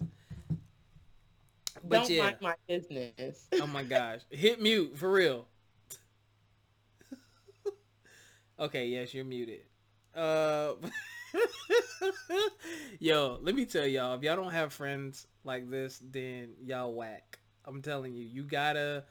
But 1.84 2.02
Don't 2.02 2.10
yeah, 2.10 2.24
mind 2.24 2.38
my 2.42 2.56
business. 2.68 3.48
oh 3.54 3.68
my 3.68 3.84
gosh, 3.84 4.22
hit 4.30 4.62
mute 4.62 4.98
for 4.98 5.12
real. 5.12 5.48
okay, 8.60 8.88
yes, 8.88 9.14
you're 9.14 9.26
muted. 9.26 9.62
Uh, 10.16 10.74
yo, 13.00 13.40
let 13.42 13.56
me 13.56 13.66
tell 13.66 13.88
y'all, 13.88 14.16
if 14.16 14.24
y'all 14.24 14.36
don't 14.36 14.52
have 14.52 14.74
friends 14.74 15.28
like 15.44 15.70
this, 15.70 16.02
then 16.12 16.50
y'all 16.64 16.94
whack. 16.94 17.40
I'm 17.66 17.82
telling 17.82 18.14
you, 18.14 18.26
you 18.26 18.44
gotta, 18.44 19.06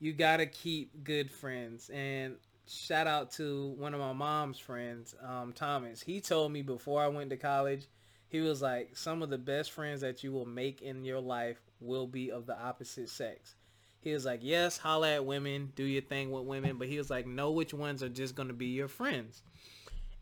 you 0.00 0.12
gotta 0.12 0.46
keep 0.46 1.04
good 1.04 1.30
friends. 1.30 1.90
And 1.90 2.36
shout 2.66 3.06
out 3.06 3.30
to 3.32 3.74
one 3.78 3.94
of 3.94 4.00
my 4.00 4.12
mom's 4.12 4.58
friends, 4.58 5.14
um, 5.22 5.52
Thomas. 5.52 6.02
He 6.02 6.20
told 6.20 6.50
me 6.52 6.62
before 6.62 7.02
I 7.02 7.08
went 7.08 7.30
to 7.30 7.36
college, 7.36 7.86
he 8.28 8.40
was 8.40 8.60
like, 8.60 8.96
some 8.96 9.22
of 9.22 9.30
the 9.30 9.38
best 9.38 9.70
friends 9.70 10.00
that 10.00 10.24
you 10.24 10.32
will 10.32 10.46
make 10.46 10.82
in 10.82 11.04
your 11.04 11.20
life 11.20 11.60
will 11.80 12.06
be 12.06 12.32
of 12.32 12.46
the 12.46 12.58
opposite 12.58 13.08
sex. 13.08 13.54
He 14.00 14.12
was 14.12 14.24
like, 14.24 14.40
yes, 14.42 14.76
holla 14.76 15.14
at 15.14 15.24
women, 15.24 15.72
do 15.76 15.84
your 15.84 16.02
thing 16.02 16.30
with 16.30 16.44
women, 16.44 16.76
but 16.76 16.88
he 16.88 16.98
was 16.98 17.08
like, 17.08 17.26
know 17.26 17.52
which 17.52 17.72
ones 17.72 18.02
are 18.02 18.08
just 18.08 18.36
to 18.36 18.44
be 18.52 18.66
your 18.66 18.88
friends. 18.88 19.42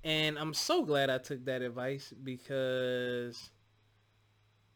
And 0.05 0.39
I'm 0.39 0.55
so 0.55 0.85
glad 0.85 1.11
I 1.11 1.19
took 1.19 1.45
that 1.45 1.63
advice 1.63 2.13
because 2.23 3.51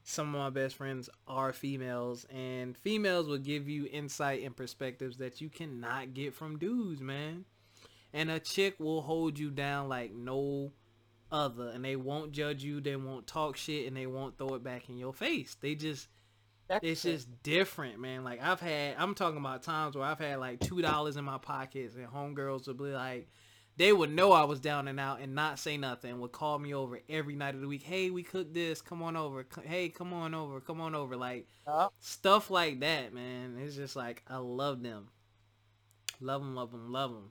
some 0.04 0.34
of 0.34 0.40
my 0.40 0.50
best 0.50 0.76
friends 0.76 1.10
are 1.26 1.52
females 1.52 2.26
and 2.30 2.76
females 2.76 3.26
will 3.26 3.38
give 3.38 3.68
you 3.68 3.88
insight 3.90 4.42
and 4.44 4.56
perspectives 4.56 5.16
that 5.18 5.40
you 5.40 5.48
cannot 5.48 6.14
get 6.14 6.32
from 6.34 6.58
dudes, 6.58 7.00
man. 7.00 7.44
And 8.12 8.30
a 8.30 8.38
chick 8.40 8.76
will 8.78 9.02
hold 9.02 9.38
you 9.38 9.50
down 9.50 9.88
like 9.88 10.12
no 10.14 10.72
other 11.32 11.68
and 11.70 11.84
they 11.84 11.96
won't 11.96 12.32
judge 12.32 12.62
you, 12.62 12.80
they 12.80 12.96
won't 12.96 13.26
talk 13.26 13.56
shit 13.56 13.86
and 13.88 13.96
they 13.96 14.06
won't 14.06 14.38
throw 14.38 14.54
it 14.54 14.62
back 14.62 14.88
in 14.88 14.96
your 14.96 15.12
face. 15.12 15.56
They 15.60 15.74
just 15.74 16.08
That's 16.68 16.84
it's 16.84 17.02
true. 17.02 17.12
just 17.12 17.42
different, 17.42 17.98
man. 18.00 18.24
Like 18.24 18.40
I've 18.42 18.60
had 18.60 18.96
I'm 18.98 19.14
talking 19.14 19.38
about 19.38 19.62
times 19.64 19.96
where 19.96 20.06
I've 20.06 20.20
had 20.20 20.38
like 20.38 20.60
two 20.60 20.82
dollars 20.82 21.16
in 21.16 21.24
my 21.24 21.38
pockets 21.38 21.96
and 21.96 22.06
homegirls 22.06 22.66
will 22.68 22.74
be 22.74 22.84
like 22.92 23.28
they 23.76 23.92
would 23.92 24.10
know 24.10 24.32
I 24.32 24.44
was 24.44 24.60
down 24.60 24.88
and 24.88 24.98
out 24.98 25.20
and 25.20 25.34
not 25.34 25.58
say 25.58 25.76
nothing. 25.76 26.18
Would 26.20 26.32
call 26.32 26.58
me 26.58 26.74
over 26.74 27.00
every 27.08 27.36
night 27.36 27.54
of 27.54 27.60
the 27.60 27.68
week. 27.68 27.82
Hey, 27.82 28.10
we 28.10 28.22
cooked 28.22 28.54
this. 28.54 28.80
Come 28.80 29.02
on 29.02 29.16
over. 29.16 29.46
Hey, 29.64 29.90
come 29.90 30.12
on 30.12 30.34
over. 30.34 30.60
Come 30.60 30.80
on 30.80 30.94
over. 30.94 31.16
Like 31.16 31.46
stuff 31.98 32.50
like 32.50 32.80
that, 32.80 33.12
man. 33.12 33.58
It's 33.60 33.76
just 33.76 33.94
like 33.94 34.22
I 34.28 34.38
love 34.38 34.82
them. 34.82 35.08
Love 36.20 36.40
them, 36.40 36.54
love 36.54 36.72
them, 36.72 36.90
love 36.90 37.10
them. 37.12 37.30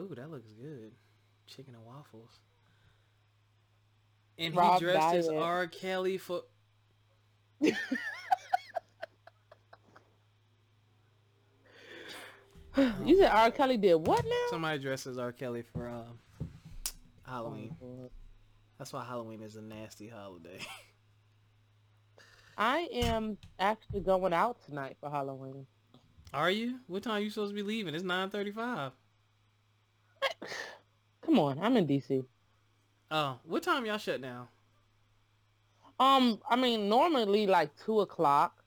Ooh, 0.00 0.14
that 0.14 0.30
looks 0.30 0.52
good. 0.52 0.92
Chicken 1.46 1.74
and 1.74 1.84
waffles. 1.84 2.40
And 4.38 4.54
Rob 4.54 4.74
he 4.74 4.80
dressed 4.80 5.00
Diet. 5.00 5.18
as 5.20 5.28
R. 5.28 5.66
Kelly 5.66 6.18
for. 6.18 6.42
you 13.04 13.18
said 13.18 13.30
R. 13.30 13.50
Kelly 13.50 13.76
did 13.76 13.94
what 13.94 14.24
now? 14.24 14.46
Somebody 14.50 14.80
dresses 14.80 15.18
R. 15.18 15.32
Kelly 15.32 15.62
for 15.62 15.88
uh, 15.88 16.44
Halloween. 17.26 17.74
Oh, 17.82 18.10
That's 18.78 18.92
why 18.92 19.04
Halloween 19.04 19.42
is 19.42 19.56
a 19.56 19.62
nasty 19.62 20.08
holiday. 20.08 20.58
I 22.58 22.88
am 22.92 23.36
actually 23.58 24.00
going 24.00 24.32
out 24.32 24.58
tonight 24.64 24.96
for 25.00 25.10
Halloween. 25.10 25.66
Are 26.32 26.50
you? 26.50 26.80
What 26.88 27.04
time 27.04 27.14
are 27.14 27.20
you 27.20 27.30
supposed 27.30 27.50
to 27.50 27.54
be 27.54 27.62
leaving? 27.62 27.94
It's 27.94 28.04
nine 28.04 28.30
thirty-five. 28.30 28.92
Come 31.22 31.38
on, 31.38 31.58
I'm 31.60 31.76
in 31.76 31.86
DC. 31.86 32.24
Oh, 33.10 33.38
what 33.44 33.62
time 33.62 33.86
y'all 33.86 33.98
shut 33.98 34.20
down? 34.20 34.48
Um, 36.00 36.40
I 36.48 36.56
mean, 36.56 36.88
normally 36.88 37.46
like 37.46 37.70
two 37.84 38.00
o'clock. 38.00 38.64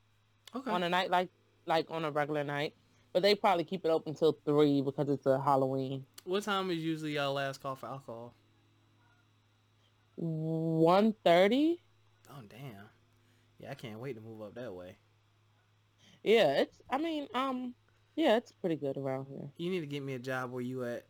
Okay. 0.55 0.72
On 0.72 0.82
a 0.84 0.89
night 0.89 1.12
like 1.12 1.30
like 1.66 1.88
on 1.89 2.05
a 2.05 2.12
regular 2.12 2.45
night. 2.45 2.74
But 3.18 3.24
they 3.24 3.34
probably 3.34 3.63
keep 3.63 3.84
it 3.84 3.89
open 3.89 4.13
till 4.13 4.38
three 4.45 4.80
because 4.80 5.09
it's 5.09 5.26
a 5.26 5.41
Halloween. 5.41 6.05
What 6.24 6.43
time 6.43 6.70
is 6.70 6.78
usually 6.78 7.15
y'all 7.15 7.34
last 7.34 7.63
call 7.63 7.74
for 7.74 7.88
alcohol? 7.88 8.36
One 10.18 11.15
thirty. 11.26 11.82
Oh 12.30 12.43
damn! 12.47 12.86
Yeah, 13.57 13.72
I 13.72 13.74
can't 13.74 13.97
wait 13.97 14.18
to 14.18 14.22
move 14.22 14.43
up 14.43 14.53
that 14.53 14.72
way. 14.72 14.97
Yeah, 16.24 16.59
it's. 16.59 16.78
I 16.91 16.99
mean, 16.99 17.28
um, 17.34 17.74
yeah, 18.15 18.38
it's 18.38 18.51
pretty 18.51 18.76
good 18.76 18.97
around 18.97 19.26
here. 19.32 19.49
You 19.57 19.72
need 19.72 19.80
to 19.80 19.88
get 19.88 20.03
me 20.03 20.13
a 20.13 20.20
job 20.20 20.51
where 20.51 20.61
you 20.61 20.86
at. 20.86 21.07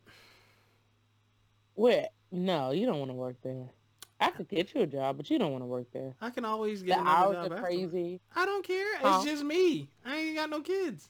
Where? 1.73 2.07
No, 2.31 2.71
you 2.71 2.85
don't 2.85 2.99
want 2.99 3.11
to 3.11 3.15
work 3.15 3.35
there. 3.43 3.65
I 4.21 4.29
could 4.29 4.47
get 4.47 4.73
you 4.73 4.83
a 4.83 4.87
job, 4.87 5.17
but 5.17 5.29
you 5.29 5.39
don't 5.39 5.51
want 5.51 5.63
to 5.63 5.67
work 5.67 5.87
there. 5.91 6.15
I 6.21 6.29
can 6.29 6.45
always 6.45 6.83
get 6.83 7.03
the 7.03 7.09
hours 7.09 7.35
job 7.35 7.51
are 7.51 7.61
crazy. 7.61 8.21
I 8.33 8.45
don't 8.45 8.65
care. 8.65 8.97
Huh? 9.01 9.17
It's 9.17 9.29
just 9.29 9.43
me. 9.43 9.89
I 10.05 10.15
ain't 10.15 10.37
got 10.37 10.49
no 10.49 10.61
kids. 10.61 11.09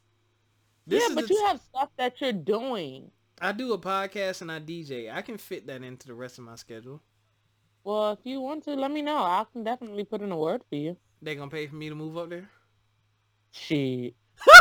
This 0.88 1.04
yeah, 1.08 1.16
but 1.16 1.30
you 1.30 1.36
t- 1.36 1.44
have 1.46 1.60
stuff 1.60 1.90
that 1.98 2.22
you're 2.22 2.32
doing. 2.32 3.12
I 3.42 3.52
do 3.52 3.74
a 3.74 3.78
podcast 3.78 4.42
and 4.42 4.50
I 4.50 4.62
DJ. 4.62 5.14
I 5.14 5.22
can 5.22 5.38
fit 5.38 5.68
that 5.68 5.84
into 5.84 6.08
the 6.08 6.14
rest 6.14 6.38
of 6.38 6.46
my 6.46 6.56
schedule. 6.56 7.02
Well, 7.84 8.14
if 8.14 8.20
you 8.24 8.40
want 8.40 8.64
to, 8.64 8.74
let 8.74 8.90
me 8.90 9.02
know. 9.02 9.18
I 9.18 9.46
can 9.52 9.66
definitely 9.66 10.06
put 10.06 10.22
in 10.22 10.32
a 10.32 10.38
word 10.38 10.62
for 10.70 10.76
you. 10.76 10.96
They 11.22 11.36
gonna 11.36 11.52
pay 11.52 11.68
for 11.68 11.76
me 11.76 11.90
to 11.90 11.96
move 11.96 12.18
up 12.18 12.30
there? 12.30 12.50
Shit. 13.52 14.16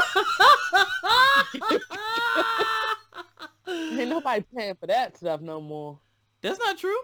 Ain't 3.68 4.09
nobody 4.09 4.45
paying 4.57 4.74
for 4.74 4.87
that 4.89 5.16
stuff 5.16 5.41
no 5.41 5.61
more. 5.61 6.01
That's 6.43 6.59
not 6.59 6.77
true. 6.77 6.99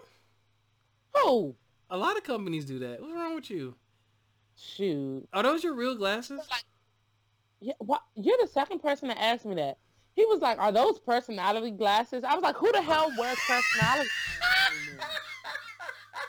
Oh. 1.15 1.55
A 1.89 1.97
lot 1.97 2.17
of 2.17 2.23
companies 2.23 2.65
do 2.65 2.79
that. 2.79 3.01
What's 3.01 3.13
wrong 3.13 3.35
with 3.35 3.49
you? 3.49 3.75
Shoot. 4.55 5.27
Are 5.31 5.43
those 5.43 5.63
your 5.63 5.75
real 5.75 5.95
glasses? 5.95 6.39
Like, 6.49 6.63
yeah, 7.63 7.73
what? 7.79 8.01
You're 8.15 8.37
the 8.41 8.47
second 8.47 8.79
person 8.79 9.07
to 9.07 9.19
ask 9.19 9.45
me 9.45 9.55
that. 9.55 9.77
He 10.15 10.25
was 10.25 10.41
like, 10.41 10.59
"Are 10.59 10.71
those 10.71 10.99
personality 10.99 11.71
glasses?" 11.71 12.23
I 12.23 12.35
was 12.35 12.43
like, 12.43 12.57
"Who 12.57 12.71
the 12.71 12.81
hell 12.81 13.09
wears 13.17 13.37
personality?" 13.47 14.09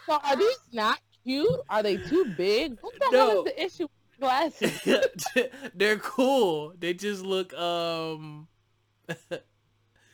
so 0.06 0.20
are 0.22 0.36
these 0.36 0.58
not 0.72 1.00
cute? 1.24 1.60
Are 1.68 1.82
they 1.82 1.96
too 1.96 2.32
big? 2.36 2.78
What 2.80 2.94
the 2.94 3.08
no. 3.10 3.18
hell 3.18 3.38
is 3.38 3.44
the 3.44 3.64
issue 3.64 3.82
with 3.82 4.20
glasses? 4.20 4.80
They're 5.74 5.98
cool. 5.98 6.72
They 6.78 6.94
just 6.94 7.24
look 7.24 7.52
um. 7.54 8.46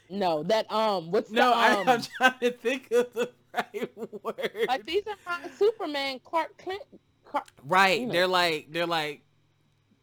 no, 0.09 0.43
that 0.45 0.73
um. 0.73 1.11
What's 1.11 1.31
no? 1.31 1.51
The, 1.51 1.57
um, 1.57 1.89
I, 1.89 1.93
am 1.93 2.03
trying 2.17 2.41
to 2.41 2.51
think 2.51 2.91
of 2.93 3.13
the 3.13 3.31
right 3.53 3.99
word. 4.25 4.67
Like 4.69 4.87
these 4.87 5.03
are 5.07 5.51
Superman, 5.59 6.19
Clark 6.25 6.57
Kent. 6.57 6.83
Clark, 7.27 7.47
right. 7.65 8.01
You 8.01 8.07
know. 8.07 8.13
They're 8.13 8.27
like 8.27 8.69
they're 8.71 8.87
like 8.87 9.23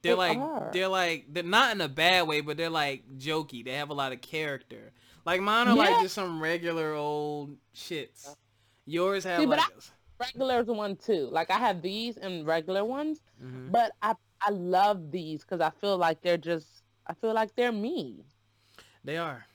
they're 0.01 0.15
like 0.15 0.37
are. 0.37 0.69
they're 0.73 0.87
like 0.87 1.25
they're 1.29 1.43
not 1.43 1.73
in 1.75 1.81
a 1.81 1.87
bad 1.87 2.27
way, 2.27 2.41
but 2.41 2.57
they're 2.57 2.69
like 2.69 3.03
jokey. 3.17 3.63
They 3.65 3.73
have 3.73 3.89
a 3.89 3.93
lot 3.93 4.11
of 4.11 4.21
character. 4.21 4.91
Like 5.25 5.41
mine 5.41 5.67
are 5.67 5.75
yeah. 5.75 5.89
like 5.89 6.01
just 6.01 6.15
some 6.15 6.41
regular 6.41 6.93
old 6.93 7.57
shits. 7.75 8.35
Yours 8.85 9.23
have 9.25 9.41
See, 9.41 9.45
like 9.45 9.61
regular 10.19 10.63
one 10.63 10.95
too. 10.95 11.27
Like 11.31 11.51
I 11.51 11.57
have 11.57 11.81
these 11.81 12.17
and 12.17 12.45
regular 12.45 12.85
ones, 12.85 13.19
mm-hmm. 13.43 13.69
but 13.71 13.91
I 14.01 14.13
I 14.41 14.51
love 14.51 15.11
these 15.11 15.41
because 15.41 15.61
I 15.61 15.71
feel 15.81 15.97
like 15.97 16.21
they're 16.21 16.37
just 16.37 16.67
I 17.05 17.13
feel 17.13 17.33
like 17.33 17.55
they're 17.55 17.71
me. 17.71 18.23
They 19.03 19.17
are. 19.17 19.45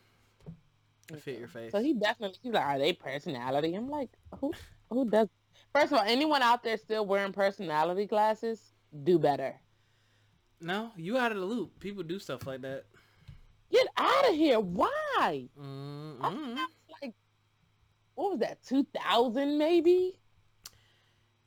They 1.08 1.18
fit 1.18 1.38
your 1.38 1.48
face. 1.48 1.72
So 1.72 1.80
he 1.80 1.94
definitely 1.94 2.38
he's 2.42 2.52
like, 2.52 2.66
are 2.66 2.78
they 2.78 2.92
personality? 2.92 3.74
I'm 3.74 3.88
like, 3.88 4.10
who 4.40 4.52
who 4.90 5.08
does? 5.08 5.28
First 5.74 5.92
of 5.92 5.98
all, 5.98 6.04
anyone 6.04 6.42
out 6.42 6.62
there 6.62 6.76
still 6.76 7.06
wearing 7.06 7.32
personality 7.32 8.06
glasses, 8.06 8.60
do 9.04 9.18
better. 9.18 9.54
No, 10.62 10.92
you 10.96 11.18
out 11.18 11.32
of 11.32 11.38
the 11.38 11.44
loop. 11.44 11.78
People 11.80 12.02
do 12.02 12.18
stuff 12.18 12.46
like 12.46 12.62
that. 12.62 12.84
Get 13.70 13.86
out 13.96 14.28
of 14.28 14.34
here. 14.34 14.60
Why? 14.60 15.48
Mm-hmm. 15.60 16.56
like, 17.02 17.14
what 18.14 18.32
was 18.32 18.40
that, 18.40 18.62
2000 18.66 19.58
maybe? 19.58 20.18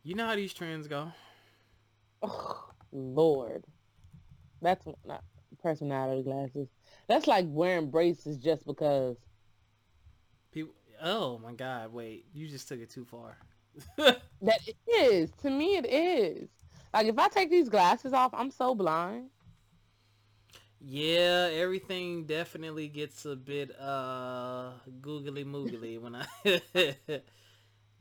You 0.04 0.16
know 0.16 0.28
how 0.28 0.36
these 0.36 0.54
trends 0.54 0.88
go. 0.88 1.12
Oh, 2.22 2.66
Lord. 2.92 3.64
That's 4.62 4.86
not 5.06 5.24
personality 5.62 6.24
glasses. 6.24 6.68
That's 7.08 7.28
like 7.28 7.46
wearing 7.48 7.90
braces 7.90 8.38
just 8.38 8.66
because. 8.66 9.18
People. 10.52 10.74
Oh 11.02 11.38
my 11.40 11.54
God! 11.54 11.92
Wait, 11.92 12.26
you 12.34 12.48
just 12.48 12.68
took 12.68 12.80
it 12.80 12.90
too 12.90 13.06
far. 13.06 13.38
that 13.98 14.60
is. 14.88 15.32
To 15.42 15.50
me, 15.50 15.78
it 15.78 15.86
is. 15.86 16.50
Like 16.96 17.08
if 17.08 17.20
I 17.20 17.28
take 17.28 17.52
these 17.52 17.68
glasses 17.68 18.14
off, 18.14 18.34
I'm 18.34 18.50
so 18.50 18.74
blind. 18.74 19.30
Yeah, 20.80 21.50
everything 21.52 22.24
definitely 22.24 22.88
gets 22.88 23.26
a 23.26 23.36
bit 23.36 23.78
uh 23.78 24.70
googly 25.02 25.44
moogly 25.44 26.00
when 26.00 26.16
I 26.16 26.26
definitely. 26.46 27.22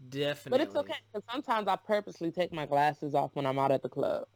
But 0.49 0.61
it's 0.61 0.77
okay 0.77 0.95
because 1.13 1.25
sometimes 1.29 1.67
I 1.67 1.75
purposely 1.75 2.31
take 2.31 2.53
my 2.53 2.67
glasses 2.67 3.17
off 3.17 3.33
when 3.35 3.47
I'm 3.47 3.59
out 3.59 3.73
at 3.73 3.83
the 3.83 3.89
club. 3.89 4.29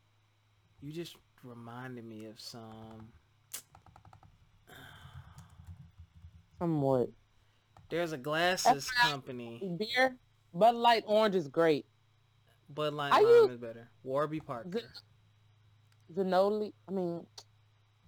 You 0.83 0.93
just 0.93 1.15
reminded 1.45 2.05
me 2.05 2.25
of 2.25 2.41
some. 2.41 3.13
Somewhat. 6.59 7.11
There's 7.91 8.11
a 8.11 8.19
glasses 8.19 8.91
company. 8.91 9.63
Beer, 9.79 10.17
Bud 10.53 10.75
Light 10.75 11.05
Orange 11.07 11.37
is 11.37 11.47
great. 11.47 11.87
Bud 12.69 12.95
Light 12.95 13.11
Lime 13.11 13.23
use, 13.23 13.51
is 13.51 13.59
better. 13.59 13.89
Warby 14.03 14.41
Parker. 14.41 14.81
Zenoli, 16.14 16.73
I 16.89 16.93
mean, 16.93 17.27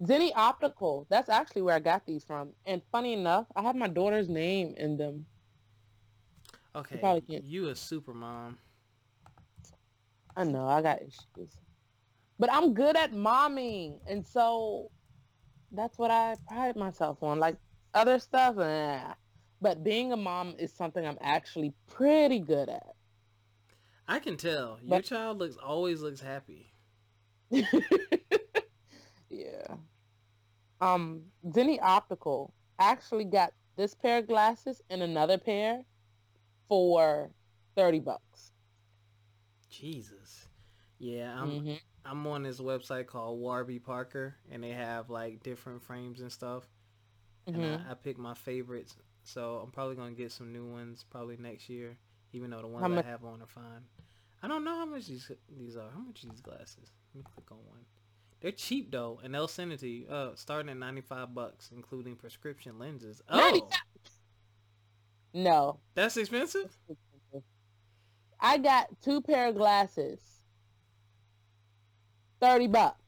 Zenni 0.03 0.31
Optical. 0.35 1.07
That's 1.09 1.29
actually 1.29 1.63
where 1.63 1.75
I 1.75 1.79
got 1.79 2.05
these 2.05 2.23
from. 2.23 2.49
And 2.65 2.81
funny 2.91 3.13
enough, 3.13 3.47
I 3.55 3.61
have 3.63 3.75
my 3.75 3.87
daughter's 3.87 4.29
name 4.29 4.73
in 4.77 4.97
them. 4.97 5.25
Okay, 6.75 7.21
you, 7.27 7.67
a 7.69 7.75
super 7.75 8.13
mom. 8.13 8.57
I 10.35 10.45
know, 10.45 10.67
I 10.67 10.81
got 10.81 11.01
issues. 11.01 11.57
But 12.39 12.51
I'm 12.51 12.73
good 12.73 12.95
at 12.95 13.11
momming. 13.11 13.99
And 14.07 14.25
so 14.25 14.89
that's 15.71 15.97
what 15.97 16.11
I 16.11 16.35
pride 16.47 16.75
myself 16.75 17.21
on. 17.21 17.39
Like, 17.39 17.57
other 17.93 18.19
stuff, 18.19 18.55
nah. 18.55 19.15
But 19.61 19.83
being 19.83 20.13
a 20.13 20.17
mom 20.17 20.55
is 20.57 20.73
something 20.73 21.05
I'm 21.05 21.17
actually 21.21 21.73
pretty 21.87 22.39
good 22.39 22.69
at. 22.69 22.95
I 24.11 24.19
can 24.19 24.35
tell. 24.35 24.77
Your 24.81 24.89
but, 24.97 25.05
child 25.05 25.39
looks 25.39 25.55
always 25.57 26.01
looks 26.01 26.19
happy. 26.19 26.73
yeah. 27.49 27.65
Um, 30.81 31.21
Zenni 31.47 31.79
Optical 31.81 32.53
actually 32.79 33.25
got 33.25 33.53
this 33.77 33.95
pair 33.95 34.17
of 34.19 34.27
glasses 34.27 34.81
and 34.89 35.01
another 35.01 35.37
pair 35.37 35.81
for 36.67 37.31
30 37.77 37.99
bucks. 37.99 38.51
Jesus. 39.69 40.47
Yeah, 40.99 41.33
I'm 41.39 41.49
mm-hmm. 41.49 41.73
I'm 42.03 42.27
on 42.27 42.43
this 42.43 42.59
website 42.59 43.07
called 43.07 43.39
Warby 43.39 43.79
Parker 43.79 44.35
and 44.51 44.61
they 44.63 44.71
have 44.71 45.09
like 45.09 45.41
different 45.41 45.81
frames 45.81 46.19
and 46.19 46.31
stuff. 46.31 46.67
Mm-hmm. 47.47 47.61
And 47.61 47.83
I, 47.87 47.91
I 47.91 47.93
pick 47.93 48.17
my 48.17 48.33
favorites 48.33 48.97
so 49.23 49.61
I'm 49.63 49.71
probably 49.71 49.95
gonna 49.95 50.11
get 50.11 50.31
some 50.31 50.51
new 50.51 50.65
ones 50.65 51.05
probably 51.09 51.37
next 51.37 51.69
year, 51.69 51.97
even 52.33 52.49
though 52.49 52.61
the 52.61 52.67
ones 52.67 52.87
much- 52.89 53.05
I 53.05 53.09
have 53.09 53.23
on 53.23 53.41
are 53.41 53.47
fine. 53.47 53.85
I 54.41 54.47
don't 54.47 54.63
know 54.63 54.75
how 54.75 54.85
much 54.85 55.07
these 55.07 55.31
these 55.57 55.75
are. 55.75 55.89
How 55.93 55.99
much 55.99 56.23
are 56.23 56.27
these 56.29 56.41
glasses? 56.41 56.91
Let 57.13 57.23
me 57.23 57.31
click 57.33 57.51
on 57.51 57.57
one. 57.67 57.85
They're 58.41 58.51
cheap 58.51 58.91
though, 58.91 59.19
and 59.23 59.33
they'll 59.33 59.47
send 59.47 59.71
it 59.71 59.79
to 59.81 59.87
you. 59.87 60.07
Uh, 60.07 60.31
starting 60.35 60.69
at 60.69 60.77
ninety 60.77 61.01
five 61.01 61.33
bucks, 61.33 61.69
including 61.73 62.15
prescription 62.15 62.79
lenses. 62.79 63.21
Oh, 63.29 63.69
no, 65.33 65.79
that's 65.93 66.17
expensive. 66.17 66.75
I 68.39 68.57
got 68.57 68.89
two 69.03 69.21
pair 69.21 69.49
of 69.49 69.55
glasses. 69.55 70.19
Thirty 72.39 72.65
bucks, 72.65 72.99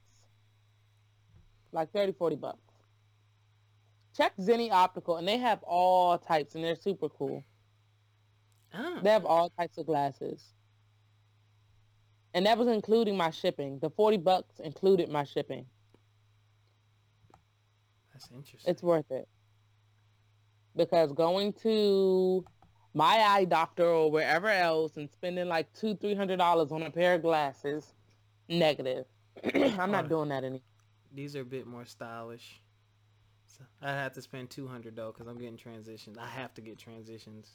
like 1.71 1.91
30, 1.91 2.11
40 2.11 2.35
bucks 2.35 2.59
check 4.15 4.33
Zenni 4.37 4.71
Optical, 4.71 5.17
and 5.17 5.27
they 5.27 5.37
have 5.37 5.61
all 5.63 6.17
types, 6.17 6.55
and 6.55 6.63
they're 6.63 6.75
super 6.75 7.09
cool. 7.09 7.43
Oh. 8.73 8.99
They 9.01 9.09
have 9.09 9.25
all 9.25 9.49
types 9.49 9.77
of 9.77 9.85
glasses. 9.85 10.41
And 12.33 12.45
that 12.45 12.57
was 12.57 12.67
including 12.67 13.15
my 13.15 13.29
shipping. 13.29 13.79
The 13.79 13.89
40 13.91 14.17
bucks 14.17 14.59
included 14.59 15.09
my 15.09 15.23
shipping. 15.23 15.65
That's 18.11 18.29
interesting. 18.33 18.71
It's 18.71 18.81
worth 18.81 19.11
it. 19.11 19.27
Because 20.75 21.11
going 21.11 21.53
to 21.61 22.43
my 22.93 23.17
eye 23.19 23.45
doctor 23.45 23.85
or 23.85 24.11
wherever 24.11 24.47
else 24.47 24.97
and 24.97 25.09
spending 25.09 25.47
like 25.47 25.71
two, 25.73 25.95
three 25.95 26.15
hundred 26.15 26.37
dollars 26.37 26.71
on 26.71 26.83
a 26.83 26.91
pair 26.91 27.15
of 27.15 27.21
glasses, 27.21 27.93
negative. 28.49 29.05
I'm 29.55 29.91
not 29.91 30.09
doing 30.09 30.29
that 30.29 30.43
anymore. 30.43 30.61
These 31.13 31.35
are 31.35 31.41
a 31.41 31.45
bit 31.45 31.67
more 31.67 31.85
stylish. 31.85 32.61
So 33.45 33.63
I 33.81 33.91
have 33.91 34.13
to 34.13 34.21
spend 34.21 34.49
two 34.49 34.67
hundred 34.67 34.95
though 34.95 35.11
because 35.11 35.27
I'm 35.27 35.37
getting 35.37 35.57
transitions. 35.57 36.17
I 36.17 36.27
have 36.27 36.53
to 36.55 36.61
get 36.61 36.77
transitions. 36.77 37.51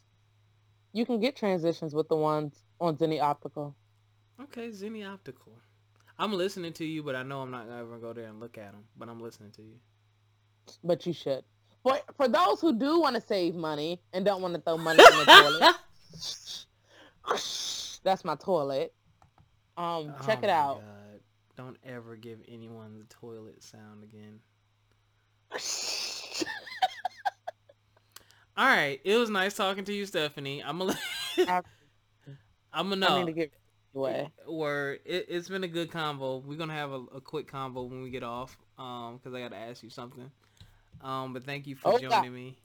You 0.92 1.04
can 1.04 1.20
get 1.20 1.36
transitions 1.36 1.94
with 1.94 2.08
the 2.08 2.16
ones 2.16 2.64
on 2.80 2.96
Zenni 2.96 3.20
Optical. 3.20 3.76
Okay, 4.40 4.68
Zenni 4.68 5.08
Optical. 5.08 5.52
I'm 6.18 6.32
listening 6.32 6.72
to 6.74 6.84
you, 6.84 7.02
but 7.02 7.16
I 7.16 7.22
know 7.22 7.40
I'm 7.40 7.50
not 7.50 7.66
gonna 7.68 7.80
ever 7.80 7.98
go 7.98 8.12
there 8.12 8.26
and 8.26 8.38
look 8.40 8.56
at 8.58 8.72
them. 8.72 8.84
But 8.96 9.08
I'm 9.08 9.20
listening 9.20 9.50
to 9.52 9.62
you. 9.62 9.74
But 10.84 11.06
you 11.06 11.12
should. 11.12 11.42
For 11.82 11.98
for 12.16 12.28
those 12.28 12.60
who 12.60 12.72
do 12.72 13.00
want 13.00 13.16
to 13.16 13.22
save 13.22 13.54
money 13.54 14.00
and 14.12 14.24
don't 14.24 14.42
want 14.42 14.54
to 14.54 14.60
throw 14.60 14.76
money 14.76 15.02
in 15.02 15.18
the 15.18 15.24
toilet, 17.26 17.40
that's 18.04 18.24
my 18.24 18.36
toilet. 18.36 18.92
Um, 19.76 20.14
check 20.24 20.38
oh 20.42 20.44
it 20.44 20.50
out. 20.50 20.80
God. 20.80 21.20
Don't 21.56 21.76
ever 21.84 22.14
give 22.16 22.38
anyone 22.48 22.98
the 22.98 23.04
toilet 23.14 23.62
sound 23.62 24.04
again. 24.04 24.40
All 28.56 28.66
right, 28.66 29.00
it 29.04 29.16
was 29.16 29.30
nice 29.30 29.54
talking 29.54 29.84
to 29.84 29.92
you, 29.92 30.06
Stephanie. 30.06 30.62
I'm 30.64 30.78
gonna. 30.78 30.98
I'm 32.72 32.90
gonna 32.90 32.96
know. 32.96 33.08
I 33.08 33.18
need 33.20 33.26
to 33.26 33.32
get 33.32 33.52
away. 33.94 34.30
Word. 34.46 35.00
It, 35.04 35.30
has 35.30 35.48
been 35.48 35.64
a 35.64 35.68
good 35.68 35.90
convo. 35.90 36.42
We're 36.44 36.58
gonna 36.58 36.74
have 36.74 36.92
a, 36.92 37.02
a 37.16 37.20
quick 37.20 37.50
convo 37.50 37.88
when 37.88 38.02
we 38.02 38.10
get 38.10 38.22
off, 38.22 38.56
um, 38.78 39.16
because 39.16 39.34
I 39.34 39.40
got 39.40 39.50
to 39.50 39.56
ask 39.56 39.82
you 39.82 39.90
something. 39.90 40.30
Um, 41.02 41.32
but 41.32 41.44
thank 41.44 41.66
you 41.66 41.76
for 41.76 41.94
oh, 41.94 41.98
joining 41.98 42.24
yeah. 42.24 42.30
me. 42.30 42.58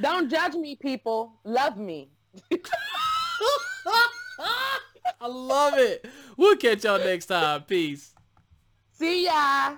Don't 0.00 0.30
judge 0.30 0.54
me, 0.54 0.76
people. 0.76 1.32
Love 1.44 1.76
me. 1.76 2.10
I 5.20 5.28
love 5.28 5.74
it. 5.76 6.06
We'll 6.36 6.56
catch 6.56 6.84
y'all 6.84 6.98
next 6.98 7.26
time. 7.26 7.62
Peace. 7.62 8.14
See 8.92 9.24
ya. 9.24 9.76